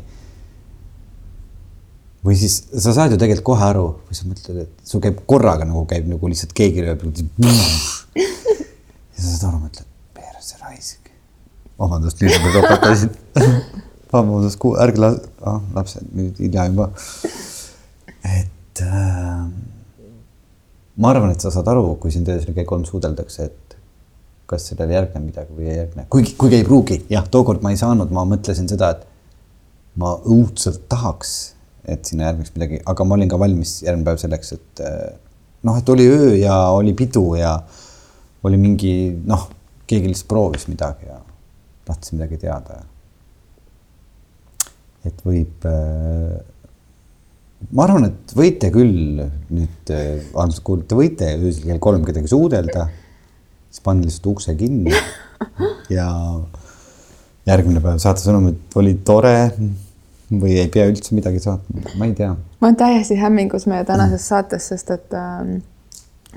Või 2.26 2.36
siis 2.40 2.60
sa 2.72 2.94
saad 2.96 3.14
ju 3.14 3.20
tegelikult 3.22 3.48
kohe 3.54 3.70
aru, 3.70 3.86
või 4.08 4.18
sa 4.18 4.28
mõtled, 4.30 4.66
et 4.66 4.90
sul 4.92 5.02
käib 5.04 5.24
korraga 5.30 5.66
nagu 5.68 5.86
käib 5.90 6.10
nagu 6.10 6.30
lihtsalt 6.30 6.54
keegi 6.58 6.86
lööb. 6.86 7.06
ja 8.22 9.22
sa 9.22 9.32
saad 9.32 9.50
aru, 9.52 9.64
mõtled 9.66 9.88
vabandust, 11.82 12.22
nüüd 12.22 12.38
ma 12.44 12.54
topeldasin 12.56 13.12
vabandust, 14.12 14.66
ärge 14.84 15.02
las- 15.02 15.22
ah,, 15.48 15.62
lapsed 15.76 16.10
nüüd 16.18 16.40
hilja 16.42 16.68
juba. 16.70 16.90
et 18.22 18.84
äh, 18.86 19.46
ma 20.98 21.14
arvan, 21.14 21.34
et 21.34 21.42
sa 21.42 21.54
saad 21.54 21.70
aru, 21.72 21.96
kui 22.02 22.14
sind 22.14 22.30
öösel 22.30 22.54
kell 22.58 22.70
kolm 22.70 22.86
suudeldakse, 22.88 23.50
et 23.50 23.78
kas 24.52 24.68
sellele 24.68 24.98
järgneb 24.98 25.30
midagi 25.30 25.56
või 25.56 25.70
ei 25.70 25.80
järgne, 25.80 26.06
kuigi, 26.12 26.36
kuigi 26.40 26.60
ei 26.60 26.68
pruugi, 26.68 27.00
jah, 27.10 27.26
tookord 27.32 27.64
ma 27.64 27.72
ei 27.74 27.80
saanud, 27.80 28.12
ma 28.14 28.28
mõtlesin 28.28 28.68
seda, 28.70 28.92
et 28.98 29.08
ma 30.02 30.14
õudselt 30.28 30.86
tahaks, 30.92 31.56
et 31.90 32.06
sinna 32.06 32.30
järgneks 32.30 32.54
midagi, 32.56 32.80
aga 32.86 33.06
ma 33.08 33.18
olin 33.18 33.32
ka 33.32 33.40
valmis 33.42 33.80
järgmine 33.86 34.08
päev 34.08 34.22
selleks, 34.22 34.54
et 34.58 34.84
äh, 34.86 35.10
noh, 35.68 35.80
et 35.80 35.90
oli 35.90 36.06
öö 36.10 36.36
ja 36.38 36.56
oli 36.76 36.94
pidu 36.98 37.26
ja 37.40 37.56
oli 38.44 38.60
mingi 38.62 38.94
noh, 39.28 39.48
keegi 39.90 40.12
lihtsalt 40.12 40.30
proovis 40.32 40.68
midagi 40.70 41.10
ja 41.10 41.20
tahtis 41.88 42.14
midagi 42.16 42.40
teada. 42.42 42.82
et 45.06 45.22
võib 45.26 45.66
äh,. 45.66 46.38
ma 47.74 47.86
arvan, 47.88 48.06
et 48.12 48.34
võite 48.38 48.70
küll 48.74 49.24
nüüd 49.50 49.94
äh,, 49.94 50.22
armsad 50.38 50.64
kuulajad, 50.66 50.90
te 50.90 51.00
võite 51.00 51.32
öösel 51.40 51.72
kell 51.72 51.82
kolm 51.82 52.06
kedagi 52.06 52.30
suudelda, 52.30 52.88
siis 53.70 53.86
panna 53.86 54.06
lihtsalt 54.06 54.34
ukse 54.36 54.56
kinni 54.60 54.94
ja 55.98 56.08
järgmine 57.50 57.82
päev 57.82 58.02
saata 58.02 58.22
sõnum, 58.22 58.52
et 58.54 58.78
oli 58.78 59.00
tore 59.06 59.36
või 60.32 60.56
ei 60.62 60.70
pea 60.72 60.88
üldse 60.90 61.16
midagi 61.16 61.42
saatma, 61.44 61.96
ma 62.00 62.08
ei 62.08 62.16
tea. 62.18 62.34
ma 62.34 62.70
olen 62.70 62.80
täiesti 62.80 63.20
hämmingus 63.20 63.68
meie 63.68 63.86
tänases 63.88 64.28
saates, 64.32 64.70
sest 64.72 64.92
et 64.96 65.16
äh, 65.18 65.56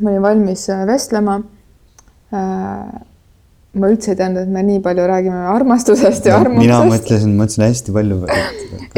ma 0.00 0.10
olin 0.10 0.22
valmis 0.22 0.68
äh, 0.72 0.86
vestlema 0.88 1.40
äh, 2.34 3.02
ma 3.74 3.90
üldse 3.90 4.12
ei 4.12 4.18
teadnud, 4.18 4.44
et 4.44 4.52
me 4.54 4.62
nii 4.66 4.80
palju 4.84 5.06
räägime 5.10 5.46
armastusest 5.50 6.26
ja 6.28 6.36
no, 6.36 6.44
armusest. 6.44 6.62
mina 6.62 6.80
mõtlesin, 6.88 7.34
mõtlesin 7.38 7.64
hästi 7.66 7.94
palju. 7.94 8.20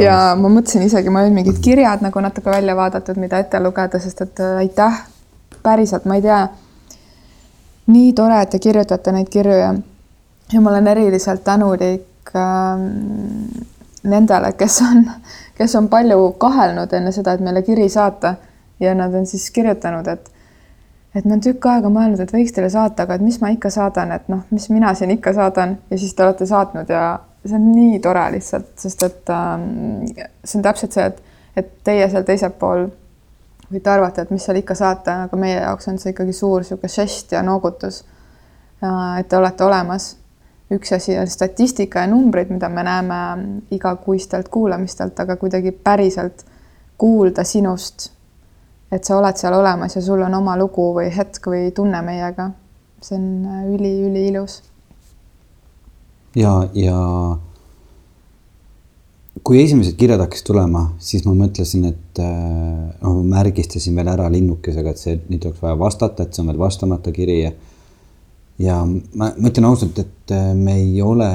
ja 0.01 0.17
ma 0.39 0.51
mõtlesin 0.53 0.85
isegi, 0.87 1.13
ma 1.13 1.25
olin 1.25 1.37
mingid 1.37 1.61
kirjad 1.65 2.05
nagu 2.05 2.23
natuke 2.25 2.53
välja 2.53 2.77
vaadatud, 2.77 3.21
mida 3.21 3.41
ette 3.43 3.61
lugeda, 3.63 4.01
sest 4.03 4.25
et 4.27 4.43
äh, 4.45 4.59
aitäh, 4.65 5.01
päriselt, 5.65 6.05
ma 6.09 6.19
ei 6.21 6.25
tea. 6.27 6.43
nii 7.93 8.13
tore, 8.19 8.41
et 8.43 8.51
te 8.53 8.61
kirjutate 8.61 9.15
neid 9.15 9.31
kirju 9.33 9.57
ja, 9.57 9.73
ja 10.53 10.61
ma 10.61 10.75
olen 10.75 10.93
eriliselt 10.93 11.45
tänulik 11.47 12.35
äh, 12.35 12.85
nendele, 14.07 14.53
kes 14.59 14.81
on, 14.87 15.05
kes 15.59 15.75
on 15.79 15.89
palju 15.93 16.33
kahelnud 16.43 16.93
enne 16.97 17.13
seda, 17.13 17.37
et 17.37 17.45
meile 17.45 17.63
kiri 17.67 17.89
saata 17.93 18.35
ja 18.81 18.95
nad 18.95 19.15
on 19.15 19.27
siis 19.27 19.51
kirjutanud, 19.51 20.09
et 20.09 20.33
et 21.17 21.25
ma 21.25 21.33
olen 21.33 21.41
tükk 21.41 21.65
aega 21.71 21.89
mõelnud, 21.89 22.21
et 22.21 22.33
võiks 22.33 22.53
teile 22.53 22.69
saata, 22.69 23.07
aga 23.07 23.17
et 23.17 23.23
mis 23.25 23.39
ma 23.41 23.49
ikka 23.55 23.71
saadan, 23.73 24.11
et 24.13 24.27
noh, 24.29 24.43
mis 24.53 24.69
mina 24.69 24.93
siin 24.95 25.15
ikka 25.15 25.33
saadan 25.33 25.79
ja 25.91 25.99
siis 25.99 26.13
te 26.15 26.25
olete 26.27 26.47
saatnud 26.47 26.93
ja 26.93 27.07
see 27.47 27.57
on 27.57 27.71
nii 27.73 28.01
tore 28.05 28.27
lihtsalt, 28.35 28.75
sest 28.81 29.03
et 29.07 29.33
ähm, 29.33 30.05
see 30.45 30.59
on 30.59 30.67
täpselt 30.67 30.93
see, 30.93 31.07
et, 31.07 31.23
et 31.57 31.71
teie 31.89 32.09
seal 32.13 32.27
teisel 32.29 32.53
pool 32.61 32.85
võite 33.73 33.91
arvata, 33.91 34.23
et 34.23 34.35
mis 34.35 34.45
seal 34.45 34.61
ikka 34.61 34.77
saata, 34.79 35.23
aga 35.27 35.41
meie 35.41 35.57
jaoks 35.57 35.89
on 35.91 35.99
see 36.03 36.13
ikkagi 36.13 36.35
suur 36.37 36.63
niisugune 36.63 36.93
žest 36.93 37.33
ja 37.33 37.43
noogutus. 37.47 38.05
et 39.19 39.29
te 39.29 39.37
olete 39.37 39.65
olemas. 39.65 40.17
Üks 40.71 40.93
asi 40.93 41.19
on 41.19 41.31
statistika 41.31 42.03
ja 42.03 42.11
numbrid, 42.11 42.51
mida 42.51 42.69
me 42.69 42.83
näeme 42.83 43.21
igakuistelt 43.71 44.49
kuulamistelt, 44.49 45.21
aga 45.21 45.37
kuidagi 45.37 45.73
päriselt 45.73 46.45
kuulda 46.99 47.45
sinust 47.45 48.11
et 48.93 49.07
sa 49.07 49.19
oled 49.19 49.39
seal 49.39 49.57
olemas 49.57 49.97
ja 49.97 50.03
sul 50.05 50.23
on 50.23 50.35
oma 50.39 50.57
lugu 50.59 50.93
või 50.97 51.11
hetk 51.15 51.51
või 51.51 51.71
tunne 51.75 52.03
meiega. 52.07 52.51
see 53.03 53.19
on 53.19 53.75
üli-üliilus. 53.77 54.61
Äh, 54.63 56.41
ja, 56.43 56.53
ja 56.75 57.01
kui 59.45 59.61
esimesed 59.63 59.99
kirjad 60.01 60.23
hakkasid 60.25 60.47
tulema, 60.49 60.87
siis 60.99 61.27
ma 61.27 61.35
mõtlesin, 61.37 61.85
et 61.93 62.21
äh, 62.23 62.95
noh, 63.03 63.21
märgistasin 63.35 63.99
veel 63.99 64.11
ära 64.15 64.31
linnukesega, 64.33 64.95
et 64.95 65.03
see, 65.03 65.19
nüüd 65.29 65.45
oleks 65.45 65.63
vaja 65.63 65.79
vastata, 65.79 66.25
et 66.25 66.35
see 66.35 66.43
on 66.43 66.51
veel 66.53 66.63
vastamata 66.63 67.13
kiri 67.15 67.41
ja 67.43 67.53
ja 68.59 68.79
ma, 68.87 69.31
ma 69.37 69.51
ütlen 69.51 69.69
ausalt, 69.69 69.99
et 70.01 70.33
äh, 70.35 70.55
me 70.57 70.79
ei 70.81 71.03
ole 71.03 71.29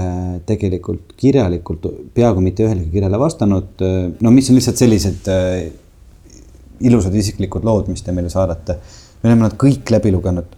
tegelikult 0.48 1.14
kirjalikult 1.20 1.86
peaaegu 2.16 2.42
mitte 2.42 2.66
ühelegi 2.66 2.90
kirjale 2.96 3.20
vastanud. 3.22 3.86
no 4.22 4.32
mis 4.34 4.50
on 4.50 4.58
lihtsalt 4.58 4.82
sellised 4.82 5.30
ilusad 6.82 7.16
isiklikud 7.16 7.66
lood, 7.68 7.88
mis 7.94 8.02
te 8.02 8.12
meile 8.16 8.30
saadate. 8.34 8.78
me 9.22 9.30
oleme 9.30 9.46
nad 9.46 9.56
kõik 9.64 9.94
läbi 9.94 10.12
lugenud. 10.12 10.58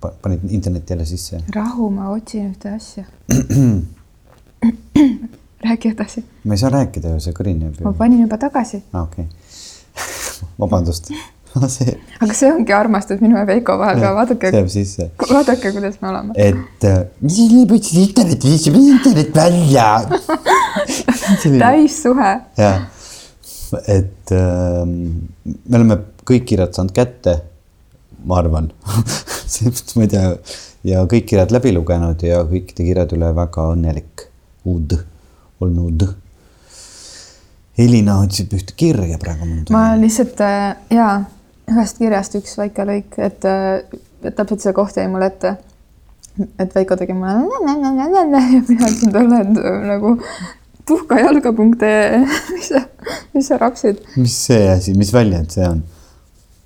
panid 0.00 0.44
internetti 0.48 0.92
jälle 0.92 1.06
sisse? 1.06 1.42
rahu, 1.54 1.90
ma 1.90 2.10
otsin 2.10 2.50
ühte 2.50 2.74
asja 2.74 3.04
räägi 5.68 5.88
edasi. 5.88 6.24
ma 6.44 6.54
ei 6.54 6.58
saa 6.58 6.70
rääkida 6.70 7.14
ju, 7.14 7.20
see 7.20 7.36
kõrineb. 7.36 7.82
ma 7.84 7.92
panin 7.92 8.24
juba 8.24 8.38
tagasi. 8.40 8.82
aa, 8.92 9.02
okei 9.02 9.24
okay. 9.24 9.36
vabandust 10.60 11.12
see. 11.76 11.96
aga 12.20 12.36
see 12.36 12.52
ongi 12.52 12.74
armastus 12.76 13.20
minu 13.24 13.38
ja 13.38 13.46
Veiko 13.48 13.78
vahel 13.80 14.00
ka, 14.02 14.14
vaadake. 14.18 14.52
see 14.52 14.62
jääb 14.62 14.72
sisse. 14.76 15.10
vaadake, 15.24 15.72
kuidas 15.74 15.98
me 16.02 16.12
oleme. 16.12 16.36
et 16.36 16.88
äh, 16.88 17.02
mis 17.20 17.36
siis 17.40 17.52
nii 17.56 17.66
võtsid 17.74 18.00
internetti, 18.04 18.54
viisime 18.54 18.86
internet 18.94 19.36
välja 19.36 19.90
täissuhe. 21.66 22.32
jah 22.60 22.88
et 23.86 24.32
äh, 24.34 24.82
me 24.86 25.78
oleme 25.78 25.98
kõik 26.26 26.46
kirjad 26.50 26.74
saanud 26.74 26.94
kätte, 26.94 27.36
ma 28.26 28.40
arvan 28.42 28.70
ma 29.96 30.04
ei 30.04 30.10
tea, 30.10 30.24
ja 30.86 31.04
kõik 31.10 31.28
kirjad 31.30 31.54
läbi 31.54 31.74
lugenud 31.76 32.22
ja 32.24 32.42
kõikide 32.48 32.86
kirjade 32.86 33.16
üle 33.18 33.30
väga 33.36 33.70
õnnelik. 33.74 34.26
Ud 34.68 34.92
olnud. 35.64 36.02
Elina 37.80 38.18
otsib 38.20 38.52
ühte 38.52 38.74
kirja 38.76 39.16
praegu. 39.20 39.46
ma 39.72 39.94
lihtsalt 39.96 40.40
äh, 40.44 40.74
jaa, 40.92 41.14
ühest 41.70 41.98
kirjast 41.98 42.36
üks 42.38 42.56
väike 42.58 42.86
lõik, 42.88 43.18
et, 43.18 43.44
et 44.24 44.36
täpselt 44.36 44.64
see 44.64 44.76
koht 44.76 44.96
jäi 44.98 45.08
mulle 45.10 45.30
ette. 45.30 45.56
et 46.58 46.74
Veiko 46.74 46.96
tegi 46.96 47.14
mulle 47.16 47.32
ja 47.66 48.24
mina 48.26 48.42
ütlesin 48.60 49.12
talle, 49.14 49.44
et 49.44 49.54
nagu 49.90 50.16
puhkajalga.ee, 50.90 52.18
mis 52.54 52.68
sa, 52.68 52.82
mis 53.34 53.48
sa 53.48 53.58
rapsid? 53.60 53.96
mis 54.16 54.36
see 54.46 54.68
asi, 54.72 54.94
mis 54.98 55.12
väljend 55.14 55.50
see 55.54 55.66
on? 55.68 55.82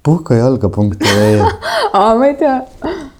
puhkajalga.ee 0.04 1.40
aa, 1.98 2.14
ma 2.18 2.26
ei 2.28 2.36
tea. 2.40 2.58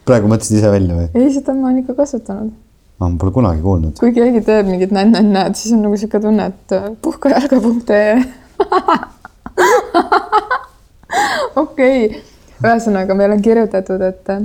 praegu 0.08 0.30
mõtlesid 0.30 0.60
ise 0.60 0.70
välja 0.72 0.98
või? 0.98 1.08
ei, 1.12 1.32
seda 1.34 1.56
ma 1.56 1.70
olen 1.70 1.82
ikka 1.82 1.94
kasutanud. 2.00 2.52
ma 3.00 3.04
pole 3.20 3.32
kunagi 3.36 3.60
kuulnud. 3.64 3.94
kui 4.00 4.12
keegi 4.16 4.40
teeb 4.46 4.66
mingit 4.70 4.92
nänn-nänn-näed, 4.96 5.54
siis 5.60 5.76
on 5.76 5.80
nagu 5.88 6.00
sihuke 6.00 6.18
tunne, 6.24 6.44
et 6.52 6.76
äh, 6.76 6.90
puhkajalga.ee 7.04 8.14
okei 11.64 12.06
okay., 12.06 12.22
ühesõnaga 12.64 13.14
meil 13.18 13.34
on 13.34 13.42
kirjutatud, 13.44 14.00
et 14.00 14.32
äh, 14.32 14.42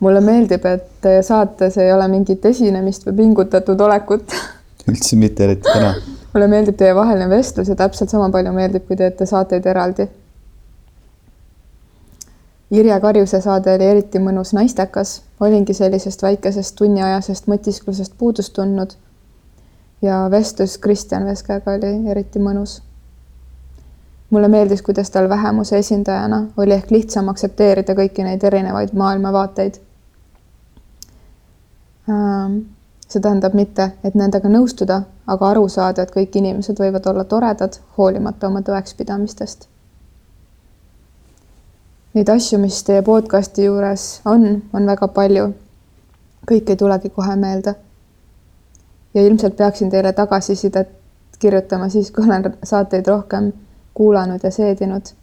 mulle 0.00 0.20
meeldib, 0.20 0.66
et 0.66 1.10
saates 1.24 1.78
ei 1.80 1.92
ole 1.92 2.08
mingit 2.12 2.44
esinemist 2.46 3.06
või 3.08 3.16
pingutatud 3.22 3.80
olekut 3.80 4.34
üldse 4.88 5.16
mitte 5.16 5.44
eriti 5.44 5.68
kena. 5.72 5.92
mulle 6.32 6.48
meeldib 6.50 6.78
teie 6.80 6.94
vaheline 6.96 7.28
vestlus 7.30 7.68
ja 7.68 7.76
täpselt 7.76 8.10
sama 8.12 8.30
palju 8.34 8.52
meeldib, 8.56 8.86
kui 8.88 8.96
teete 8.96 9.26
saateid 9.26 9.66
eraldi. 9.66 10.08
Irje 12.70 12.98
Karjuse 13.00 13.40
saade 13.40 13.72
oli 13.78 13.86
eriti 13.88 14.20
mõnus 14.20 14.52
naistekas, 14.52 15.22
olingi 15.40 15.72
sellisest 15.74 16.22
väikesest 16.22 16.76
tunniajasest 16.76 17.48
mõtisklusest 17.48 18.18
puudust 18.18 18.52
tundnud. 18.52 18.96
ja 20.02 20.28
vestlus 20.30 20.76
Kristjan 20.78 21.24
Veskega 21.26 21.72
oli 21.74 22.10
eriti 22.10 22.38
mõnus. 22.38 22.82
Mulle 24.30 24.48
meeldis, 24.48 24.82
kuidas 24.82 25.10
tal 25.10 25.28
vähemuse 25.28 25.78
esindajana 25.78 26.42
oli 26.56 26.74
ehk 26.74 26.90
lihtsam 26.90 27.28
aktsepteerida 27.28 27.94
kõiki 27.96 28.24
neid 28.24 28.42
erinevaid 28.44 28.92
maailmavaateid 28.92 29.80
ähm 32.08 32.58
see 33.08 33.20
tähendab 33.20 33.54
mitte, 33.56 33.90
et 34.04 34.16
nendega 34.18 34.50
nõustuda, 34.52 35.00
aga 35.26 35.50
aru 35.50 35.64
saada, 35.72 36.04
et 36.04 36.12
kõik 36.12 36.36
inimesed 36.36 36.80
võivad 36.80 37.06
olla 37.08 37.24
toredad, 37.24 37.80
hoolimata 37.96 38.50
oma 38.50 38.60
tõekspidamistest. 38.66 39.64
Neid 42.16 42.28
asju, 42.32 42.58
mis 42.60 42.82
teie 42.84 43.02
podcasti 43.04 43.64
juures 43.64 44.06
on, 44.28 44.62
on 44.72 44.86
väga 44.86 45.08
palju. 45.08 45.52
kõik 46.48 46.70
ei 46.70 46.76
tulegi 46.76 47.08
kohe 47.10 47.36
meelde. 47.36 47.74
ja 49.14 49.22
ilmselt 49.22 49.56
peaksin 49.56 49.90
teile 49.90 50.12
tagasisidet 50.12 50.88
kirjutama 51.38 51.88
siis, 51.88 52.10
kui 52.10 52.24
olen 52.24 52.56
saateid 52.62 53.06
rohkem 53.06 53.52
kuulanud 53.98 54.44
ja 54.46 54.50
seedinud. 54.54 55.14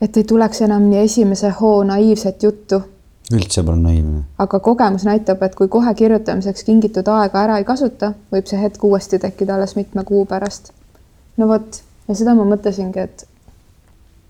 et 0.00 0.16
ei 0.16 0.24
tuleks 0.24 0.62
enam 0.68 0.88
nii 0.92 1.04
esimese 1.08 1.50
hoo 1.60 1.82
naiivset 1.84 2.42
juttu 2.42 2.82
üldse 3.32 3.62
pole 3.62 3.76
naiivne. 3.76 4.22
aga 4.38 4.60
kogemus 4.60 5.04
näitab, 5.06 5.42
et 5.42 5.54
kui 5.54 5.68
kohe 5.68 5.94
kirjutamiseks 5.94 6.64
kingitud 6.66 7.08
aega 7.08 7.44
ära 7.44 7.58
ei 7.60 7.66
kasuta, 7.68 8.12
võib 8.32 8.48
see 8.50 8.60
hetk 8.60 8.84
uuesti 8.84 9.20
tekkida 9.22 9.54
alles 9.54 9.76
mitme 9.78 10.04
kuu 10.04 10.24
pärast. 10.26 10.72
no 11.36 11.48
vot, 11.48 11.82
ja 12.08 12.16
seda 12.18 12.34
ma 12.34 12.46
mõtlesingi, 12.48 13.06
et 13.06 13.26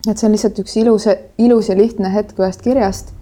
et 0.08 0.16
see 0.16 0.28
on 0.28 0.36
lihtsalt 0.36 0.60
üks 0.62 0.76
ilus, 0.80 1.08
ilus 1.38 1.68
ja 1.68 1.76
lihtne 1.76 2.12
hetk 2.12 2.38
ühest 2.40 2.62
kirjast. 2.66 3.12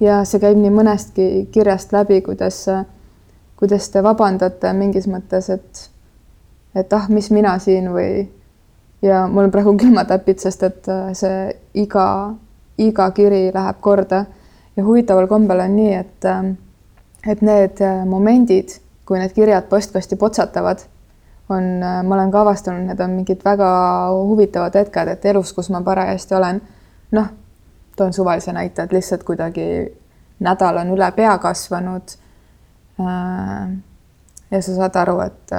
ja 0.00 0.22
see 0.24 0.40
käib 0.42 0.58
nii 0.62 0.74
mõnestki 0.74 1.28
kirjast 1.54 1.92
läbi, 1.92 2.20
kuidas, 2.22 2.64
kuidas 3.58 3.88
te 3.90 4.02
vabandate 4.02 4.72
mingis 4.78 5.10
mõttes, 5.10 5.50
et 5.50 5.88
et 6.78 6.92
ah, 6.92 7.08
mis 7.12 7.30
mina 7.34 7.58
siin 7.58 7.90
või 7.92 8.26
ja 9.02 9.26
mul 9.30 9.46
on 9.46 9.54
praegu 9.54 9.76
külmatäpid, 9.78 10.40
sest 10.42 10.62
et 10.66 10.90
see 11.18 11.38
iga, 11.78 12.08
iga 12.78 13.10
kiri 13.14 13.48
läheb 13.54 13.80
korda 13.84 14.24
ja 14.78 14.84
huvitaval 14.84 15.26
kombel 15.26 15.60
on 15.60 15.76
nii, 15.76 15.94
et, 15.94 16.24
ähm, 16.24 16.52
et 17.26 17.42
need 17.42 17.80
äh, 17.82 18.04
momendid, 18.06 18.78
kui 19.06 19.18
need 19.18 19.34
kirjad 19.34 19.66
postkasti 19.70 20.16
potsatavad, 20.16 20.84
on, 21.48 21.66
äh, 21.82 22.02
ma 22.06 22.14
olen 22.14 22.30
ka 22.30 22.44
avastanud, 22.44 22.86
need 22.86 23.02
on 23.02 23.16
mingid 23.18 23.42
väga 23.44 23.70
huvitavad 24.14 24.78
hetked, 24.78 25.10
et 25.16 25.26
elus, 25.32 25.52
kus 25.56 25.72
ma 25.74 25.82
parajasti 25.82 26.38
olen, 26.38 26.62
noh, 27.18 27.32
toon 27.98 28.14
suvalise 28.14 28.54
näite, 28.54 28.86
et 28.86 28.94
lihtsalt 28.94 29.26
kuidagi 29.26 29.66
nädal 30.46 30.78
on 30.84 30.94
üle 30.94 31.10
pea 31.16 31.34
kasvanud. 31.42 32.14
Äh, 33.02 33.68
ja 34.50 34.62
sa 34.62 34.76
saad 34.78 35.02
aru, 35.02 35.18
et, 35.26 35.56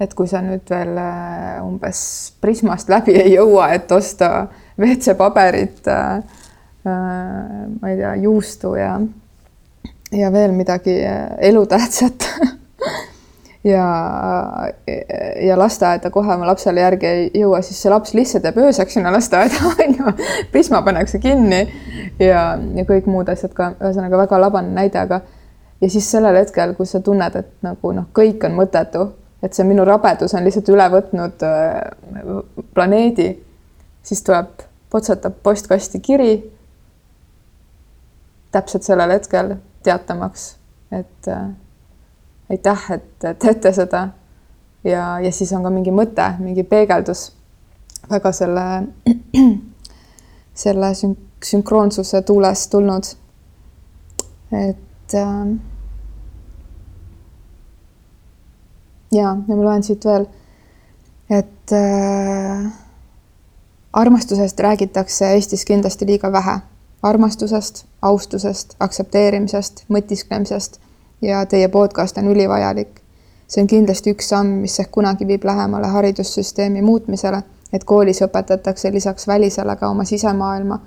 et 0.00 0.14
kui 0.16 0.28
sa 0.28 0.40
nüüd 0.40 0.64
veel 0.70 0.96
umbes 1.62 2.02
Prismast 2.40 2.88
läbi 2.88 3.14
ei 3.20 3.34
jõua, 3.34 3.70
et 3.76 3.92
osta 3.92 4.46
WC-paberit 4.80 5.88
Äh, 6.86 7.68
ma 7.80 7.88
ei 7.88 7.96
tea, 7.96 8.14
juustu 8.16 8.72
ja, 8.74 8.94
ja 10.16 10.30
veel 10.32 10.54
midagi 10.56 10.94
äh, 11.04 11.26
elutähtsat 11.50 12.24
ja, 13.72 13.84
ja 15.44 15.58
lasteaeda 15.60 16.08
kohe 16.10 16.32
oma 16.32 16.48
lapsele 16.48 16.80
järgi 16.80 17.06
ei 17.10 17.26
jõua, 17.42 17.60
siis 17.60 17.82
see 17.82 17.92
laps 17.92 18.14
lihtsalt 18.16 18.48
jääb 18.48 18.62
ööseks 18.64 18.96
sinna 18.96 19.12
lasteaeda, 19.12 19.60
on 19.74 19.98
ju. 19.98 20.14
Prisma 20.54 20.80
pannakse 20.86 21.20
kinni 21.20 21.66
ja, 22.16 22.46
ja 22.56 22.86
kõik 22.88 23.12
muud 23.12 23.28
asjad 23.28 23.52
ka, 23.52 23.74
ühesõnaga 23.76 24.22
väga 24.22 24.40
labane 24.40 24.72
näide, 24.80 25.04
aga 25.04 25.20
ja 25.84 25.92
siis 25.92 26.08
sellel 26.08 26.40
hetkel, 26.40 26.72
kus 26.80 26.96
sa 26.96 27.04
tunned, 27.04 27.36
et 27.36 27.52
nagu 27.66 27.92
noh, 27.92 28.08
kõik 28.16 28.48
on 28.48 28.56
mõttetu, 28.56 29.04
et 29.42 29.56
see 29.56 29.64
minu 29.64 29.84
rabedus 29.88 30.34
on 30.36 30.44
lihtsalt 30.44 30.68
üle 30.72 30.86
võtnud 30.92 31.44
äh, 31.46 31.78
planeedi, 32.74 33.30
siis 34.02 34.22
tuleb, 34.26 34.64
potsatab 34.90 35.38
postkasti 35.42 36.00
kiri 36.02 36.34
täpselt 38.52 38.84
sellel 38.84 39.14
hetkel 39.14 39.54
teatamaks, 39.86 40.54
et 40.92 41.28
äh, 41.28 41.48
aitäh, 42.50 42.86
et 42.96 43.28
teete 43.38 43.72
seda. 43.72 44.08
ja, 44.84 45.20
ja 45.20 45.32
siis 45.32 45.52
on 45.52 45.62
ka 45.62 45.70
mingi 45.70 45.92
mõte, 45.94 46.26
mingi 46.38 46.64
peegeldus 46.64 47.30
väga 48.10 48.32
selle, 48.32 48.66
selle 50.64 50.92
sünk-, 50.98 51.44
sünkroonsuse 51.44 52.22
tuules 52.22 52.68
tulnud. 52.68 53.14
et 54.52 55.14
äh, 55.14 55.69
ja, 59.12 59.36
ja 59.48 59.56
ma 59.56 59.62
loen 59.62 59.82
siit 59.82 60.04
veel, 60.04 60.26
et 61.30 61.72
äh, 61.72 62.66
armastusest 63.92 64.60
räägitakse 64.60 65.32
Eestis 65.34 65.64
kindlasti 65.64 66.06
liiga 66.06 66.32
vähe 66.32 66.60
armastusest, 67.02 67.84
austusest, 68.02 68.74
aktsepteerimisest, 68.80 69.84
mõtisklemisest 69.88 70.80
ja 71.24 71.44
teie 71.46 71.68
podcast 71.68 72.18
on 72.18 72.28
ülivajalik. 72.28 73.00
see 73.50 73.62
on 73.62 73.66
kindlasti 73.66 74.12
üks 74.14 74.28
samm, 74.30 74.60
mis 74.62 74.78
ehk 74.78 74.92
kunagi 74.94 75.26
viib 75.26 75.44
lähemale 75.44 75.86
haridussüsteemi 75.90 76.82
muutmisele, 76.86 77.42
et 77.72 77.84
koolis 77.84 78.22
õpetatakse 78.22 78.92
lisaks 78.92 79.26
välisele 79.26 79.76
ka 79.76 79.88
oma 79.88 80.04
sisemaailma, 80.04 80.78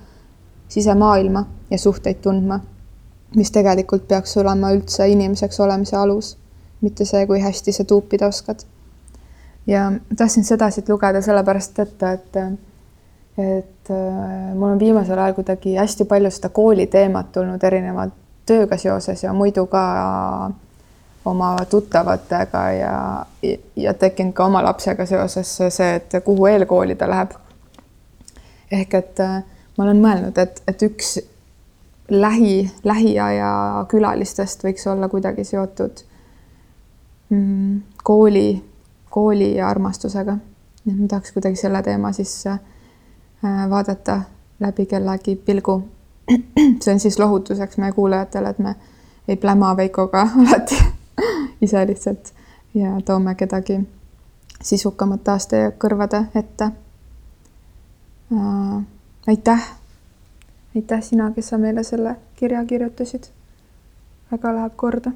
sisemaailma 0.68 1.46
ja 1.72 1.78
suhteid 1.78 2.22
tundma, 2.22 2.60
mis 3.36 3.52
tegelikult 3.52 4.08
peaks 4.08 4.38
olema 4.38 4.72
üldse 4.72 5.08
inimeseks 5.08 5.60
olemise 5.60 5.98
alus, 5.98 6.38
mitte 6.84 7.06
see, 7.08 7.26
kui 7.28 7.42
hästi 7.42 7.72
sa 7.72 7.84
tuupida 7.88 8.28
oskad. 8.28 8.66
ja 9.68 9.92
tahtsin 10.18 10.44
seda 10.44 10.70
siit 10.70 10.90
lugeda 10.90 11.22
sellepärast 11.22 11.80
ette, 11.80 12.12
et, 12.12 12.36
et 13.38 13.92
äh, 13.92 14.56
mul 14.56 14.74
on 14.74 14.80
viimasel 14.80 15.20
ajal 15.20 15.38
kuidagi 15.40 15.78
hästi 15.80 16.06
palju 16.06 16.32
seda 16.32 16.50
kooli 16.50 16.88
teemat 16.88 17.32
tulnud 17.32 17.64
erineva 17.64 18.10
tööga 18.46 18.78
seoses 18.78 19.24
ja 19.24 19.34
muidu 19.34 19.66
ka 19.72 19.84
oma 21.26 21.56
tuttavatega 21.70 22.64
ja, 22.72 23.26
ja 23.76 23.94
tekkinud 23.94 24.34
ka 24.36 24.46
oma 24.46 24.64
lapsega 24.64 25.06
seoses 25.06 25.56
see, 25.70 25.96
et 25.96 26.20
kuhu 26.26 26.46
eelkooli 26.52 26.96
ta 26.96 27.10
läheb. 27.10 27.32
ehk 28.72 28.94
et 28.94 29.20
äh, 29.20 29.44
ma 29.78 29.84
olen 29.84 30.02
mõelnud, 30.04 30.38
et, 30.38 30.62
et 30.68 30.82
üks 30.84 31.20
lähi, 32.10 32.72
lähiaja 32.84 33.86
külalistest 33.90 34.64
võiks 34.64 34.88
olla 34.92 35.10
kuidagi 35.10 35.46
seotud 35.48 36.04
kooli, 38.04 38.64
kooli 39.10 39.56
ja 39.56 39.70
armastusega. 39.70 40.38
nii 40.86 40.96
et 40.96 41.02
ma 41.02 41.08
tahaks 41.08 41.32
kuidagi 41.32 41.56
selle 41.56 41.82
teema 41.84 42.12
sisse 42.12 42.50
äh, 42.50 43.70
vaadata 43.70 44.22
läbi 44.60 44.86
kellegi 44.86 45.36
pilgu. 45.36 45.90
see 46.82 46.94
on 46.94 47.00
siis 47.00 47.20
lohutuseks 47.20 47.78
meie 47.78 47.92
kuulajatele, 47.92 48.50
et 48.50 48.60
me 48.60 48.76
ei 49.28 49.36
pläma 49.36 49.78
Veikoga 49.78 50.28
alati 50.42 50.84
ise 51.62 51.88
lihtsalt 51.88 52.34
ja 52.74 53.02
toome 53.06 53.36
kedagi 53.36 53.80
sisukamat 54.64 55.24
taas 55.24 55.48
teie 55.48 55.72
kõrvade 55.72 56.26
ette 56.36 56.70
äh,. 58.34 58.84
aitäh, 59.28 59.68
aitäh 60.76 61.04
sina, 61.04 61.32
kes 61.32 61.50
sa 61.50 61.58
meile 61.58 61.84
selle 61.84 62.16
kirja 62.36 62.66
kirjutasid. 62.66 63.24
väga 64.32 64.56
läheb 64.56 64.76
korda 64.76 65.12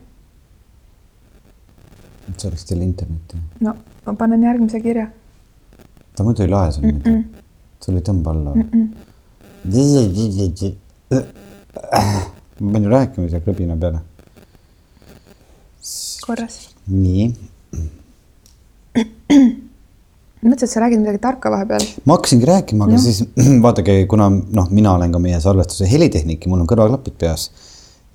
sa 2.38 2.50
läksid 2.50 2.72
jälle 2.72 2.84
internetti. 2.84 3.38
no 3.60 3.76
ma 4.06 4.14
panen 4.14 4.44
järgmise 4.44 4.80
kirja. 4.82 5.08
ta 6.16 6.24
muidu 6.24 6.44
ei 6.44 6.50
lae 6.50 6.72
sul 6.72 6.84
mm 6.84 6.90
-mm. 6.90 6.96
midagi. 6.96 7.26
sul 7.86 7.96
ei 7.96 8.02
tõmba 8.02 8.30
alla 8.30 8.56
mm. 8.56 8.62
-mm. 8.72 8.88
ma 12.60 12.72
pean 12.72 12.84
ju 12.84 12.90
rääkima 12.90 13.30
selle 13.30 13.44
krõbina 13.46 13.78
peale. 13.80 14.00
korras. 16.28 16.70
nii, 16.88 17.34
mõtlesin, 20.48 20.64
et 20.64 20.72
sa 20.72 20.82
räägid 20.84 21.00
midagi 21.02 21.20
tarka 21.22 21.52
vahepeal. 21.52 21.86
ma 22.06 22.18
hakkasingi 22.18 22.46
rääkima, 22.46 22.86
aga 22.86 22.98
no. 22.98 23.02
siis 23.02 23.24
vaadake, 23.66 24.06
kuna 24.12 24.30
noh, 24.30 24.70
mina 24.72 24.94
olen 24.96 25.12
ka 25.12 25.20
meie 25.20 25.40
salvestuse 25.42 25.90
helitehnik 25.92 26.46
ja 26.46 26.52
mul 26.52 26.64
on 26.64 26.70
kõrvaklapid 26.70 27.18
peas. 27.20 27.52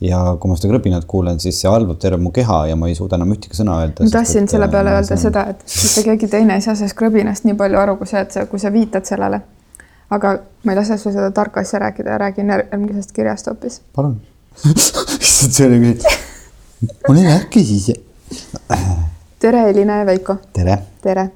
Ja 0.03 0.21
kui 0.41 0.51
ma 0.51 0.57
seda 0.59 0.73
krõbinat 0.73 1.07
kuulen, 1.09 1.39
siis 1.43 1.61
see 1.63 1.71
halvab 1.71 1.99
terve 2.03 2.19
mu 2.23 2.33
keha 2.35 2.59
ja 2.73 2.77
ma 2.79 2.89
ei 2.91 2.97
suuda 2.99 3.19
enam 3.19 3.35
ühtegi 3.35 3.59
sõna 3.59 3.79
öelda. 3.83 4.05
ma 4.05 4.15
tahtsin 4.17 4.49
selle 4.51 4.69
peale 4.73 4.95
öelda 4.97 5.19
seda, 5.21 5.45
et 5.53 5.63
mitte 5.67 6.05
keegi 6.09 6.31
teine 6.33 6.57
ei 6.59 6.65
saa 6.65 6.75
sellest 6.79 6.99
krõbinast 6.99 7.47
nii 7.47 7.57
palju 7.59 7.81
aru, 7.83 7.97
kui 8.01 8.11
sa, 8.11 8.25
et 8.27 8.35
sa, 8.35 8.47
kui 8.51 8.63
sa 8.63 8.73
viitad 8.75 9.07
sellele. 9.09 9.43
aga 10.13 10.33
ma 10.65 10.73
ei 10.73 10.79
lase 10.79 10.99
sul 11.01 11.15
seda 11.15 11.31
tarka 11.35 11.63
asja 11.63 11.81
rääkida 11.85 12.17
ja 12.17 12.19
räägin 12.25 12.51
järgmisest 12.55 13.13
kirjast 13.13 13.47
hoopis. 13.51 13.81
palun. 13.97 14.19
issand, 14.73 15.53
see 15.53 15.69
oli 15.69 15.79
küll. 15.85 16.19
ole 17.09 17.29
äkki 17.37 17.65
siis. 17.65 17.93
tere, 19.39 19.69
Elina 19.71 20.03
ja 20.03 20.07
Veiko. 20.07 20.37
tere. 20.53 20.79
tere. 21.03 21.29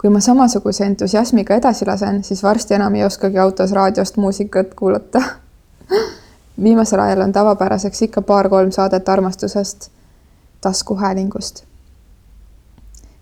kui 0.00 0.10
ma 0.10 0.24
samasuguse 0.24 0.86
entusiasmiga 0.86 1.60
edasi 1.60 1.86
lasen, 1.86 2.24
siis 2.24 2.42
varsti 2.42 2.74
enam 2.78 2.96
ei 2.96 3.04
oskagi 3.04 3.38
autos 3.38 3.76
raadiost 3.76 4.16
muusikat 4.16 4.74
kuulata. 4.74 5.22
viimasel 6.62 7.00
ajal 7.00 7.20
on 7.20 7.32
tavapäraseks 7.32 8.02
ikka 8.02 8.22
paar-kolm 8.22 8.70
saadet 8.70 9.08
armastusest 9.08 9.90
taskuhäälingust. 10.60 11.64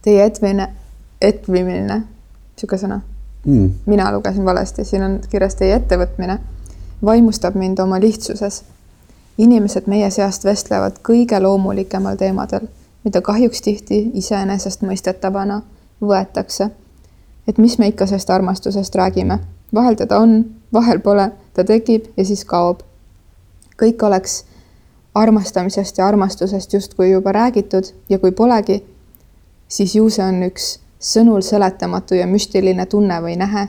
Teie 0.03 0.25
etvine, 0.25 0.73
etvimine, 1.21 2.03
niisugune 2.03 2.81
sõna 2.81 3.01
Mm. 3.47 3.71
mina 3.87 4.13
lugesin 4.13 4.45
valesti, 4.45 4.85
siin 4.85 5.03
on 5.03 5.21
kirjas 5.31 5.55
teie 5.55 5.77
ettevõtmine, 5.77 6.39
vaimustab 7.05 7.55
mind 7.55 7.79
oma 7.79 8.01
lihtsuses. 8.01 8.65
inimesed 9.39 9.87
meie 9.87 10.11
seast 10.11 10.45
vestlevad 10.45 10.97
kõige 11.09 11.39
loomulikemal 11.43 12.17
teemadel, 12.17 12.67
mida 13.05 13.21
kahjuks 13.21 13.63
tihti 13.63 14.11
iseenesestmõistetavana 14.15 15.63
võetakse. 16.03 16.71
et 17.49 17.59
mis 17.59 17.79
me 17.79 17.87
ikka 17.87 18.07
sellest 18.07 18.31
armastusest 18.31 18.95
räägime, 18.95 19.39
vahel 19.75 19.95
teda 19.95 20.19
on, 20.19 20.45
vahel 20.73 20.99
pole, 20.99 21.31
ta 21.55 21.65
tekib 21.65 22.05
ja 22.17 22.25
siis 22.25 22.45
kaob. 22.45 22.81
Kõik 23.79 24.03
oleks 24.03 24.45
armastamisest 25.15 25.99
ja 25.99 26.07
armastusest 26.07 26.73
justkui 26.73 27.11
juba 27.11 27.33
räägitud 27.33 27.85
ja 28.09 28.19
kui 28.19 28.33
polegi, 28.33 28.85
siis 29.69 29.95
ju 29.95 30.11
see 30.11 30.25
on 30.25 30.43
üks 30.47 30.79
sõnul 30.99 31.43
seletamatu 31.43 32.15
ja 32.15 32.27
müstiline 32.27 32.87
tunne 32.87 33.21
või 33.23 33.37
nähe, 33.39 33.69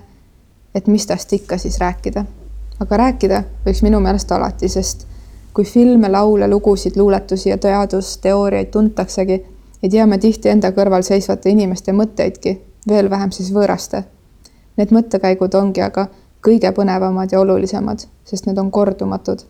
et 0.76 0.88
mis 0.88 1.06
tast 1.08 1.34
ikka 1.34 1.58
siis 1.58 1.80
rääkida. 1.80 2.26
aga 2.80 2.98
rääkida 2.98 3.44
võiks 3.66 3.82
minu 3.84 4.00
meelest 4.00 4.32
alati, 4.32 4.70
sest 4.70 5.06
kui 5.54 5.66
filme, 5.66 6.10
laule, 6.10 6.48
lugusid, 6.48 6.96
luuletusi 6.98 7.50
ja 7.50 7.58
teadusteooriaid 7.58 8.72
tuntaksegi, 8.72 9.46
ei 9.84 9.90
tea 9.90 10.06
me 10.08 10.18
tihti 10.18 10.50
enda 10.50 10.72
kõrval 10.72 11.04
seisvate 11.04 11.50
inimeste 11.50 11.92
mõtteidki, 11.92 12.58
veel 12.88 13.10
vähem 13.10 13.32
siis 13.32 13.52
võõraste. 13.54 14.04
Need 14.78 14.94
mõttekäigud 14.96 15.56
ongi 15.56 15.82
aga 15.82 16.08
kõige 16.46 16.72
põnevamad 16.72 17.32
ja 17.32 17.40
olulisemad, 17.40 18.06
sest 18.24 18.46
need 18.48 18.58
on 18.58 18.72
kordumatud. 18.72 19.44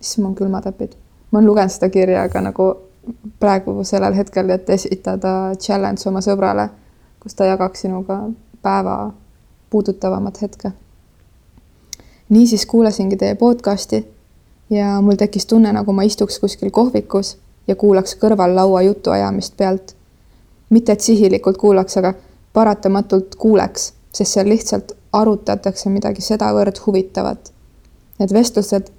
issand, 0.00 0.24
mul 0.24 0.30
on 0.30 0.34
külmatapid. 0.34 0.94
ma 1.30 1.38
olen 1.38 1.46
lugenud 1.46 1.70
seda 1.70 1.88
kirja, 1.88 2.22
aga 2.22 2.40
nagu 2.40 2.68
praegu 3.40 3.84
sellel 3.84 4.14
hetkel, 4.14 4.50
et 4.50 4.70
esitada 4.70 5.54
challenge 5.58 6.08
oma 6.08 6.20
sõbrale, 6.24 6.68
kus 7.20 7.34
ta 7.34 7.44
jagaks 7.44 7.86
sinuga 7.86 8.20
päeva 8.62 9.12
puudutavamat 9.70 10.42
hetke. 10.42 10.72
niisiis 12.28 12.66
kuulasingi 12.66 13.16
teie 13.16 13.34
podcasti 13.34 14.06
ja 14.70 15.00
mul 15.00 15.16
tekkis 15.16 15.46
tunne, 15.46 15.72
nagu 15.72 15.92
ma 15.92 16.02
istuks 16.02 16.38
kuskil 16.38 16.70
kohvikus 16.70 17.36
ja 17.66 17.76
kuulaks 17.76 18.16
kõrval 18.16 18.54
laua 18.54 18.82
jutuajamist 18.82 19.56
pealt. 19.56 19.96
mitte 20.70 20.92
et 20.92 21.00
sihilikult 21.00 21.56
kuulaks, 21.56 21.96
aga 21.96 22.14
paratamatult 22.52 23.34
kuuleks, 23.34 23.92
sest 24.14 24.32
seal 24.32 24.48
lihtsalt 24.48 24.92
arutatakse 25.12 25.90
midagi 25.90 26.22
sedavõrd 26.22 26.78
huvitavat. 26.86 27.52
Need 28.18 28.32
vestlused 28.32 28.90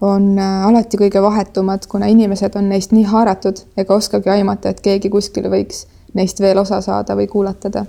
on 0.00 0.38
äh, 0.38 0.66
alati 0.66 0.96
kõige 0.96 1.22
vahetumad, 1.22 1.86
kuna 1.88 2.06
inimesed 2.06 2.56
on 2.56 2.68
neist 2.68 2.92
nii 2.92 3.04
haaratud 3.04 3.64
ega 3.76 3.94
oskagi 3.94 4.30
aimata, 4.30 4.68
et 4.68 4.80
keegi 4.80 5.10
kuskil 5.10 5.48
võiks 5.50 5.86
neist 6.14 6.40
veel 6.40 6.58
osa 6.58 6.80
saada 6.80 7.16
või 7.16 7.26
kuulatada. 7.26 7.86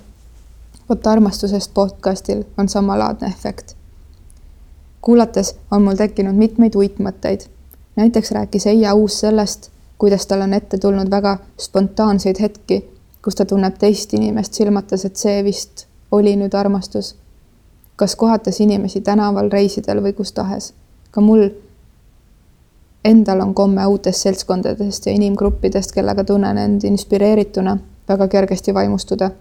vot 0.90 1.08
armastusest 1.08 1.74
podcastil 1.74 2.44
on 2.58 2.70
samalaadne 2.70 3.28
efekt. 3.28 3.76
kuulates 5.02 5.56
on 5.72 5.82
mul 5.82 5.96
tekkinud 5.96 6.36
mitmeid 6.36 6.76
uitmõtteid. 6.76 7.46
näiteks 7.96 8.32
rääkis 8.32 8.68
Eija 8.68 8.94
Uus 8.94 9.20
sellest, 9.20 9.70
kuidas 9.98 10.26
tal 10.26 10.42
on 10.42 10.54
ette 10.54 10.78
tulnud 10.78 11.12
väga 11.12 11.38
spontaanseid 11.60 12.40
hetki, 12.42 12.86
kus 13.22 13.36
ta 13.36 13.46
tunneb 13.46 13.78
teist 13.78 14.14
inimest 14.14 14.54
silmates, 14.54 15.06
et 15.06 15.16
see 15.16 15.44
vist 15.44 15.88
oli 16.12 16.36
nüüd 16.36 16.56
armastus. 16.56 17.16
kas 17.96 18.16
kohates 18.16 18.60
inimesi 18.60 19.02
tänaval, 19.02 19.52
reisidel 19.52 20.02
või 20.04 20.14
kus 20.14 20.32
tahes. 20.32 20.74
ka 21.12 21.22
mul 21.22 21.50
endal 23.06 23.40
on 23.40 23.54
komme 23.54 23.86
uutest 23.88 24.22
seltskondadest 24.22 25.06
ja 25.06 25.12
inimgruppidest, 25.12 25.92
kellega 25.92 26.24
tunnen 26.24 26.58
end 26.58 26.84
inspireerituna 26.84 27.78
väga 28.08 28.28
kergesti 28.28 28.74
vaimustuda. 28.74 29.32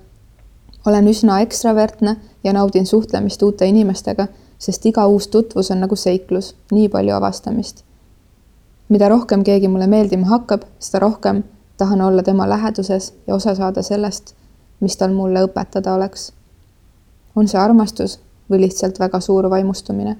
olen 0.86 1.08
üsna 1.08 1.40
ekstravertne 1.40 2.16
ja 2.44 2.52
naudin 2.52 2.86
suhtlemist 2.86 3.42
uute 3.42 3.66
inimestega, 3.66 4.26
sest 4.58 4.86
iga 4.86 5.06
uus 5.06 5.28
tutvus 5.28 5.70
on 5.70 5.80
nagu 5.80 5.96
seiklus, 5.96 6.54
nii 6.72 6.88
palju 6.88 7.14
avastamist. 7.14 7.84
mida 8.88 9.08
rohkem 9.08 9.44
keegi 9.44 9.68
mulle 9.68 9.86
meeldima 9.86 10.26
hakkab, 10.26 10.62
seda 10.78 10.98
rohkem 10.98 11.44
tahan 11.76 12.00
olla 12.00 12.22
tema 12.22 12.48
läheduses 12.48 13.14
ja 13.26 13.34
osa 13.34 13.54
saada 13.54 13.82
sellest, 13.82 14.34
mis 14.80 14.96
tal 14.96 15.12
mulle 15.12 15.44
õpetada 15.44 15.94
oleks. 15.94 16.32
on 17.36 17.48
see 17.48 17.60
armastus 17.60 18.20
või 18.50 18.60
lihtsalt 18.60 19.00
väga 19.00 19.20
suur 19.20 19.50
vaimustumine? 19.50 20.16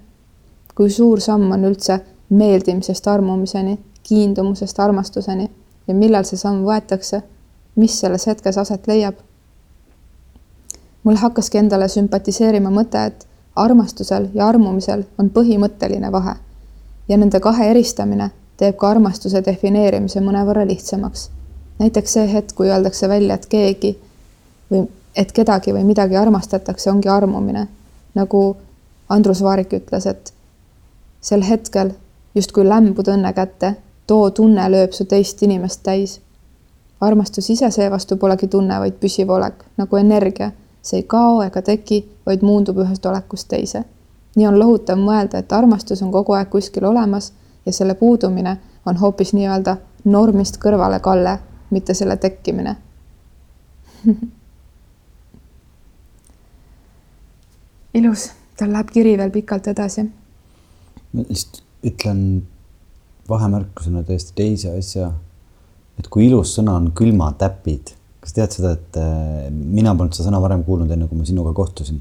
kui 0.75 0.91
suur 0.91 1.21
samm 1.21 1.53
on 1.53 1.65
üldse 1.65 2.01
meeldimisest 2.29 3.07
armumiseni, 3.09 3.79
kiindumusest 4.03 4.81
armastuseni 4.81 5.51
ja 5.89 5.95
millal 5.95 6.25
see 6.25 6.41
samm 6.41 6.65
võetakse, 6.67 7.23
mis 7.77 8.01
selles 8.01 8.27
hetkes 8.27 8.59
aset 8.59 8.87
leiab? 8.87 9.15
mul 11.05 11.17
hakkaski 11.17 11.59
endale 11.59 11.87
sümpatiseerima 11.89 12.69
mõte, 12.75 13.05
et 13.07 13.27
armastusel 13.57 14.29
ja 14.35 14.49
armumisel 14.49 15.07
on 15.19 15.31
põhimõtteline 15.33 16.11
vahe 16.13 16.35
ja 17.09 17.17
nende 17.17 17.41
kahe 17.41 17.71
eristamine 17.71 18.31
teeb 18.59 18.77
ka 18.77 18.91
armastuse 18.91 19.41
defineerimise 19.47 20.21
mõnevõrra 20.21 20.67
lihtsamaks. 20.67 21.31
näiteks 21.79 22.13
see 22.13 22.33
hetk, 22.33 22.55
kui 22.55 22.69
öeldakse 22.71 23.09
välja, 23.09 23.35
et 23.35 23.47
keegi 23.47 23.97
või 24.71 24.89
et 25.17 25.33
kedagi 25.33 25.73
või 25.73 25.85
midagi 25.85 26.17
armastatakse, 26.17 26.91
ongi 26.91 27.09
armumine. 27.09 27.69
nagu 28.15 28.57
Andrus 29.09 29.43
Vaarik 29.43 29.73
ütles, 29.73 30.07
et 30.07 30.33
sel 31.21 31.43
hetkel 31.43 31.93
justkui 32.39 32.65
lämbud 32.69 33.09
õnne 33.11 33.33
kätte, 33.35 33.75
too 34.07 34.31
tunne 34.31 34.69
lööb 34.71 34.93
su 34.97 35.05
teist 35.05 35.43
inimest 35.43 35.83
täis. 35.83 36.21
armastus 37.01 37.51
ise 37.51 37.71
seevastu 37.71 38.17
polegi 38.17 38.49
tunne, 38.51 38.79
vaid 38.83 38.93
püsiv 38.99 39.31
olek 39.31 39.65
nagu 39.79 39.97
energia, 39.97 40.51
see 40.83 40.97
ei 40.99 41.03
kao 41.07 41.43
ega 41.43 41.63
teki, 41.63 42.01
vaid 42.27 42.43
muundub 42.43 42.79
ühest 42.83 43.07
olekust 43.07 43.49
teise. 43.49 43.85
nii 44.37 44.47
on 44.47 44.59
lohutav 44.59 44.99
mõelda, 44.99 45.39
et 45.39 45.53
armastus 45.53 46.03
on 46.03 46.13
kogu 46.13 46.33
aeg 46.33 46.49
kuskil 46.51 46.85
olemas 46.85 47.33
ja 47.67 47.73
selle 47.73 47.95
puudumine 47.95 48.57
on 48.87 48.97
hoopis 48.97 49.33
nii-öelda 49.33 49.77
normist 50.05 50.57
kõrvalekalle, 50.63 51.39
mitte 51.71 51.95
selle 51.95 52.17
tekkimine. 52.17 52.77
ilus, 57.95 58.31
tal 58.57 58.73
läheb 58.73 58.91
kiri 58.95 59.19
veel 59.19 59.31
pikalt 59.31 59.67
edasi 59.67 60.11
lihtsalt 61.15 61.68
ütlen 61.87 62.43
vahemärkusena 63.29 64.03
täiesti 64.03 64.33
teise 64.35 64.73
asja. 64.79 65.13
et 65.99 66.07
kui 66.09 66.29
ilus 66.29 66.53
sõna 66.55 66.77
on 66.79 66.93
külmatäpid, 66.95 67.91
kas 68.23 68.35
tead 68.37 68.55
seda, 68.55 68.73
et 68.79 68.99
äh, 69.01 69.49
mina 69.51 69.95
polnud 69.99 70.15
seda 70.15 70.29
sõna 70.29 70.41
varem 70.43 70.63
kuulnud, 70.67 70.91
enne 70.95 71.09
kui 71.11 71.19
ma 71.19 71.27
sinuga 71.27 71.53
kohtusin. 71.57 72.01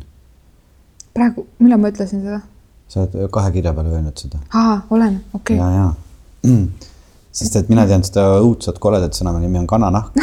praegu, 1.13 1.47
millal 1.59 1.81
ma 1.81 1.91
ütlesin 1.93 2.23
seda? 2.25 2.41
sa 2.87 3.03
oled 3.03 3.31
kahe 3.33 3.51
kirja 3.55 3.73
peale 3.75 3.95
öelnud 3.95 4.21
seda. 4.21 4.39
aa, 4.53 4.77
olen, 4.89 5.19
okei 5.33 5.57
ja, 5.57 5.71
ja. 5.71 6.53
sest 7.31 7.57
et 7.59 7.73
mina 7.73 7.87
tean 7.89 8.05
seda 8.07 8.29
õudset 8.39 8.79
koledat 8.79 9.17
sõna, 9.17 9.33
mille 9.35 9.49
nimi 9.49 9.61
on 9.63 9.67
kananahk, 9.69 10.15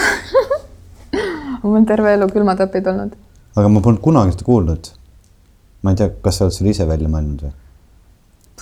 mul 1.64 1.80
on 1.80 1.88
terve 1.88 2.14
elu 2.16 2.30
külmatapid 2.32 2.88
olnud. 2.94 3.18
aga 3.54 3.68
ma 3.68 3.84
polnud 3.84 4.02
kunagi 4.04 4.38
seda 4.38 4.48
kuulnud. 4.48 4.94
ma 5.82 5.92
ei 5.92 6.00
tea, 6.00 6.14
kas 6.24 6.40
sa 6.40 6.48
oled 6.48 6.56
selle 6.56 6.72
ise 6.72 6.88
välja 6.88 7.10
mõelnud 7.10 7.44
või? 7.44 7.54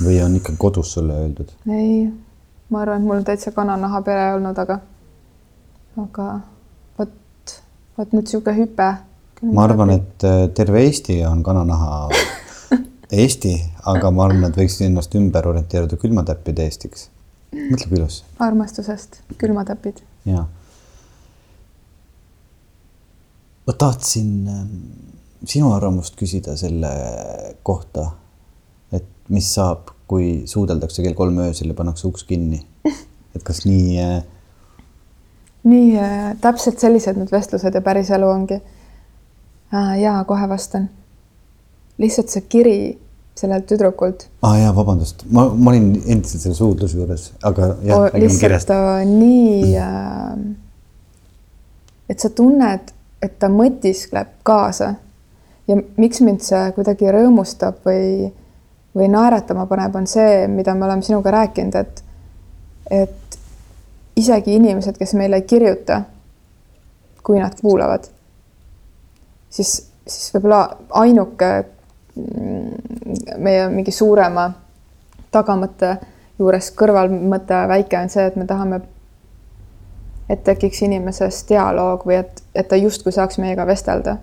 Või 0.00 0.22
on 0.24 0.38
ikka 0.38 0.56
kodus 0.58 0.94
sulle 0.96 1.18
öeldud? 1.24 1.52
ei, 1.68 2.06
ma 2.70 2.86
arvan, 2.86 3.02
et 3.02 3.10
mul 3.10 3.26
täitsa 3.26 3.52
kananaha 3.52 4.02
pere 4.06 4.32
olnud, 4.38 4.58
aga, 4.58 4.80
aga 6.06 6.30
vot 7.98 8.14
nüüd 8.16 8.30
sihuke 8.30 8.54
hüpe. 8.56 8.88
ma 9.52 9.66
arvan, 9.66 9.92
et 9.96 10.24
äh, 10.26 10.46
terve 10.54 10.84
Eesti 10.86 11.18
on 11.26 11.42
kananaha 11.42 12.08
Eesti, 13.22 13.54
aga 13.92 14.10
ma 14.14 14.28
arvan, 14.28 14.48
et 14.48 14.58
võiksid 14.58 14.86
ennast 14.88 15.14
ümber 15.18 15.48
orienteeruda 15.50 15.98
külmatäppide 16.00 16.66
Eestiks. 16.68 17.08
mõtle, 17.52 17.88
kui 17.88 18.00
ilus 18.00 18.22
armastusest 18.40 19.20
külmatapid. 19.40 20.00
ja. 20.28 20.46
ma 23.66 23.76
tahtsin 23.78 24.32
ähm, 24.48 24.74
sinu 25.44 25.74
arvamust 25.74 26.16
küsida 26.18 26.56
selle 26.56 26.92
kohta, 27.66 28.12
mis 29.28 29.54
saab, 29.54 29.92
kui 30.10 30.42
suudeldakse 30.50 31.02
kell 31.02 31.16
kolm 31.16 31.38
öösel 31.44 31.70
ja 31.72 31.74
pannakse 31.78 32.08
uks 32.08 32.24
kinni. 32.28 32.62
et 33.34 33.42
kas 33.46 33.62
nii 33.64 34.00
äh, 34.02 34.22
nii 35.64 35.98
äh, 35.98 36.32
täpselt 36.40 36.80
sellised 36.82 37.18
need 37.18 37.30
vestlused 37.32 37.74
ja 37.74 37.82
päris 37.84 38.10
elu 38.10 38.28
ongi 38.28 38.58
äh,. 38.58 40.00
ja 40.00 40.24
kohe 40.28 40.48
vastan. 40.48 40.88
lihtsalt 41.98 42.32
see 42.32 42.42
kiri 42.48 42.76
sellelt 43.38 43.66
tüdrukult 43.70 44.26
ah,, 44.42 44.58
jaa, 44.60 44.74
vabandust, 44.76 45.24
ma, 45.30 45.46
ma 45.54 45.70
olin 45.70 45.94
endiselt 46.06 46.42
selle 46.42 46.58
suudluse 46.58 46.98
juures, 46.98 47.30
aga 47.42 47.70
jah 47.86 48.00
O-, 48.00 48.10
lihtsalt 48.18 48.74
nii 49.08 49.76
äh,, 49.78 50.42
et 52.10 52.20
sa 52.20 52.28
tunned, 52.28 52.92
et 53.22 53.38
ta 53.38 53.48
mõtiskleb 53.52 54.34
kaasa 54.42 54.94
ja 55.70 55.78
miks 55.96 56.20
mind 56.26 56.42
see 56.44 56.64
kuidagi 56.76 57.12
rõõmustab 57.14 57.80
või, 57.86 58.32
või 58.94 59.08
naeratama 59.08 59.66
paneb, 59.66 59.94
on 59.96 60.06
see, 60.06 60.46
mida 60.48 60.74
me 60.74 60.84
oleme 60.84 61.02
sinuga 61.02 61.30
rääkinud, 61.30 61.74
et, 61.74 62.02
et 62.90 63.38
isegi 64.16 64.56
inimesed, 64.56 64.98
kes 64.98 65.14
meile 65.16 65.40
ei 65.40 65.46
kirjuta, 65.48 66.02
kui 67.22 67.38
nad 67.40 67.54
kuulavad, 67.60 68.08
siis, 69.50 69.76
siis 70.06 70.32
võib-olla 70.34 70.64
ainuke 71.02 71.52
mm, 72.16 73.36
meie 73.38 73.68
mingi 73.72 73.94
suurema 73.94 74.50
tagamõtte 75.32 75.96
juures 76.38 76.72
kõrvalmõte 76.76 77.62
väike 77.70 78.00
on 78.00 78.10
see, 78.12 78.26
et 78.28 78.36
me 78.36 78.46
tahame, 78.48 78.80
et 80.28 80.42
tekiks 80.44 80.82
inimeses 80.86 81.42
dialoog 81.48 82.04
või 82.08 82.18
et, 82.22 82.42
et 82.54 82.68
ta 82.68 82.78
justkui 82.80 83.12
saaks 83.12 83.40
meiega 83.42 83.66
vestelda. 83.68 84.18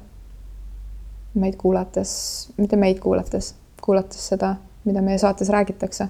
meid 1.40 1.56
kuulates, 1.56 2.12
mitte 2.58 2.76
meid 2.76 3.00
kuulates, 3.00 3.54
kuulates 3.84 4.30
seda, 4.32 4.56
mida 4.86 5.04
meie 5.06 5.18
saates 5.22 5.50
räägitakse. 5.50 6.08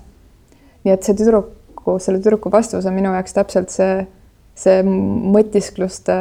nii 0.84 0.93
et 0.93 1.03
see 1.03 1.17
tüdruku, 1.20 1.97
selle 1.99 2.22
tüdruku 2.24 2.51
vastus 2.51 2.86
on 2.86 2.95
minu 2.95 3.11
jaoks 3.13 3.36
täpselt 3.36 3.74
see, 3.74 4.07
see 4.55 4.82
mõtiskluste 4.86 6.15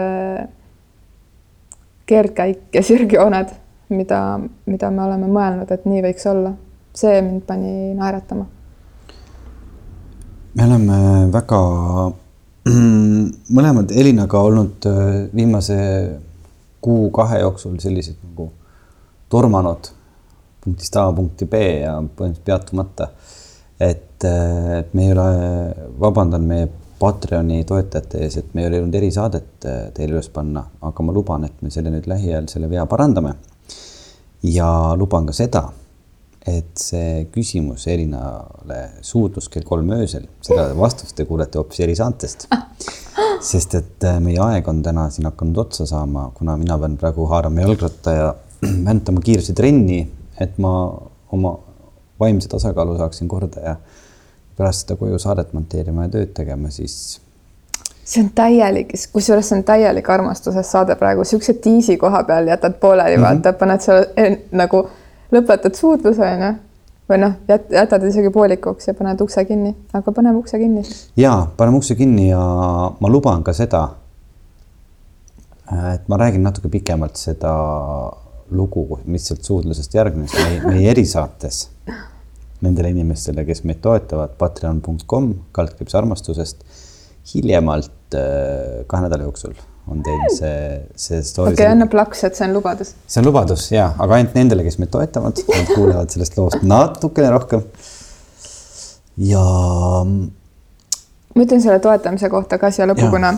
keerdkäik 2.09 2.75
ja 2.75 2.83
sirgjooned, 2.83 3.53
mida, 3.95 4.21
mida 4.67 4.91
me 4.91 5.03
oleme 5.05 5.31
mõelnud, 5.31 5.71
et 5.71 5.87
nii 5.87 6.05
võiks 6.11 6.31
olla. 6.31 6.55
see 6.99 7.21
mind 7.23 7.45
pani 7.47 7.95
naeratama 7.95 8.49
me 10.59 10.65
oleme 10.65 10.97
väga 11.31 11.59
mõlemad 13.57 13.93
Elinaga 13.95 14.41
olnud 14.43 14.89
äh, 14.91 15.05
viimase 15.35 15.77
kuu-kahe 16.83 17.39
jooksul 17.45 17.77
sellised 17.83 18.19
nagu 18.25 18.49
tormanud 19.31 19.91
punktist 20.65 20.97
A 20.97 21.07
punkti 21.13 21.47
B 21.47 21.63
ja 21.83 21.95
põhimõtteliselt 22.03 22.45
peatumata. 22.45 23.09
et, 23.81 24.25
et 24.25 24.95
me 24.95 25.07
ei 25.07 25.13
ole, 25.15 25.27
vabandan 26.01 26.47
meie 26.47 26.69
Patreoni 26.99 27.63
toetajate 27.67 28.25
ees, 28.27 28.37
et 28.41 28.55
me 28.55 28.65
ei 28.65 28.69
ole 28.69 28.81
jõudnud 28.81 28.97
erisaadet 28.99 29.67
äh, 29.71 29.83
teile 29.95 30.17
üles 30.17 30.29
panna, 30.35 30.65
aga 30.83 31.05
ma 31.07 31.15
luban, 31.15 31.45
et 31.47 31.61
me 31.63 31.71
selle 31.71 31.93
nüüd 31.95 32.09
lähiajal 32.11 32.49
selle 32.51 32.71
vea 32.71 32.87
parandame. 32.91 33.37
ja 34.43 34.95
luban 34.99 35.27
ka 35.27 35.35
seda, 35.35 35.63
et 36.47 36.79
see 36.79 37.25
küsimus 37.35 37.87
Elinale 37.91 38.81
suudlus 39.03 39.49
kell 39.51 39.67
kolm 39.67 39.91
öösel, 39.95 40.27
seda 40.43 40.69
vastust 40.79 41.17
te 41.19 41.27
kuulete 41.27 41.59
hoopis 41.59 41.81
erisaatest. 41.87 42.49
sest 43.51 43.75
et 43.79 44.07
äh, 44.07 44.19
meie 44.23 44.43
aeg 44.43 44.67
on 44.71 44.83
täna 44.83 45.07
siin 45.15 45.31
hakanud 45.31 45.63
otsa 45.67 45.87
saama, 45.87 46.31
kuna 46.35 46.57
mina 46.59 46.79
pean 46.83 46.99
praegu 46.99 47.27
haarama 47.31 47.63
jalgratta 47.67 48.15
ja 48.17 48.29
väntama 48.91 49.23
kiiresti 49.23 49.55
trenni, 49.55 50.01
et 50.41 50.59
ma 50.59 50.73
oma 51.33 51.59
vaimse 52.21 52.49
tasakaalu 52.49 52.99
saaksin 52.99 53.29
korda 53.29 53.61
ja 53.61 53.77
pärast 54.57 54.87
seda 54.87 54.97
koju 54.99 55.19
saadet 55.19 55.53
monteerima 55.53 56.07
ja 56.07 56.15
tööd 56.17 56.35
tegema, 56.35 56.71
siis 56.71 57.21
see 58.09 58.23
on 58.25 58.31
täielik, 58.35 58.95
kusjuures 59.13 59.49
see 59.51 59.59
on 59.59 59.65
täielik 59.69 60.09
armastusest 60.11 60.71
saade 60.71 60.97
praegu, 60.97 61.25
siukse 61.29 61.55
tiisi 61.63 61.97
koha 62.01 62.23
peal 62.25 62.49
jätad 62.49 62.79
pooleli 62.81 63.17
mm, 63.17 63.23
-hmm. 63.23 63.27
vaata, 63.27 63.53
paned 63.53 63.85
seal 63.85 64.05
en- 64.17 64.41
nagu 64.53 64.89
lõpetad 65.33 65.75
suudluse 65.77 66.25
onju. 66.33 66.55
Või 67.09 67.17
noh, 67.23 67.33
jätad 67.49 68.03
isegi 68.05 68.29
poolikuks 68.31 68.89
ja 68.89 68.93
paned 68.95 69.21
ukse 69.25 69.45
kinni, 69.49 69.71
aga 69.97 70.13
paneme 70.13 70.37
ukse 70.39 70.59
kinni. 70.59 70.83
Ja 71.17 71.47
paneme 71.57 71.77
ukse 71.77 71.95
kinni 71.95 72.29
ja 72.29 72.41
ma 73.01 73.09
luban 73.09 73.45
ka 73.45 73.53
seda, 73.53 73.89
et 75.95 76.09
ma 76.09 76.17
räägin 76.17 76.43
natuke 76.45 76.69
pikemalt 76.69 77.17
seda 77.17 77.55
lugu, 78.51 79.01
mis 79.07 79.27
sealt 79.29 79.45
suudlusest 79.47 79.95
järgnes 79.95 80.35
meie, 80.35 80.61
meie 80.67 80.91
erisaates 80.93 81.67
nendele 82.65 82.91
inimestele, 82.91 83.45
kes 83.47 83.63
meid 83.69 83.81
toetavad, 83.85 84.35
patreon.com, 84.41 85.33
kaldkriips 85.55 85.95
armastusest. 85.99 86.65
hiljemalt 87.29 88.17
äh, 88.17 88.87
kahe 88.89 89.05
nädala 89.05 89.27
jooksul 89.27 89.53
on 89.89 90.01
teil 90.05 90.23
see, 90.33 90.81
see 90.97 91.21
story 91.25 91.53
okei 91.53 91.65
okay,, 91.65 91.75
anna 91.75 91.87
plaks, 91.93 92.23
et 92.25 92.39
see 92.39 92.47
on 92.49 92.55
lubadus. 92.57 92.95
see 93.07 93.21
on 93.21 93.29
lubadus 93.29 93.67
ja, 93.73 93.91
aga 94.01 94.19
ainult 94.19 94.35
nendele, 94.37 94.65
kes 94.67 94.79
meid 94.81 94.93
toetavad, 94.95 95.43
nad 95.49 95.71
kuulevad 95.75 96.13
sellest 96.15 96.39
loost 96.41 96.65
natukene 96.65 97.31
rohkem. 97.35 97.65
ja 99.29 99.45
ma 100.09 101.45
ütlen 101.45 101.63
selle 101.65 101.79
toetamise 101.85 102.33
kohta 102.33 102.59
ka 102.61 102.73
siia 102.75 102.89
lõppu, 102.91 103.11
kuna. 103.13 103.37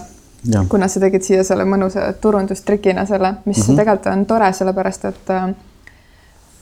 Kuna 0.69 0.89
sa 0.89 1.01
tegid 1.01 1.23
siia 1.23 1.45
selle 1.45 1.65
mõnusa 1.69 2.13
turundustrikina 2.21 3.07
selle, 3.07 3.35
mis 3.45 3.59
mm. 3.59 3.63
-hmm. 3.63 3.77
tegelikult 3.77 4.13
on 4.13 4.27
tore, 4.27 4.53
sellepärast 4.53 5.05
et 5.05 5.31
äh, 5.31 5.51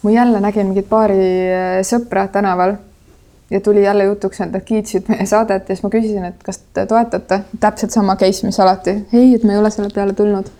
ma 0.03 0.11
jälle 0.11 0.41
nägin 0.41 0.67
mingit 0.67 0.89
paari 0.89 1.19
äh, 1.19 1.81
sõpra 1.83 2.29
tänaval 2.29 2.77
ja 3.51 3.61
tuli 3.61 3.85
jälle 3.85 4.05
jutuks, 4.05 4.41
et 4.41 4.53
nad 4.53 4.61
kiitsid 4.61 5.09
meie 5.09 5.27
saadet 5.27 5.69
ja 5.69 5.77
siis 5.77 5.83
ma 5.83 5.91
küsisin, 5.91 6.25
et 6.25 6.43
kas 6.45 6.61
te 6.75 6.87
toetate, 6.87 7.41
täpselt 7.61 7.91
sama 7.91 8.17
case, 8.17 8.47
mis 8.47 8.61
alati, 8.61 8.97
ei, 9.13 9.35
et 9.35 9.45
me 9.45 9.53
ei 9.53 9.59
ole 9.59 9.71
selle 9.71 9.91
peale 9.95 10.13
tulnud. 10.13 10.51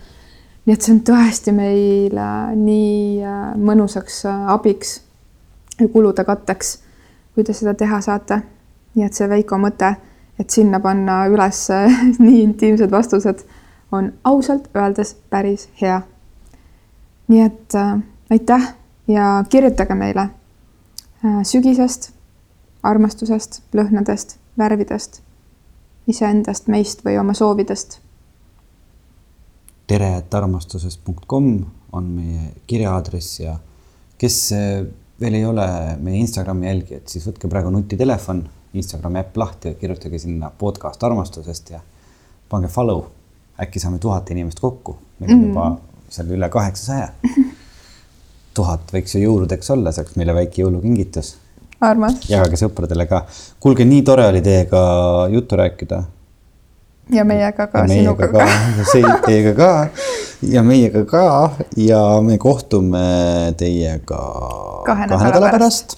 nii 0.65 0.73
et 0.73 0.85
see 0.85 0.93
on 0.93 0.99
tõesti 1.01 1.51
meile 1.55 2.25
nii 2.55 3.23
äh, 3.25 3.37
mõnusaks 3.57 4.23
äh, 4.29 4.49
abiks 4.53 5.01
ja 5.79 5.87
kulude 5.87 6.23
katteks, 6.23 6.77
kui 7.35 7.43
te 7.43 7.53
seda 7.53 7.73
teha 7.73 8.01
saate. 8.01 8.41
nii 8.95 9.05
et 9.05 9.13
see 9.13 9.29
Veiko 9.29 9.57
mõte, 9.57 9.95
et 10.39 10.49
sinna 10.49 10.79
panna 10.79 11.21
üles 11.27 11.65
nii 12.25 12.43
intiimsed 12.43 12.91
vastused, 12.91 13.43
on 13.91 14.11
ausalt 14.23 14.69
öeldes 14.75 15.15
päris 15.29 15.69
hea. 15.81 16.01
nii 17.27 17.41
et 17.45 17.75
äh, 17.75 17.97
aitäh 18.29 18.73
ja 19.07 19.43
kirjutage 19.49 19.95
meile 19.95 20.29
äh, 21.25 21.41
sügisest, 21.43 22.11
armastusest, 22.83 23.61
lõhnadest, 23.73 24.37
värvidest, 24.57 25.21
iseendast, 26.07 26.67
meist 26.67 27.03
või 27.05 27.17
oma 27.19 27.33
soovidest. 27.33 27.99
tere, 29.87 30.17
et 30.21 30.33
armastusest.com 30.33 31.49
on 31.91 32.09
meie 32.13 32.51
kirjaaadress 32.69 33.39
ja 33.39 33.55
kes 34.19 34.37
eh, 34.53 34.83
veel 35.19 35.39
ei 35.39 35.45
ole 35.45 35.65
meie 36.03 36.21
Instagrami 36.21 36.67
jälgijad, 36.67 37.07
siis 37.09 37.25
võtke 37.27 37.49
praegu 37.51 37.71
nutitelefon, 37.73 38.43
Instagrami 38.73 39.19
äpp 39.19 39.37
lahti 39.37 39.67
ja 39.71 39.73
kirjutage 39.73 40.19
sinna 40.19 40.51
podcast 40.57 41.03
armastusest 41.03 41.69
ja 41.69 41.79
pange 42.49 42.67
follow. 42.67 43.03
äkki 43.59 43.79
saame 43.79 43.99
tuhat 43.99 44.29
inimest 44.31 44.59
kokku, 44.59 44.97
meil 45.19 45.33
on 45.33 45.41
juba 45.47 45.63
seal 46.09 46.29
üle 46.31 46.49
kaheksasaja. 46.49 47.09
tuhat 48.57 48.93
võiks 48.93 49.15
ju 49.15 49.23
jõuludeks 49.23 49.71
olla, 49.73 49.91
see 49.91 50.05
oleks 50.05 50.15
meile 50.15 50.35
väike 50.37 50.61
jõulukingitus. 50.61 51.35
jagage 52.29 52.59
sõpradele 52.59 53.05
ka. 53.07 53.25
kuulge, 53.59 53.85
nii 53.85 54.01
tore 54.03 54.27
oli 54.27 54.41
teiega 54.41 54.79
juttu 55.31 55.59
rääkida 55.59 56.03
ja 57.09 57.25
meiega 57.25 57.67
ka 57.67 57.87
sinuga 57.87 58.27
ka 58.27 58.45
ja 58.77 59.15
teiega 59.25 59.53
ka 59.57 59.71
ja 60.41 60.63
meiega 60.63 61.05
ka 61.09 61.23
ja 61.77 62.01
me 62.21 62.37
kohtume 62.37 63.53
teiega 63.57 64.21
Kahe 64.85 65.07
nädala 65.07 65.51
pärast. 65.51 65.97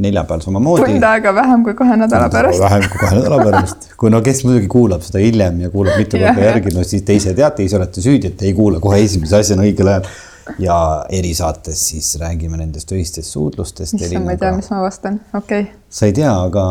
Neljapäeval 0.00 0.42
samamoodi. 0.44 0.86
tund 0.88 1.06
aega 1.10 1.34
vähem 1.34 1.64
kui 1.66 1.74
kahe 1.78 1.96
nädala 2.00 2.28
pärast. 2.32 2.60
vähem 2.62 2.86
kui 2.88 3.02
kahe 3.02 3.18
nädala 3.18 3.38
pärast, 3.44 3.88
kui 4.00 4.12
no 4.14 4.22
kes 4.24 4.42
muidugi 4.46 4.70
kuulab 4.72 5.04
seda 5.06 5.22
hiljem 5.22 5.60
ja 5.66 5.70
kuulab 5.74 6.00
mitu 6.00 6.18
korda 6.20 6.46
järgi, 6.46 6.74
no 6.76 6.84
siis 6.86 7.04
te 7.06 7.16
ise 7.18 7.34
teate, 7.36 7.66
ise 7.66 7.78
olete 7.78 8.04
süüdi, 8.04 8.32
et 8.32 8.42
ei 8.48 8.54
kuula 8.56 8.80
kohe 8.82 9.02
esimese 9.04 9.40
asjana 9.40 9.66
õigel 9.68 9.92
ajal. 9.94 10.10
ja 10.58 10.78
erisaates 11.14 11.82
siis 11.92 12.14
räägime 12.20 12.58
nendest 12.58 12.92
öistest 12.96 13.36
suudlustest. 13.36 13.94
issand, 13.94 14.24
ma 14.24 14.34
ei 14.34 14.40
tea, 14.40 14.54
mis 14.56 14.70
ma 14.72 14.80
vastan, 14.82 15.20
okei 15.34 15.68
okay.. 15.68 15.78
sa 15.88 16.08
ei 16.10 16.16
tea, 16.16 16.32
aga 16.48 16.64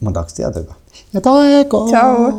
ma 0.00 0.12
tahaks 0.16 0.38
teada 0.38 0.64
ka. 0.68 0.80
head 1.14 1.30
aega. 1.34 1.84
tšau. 1.90 2.32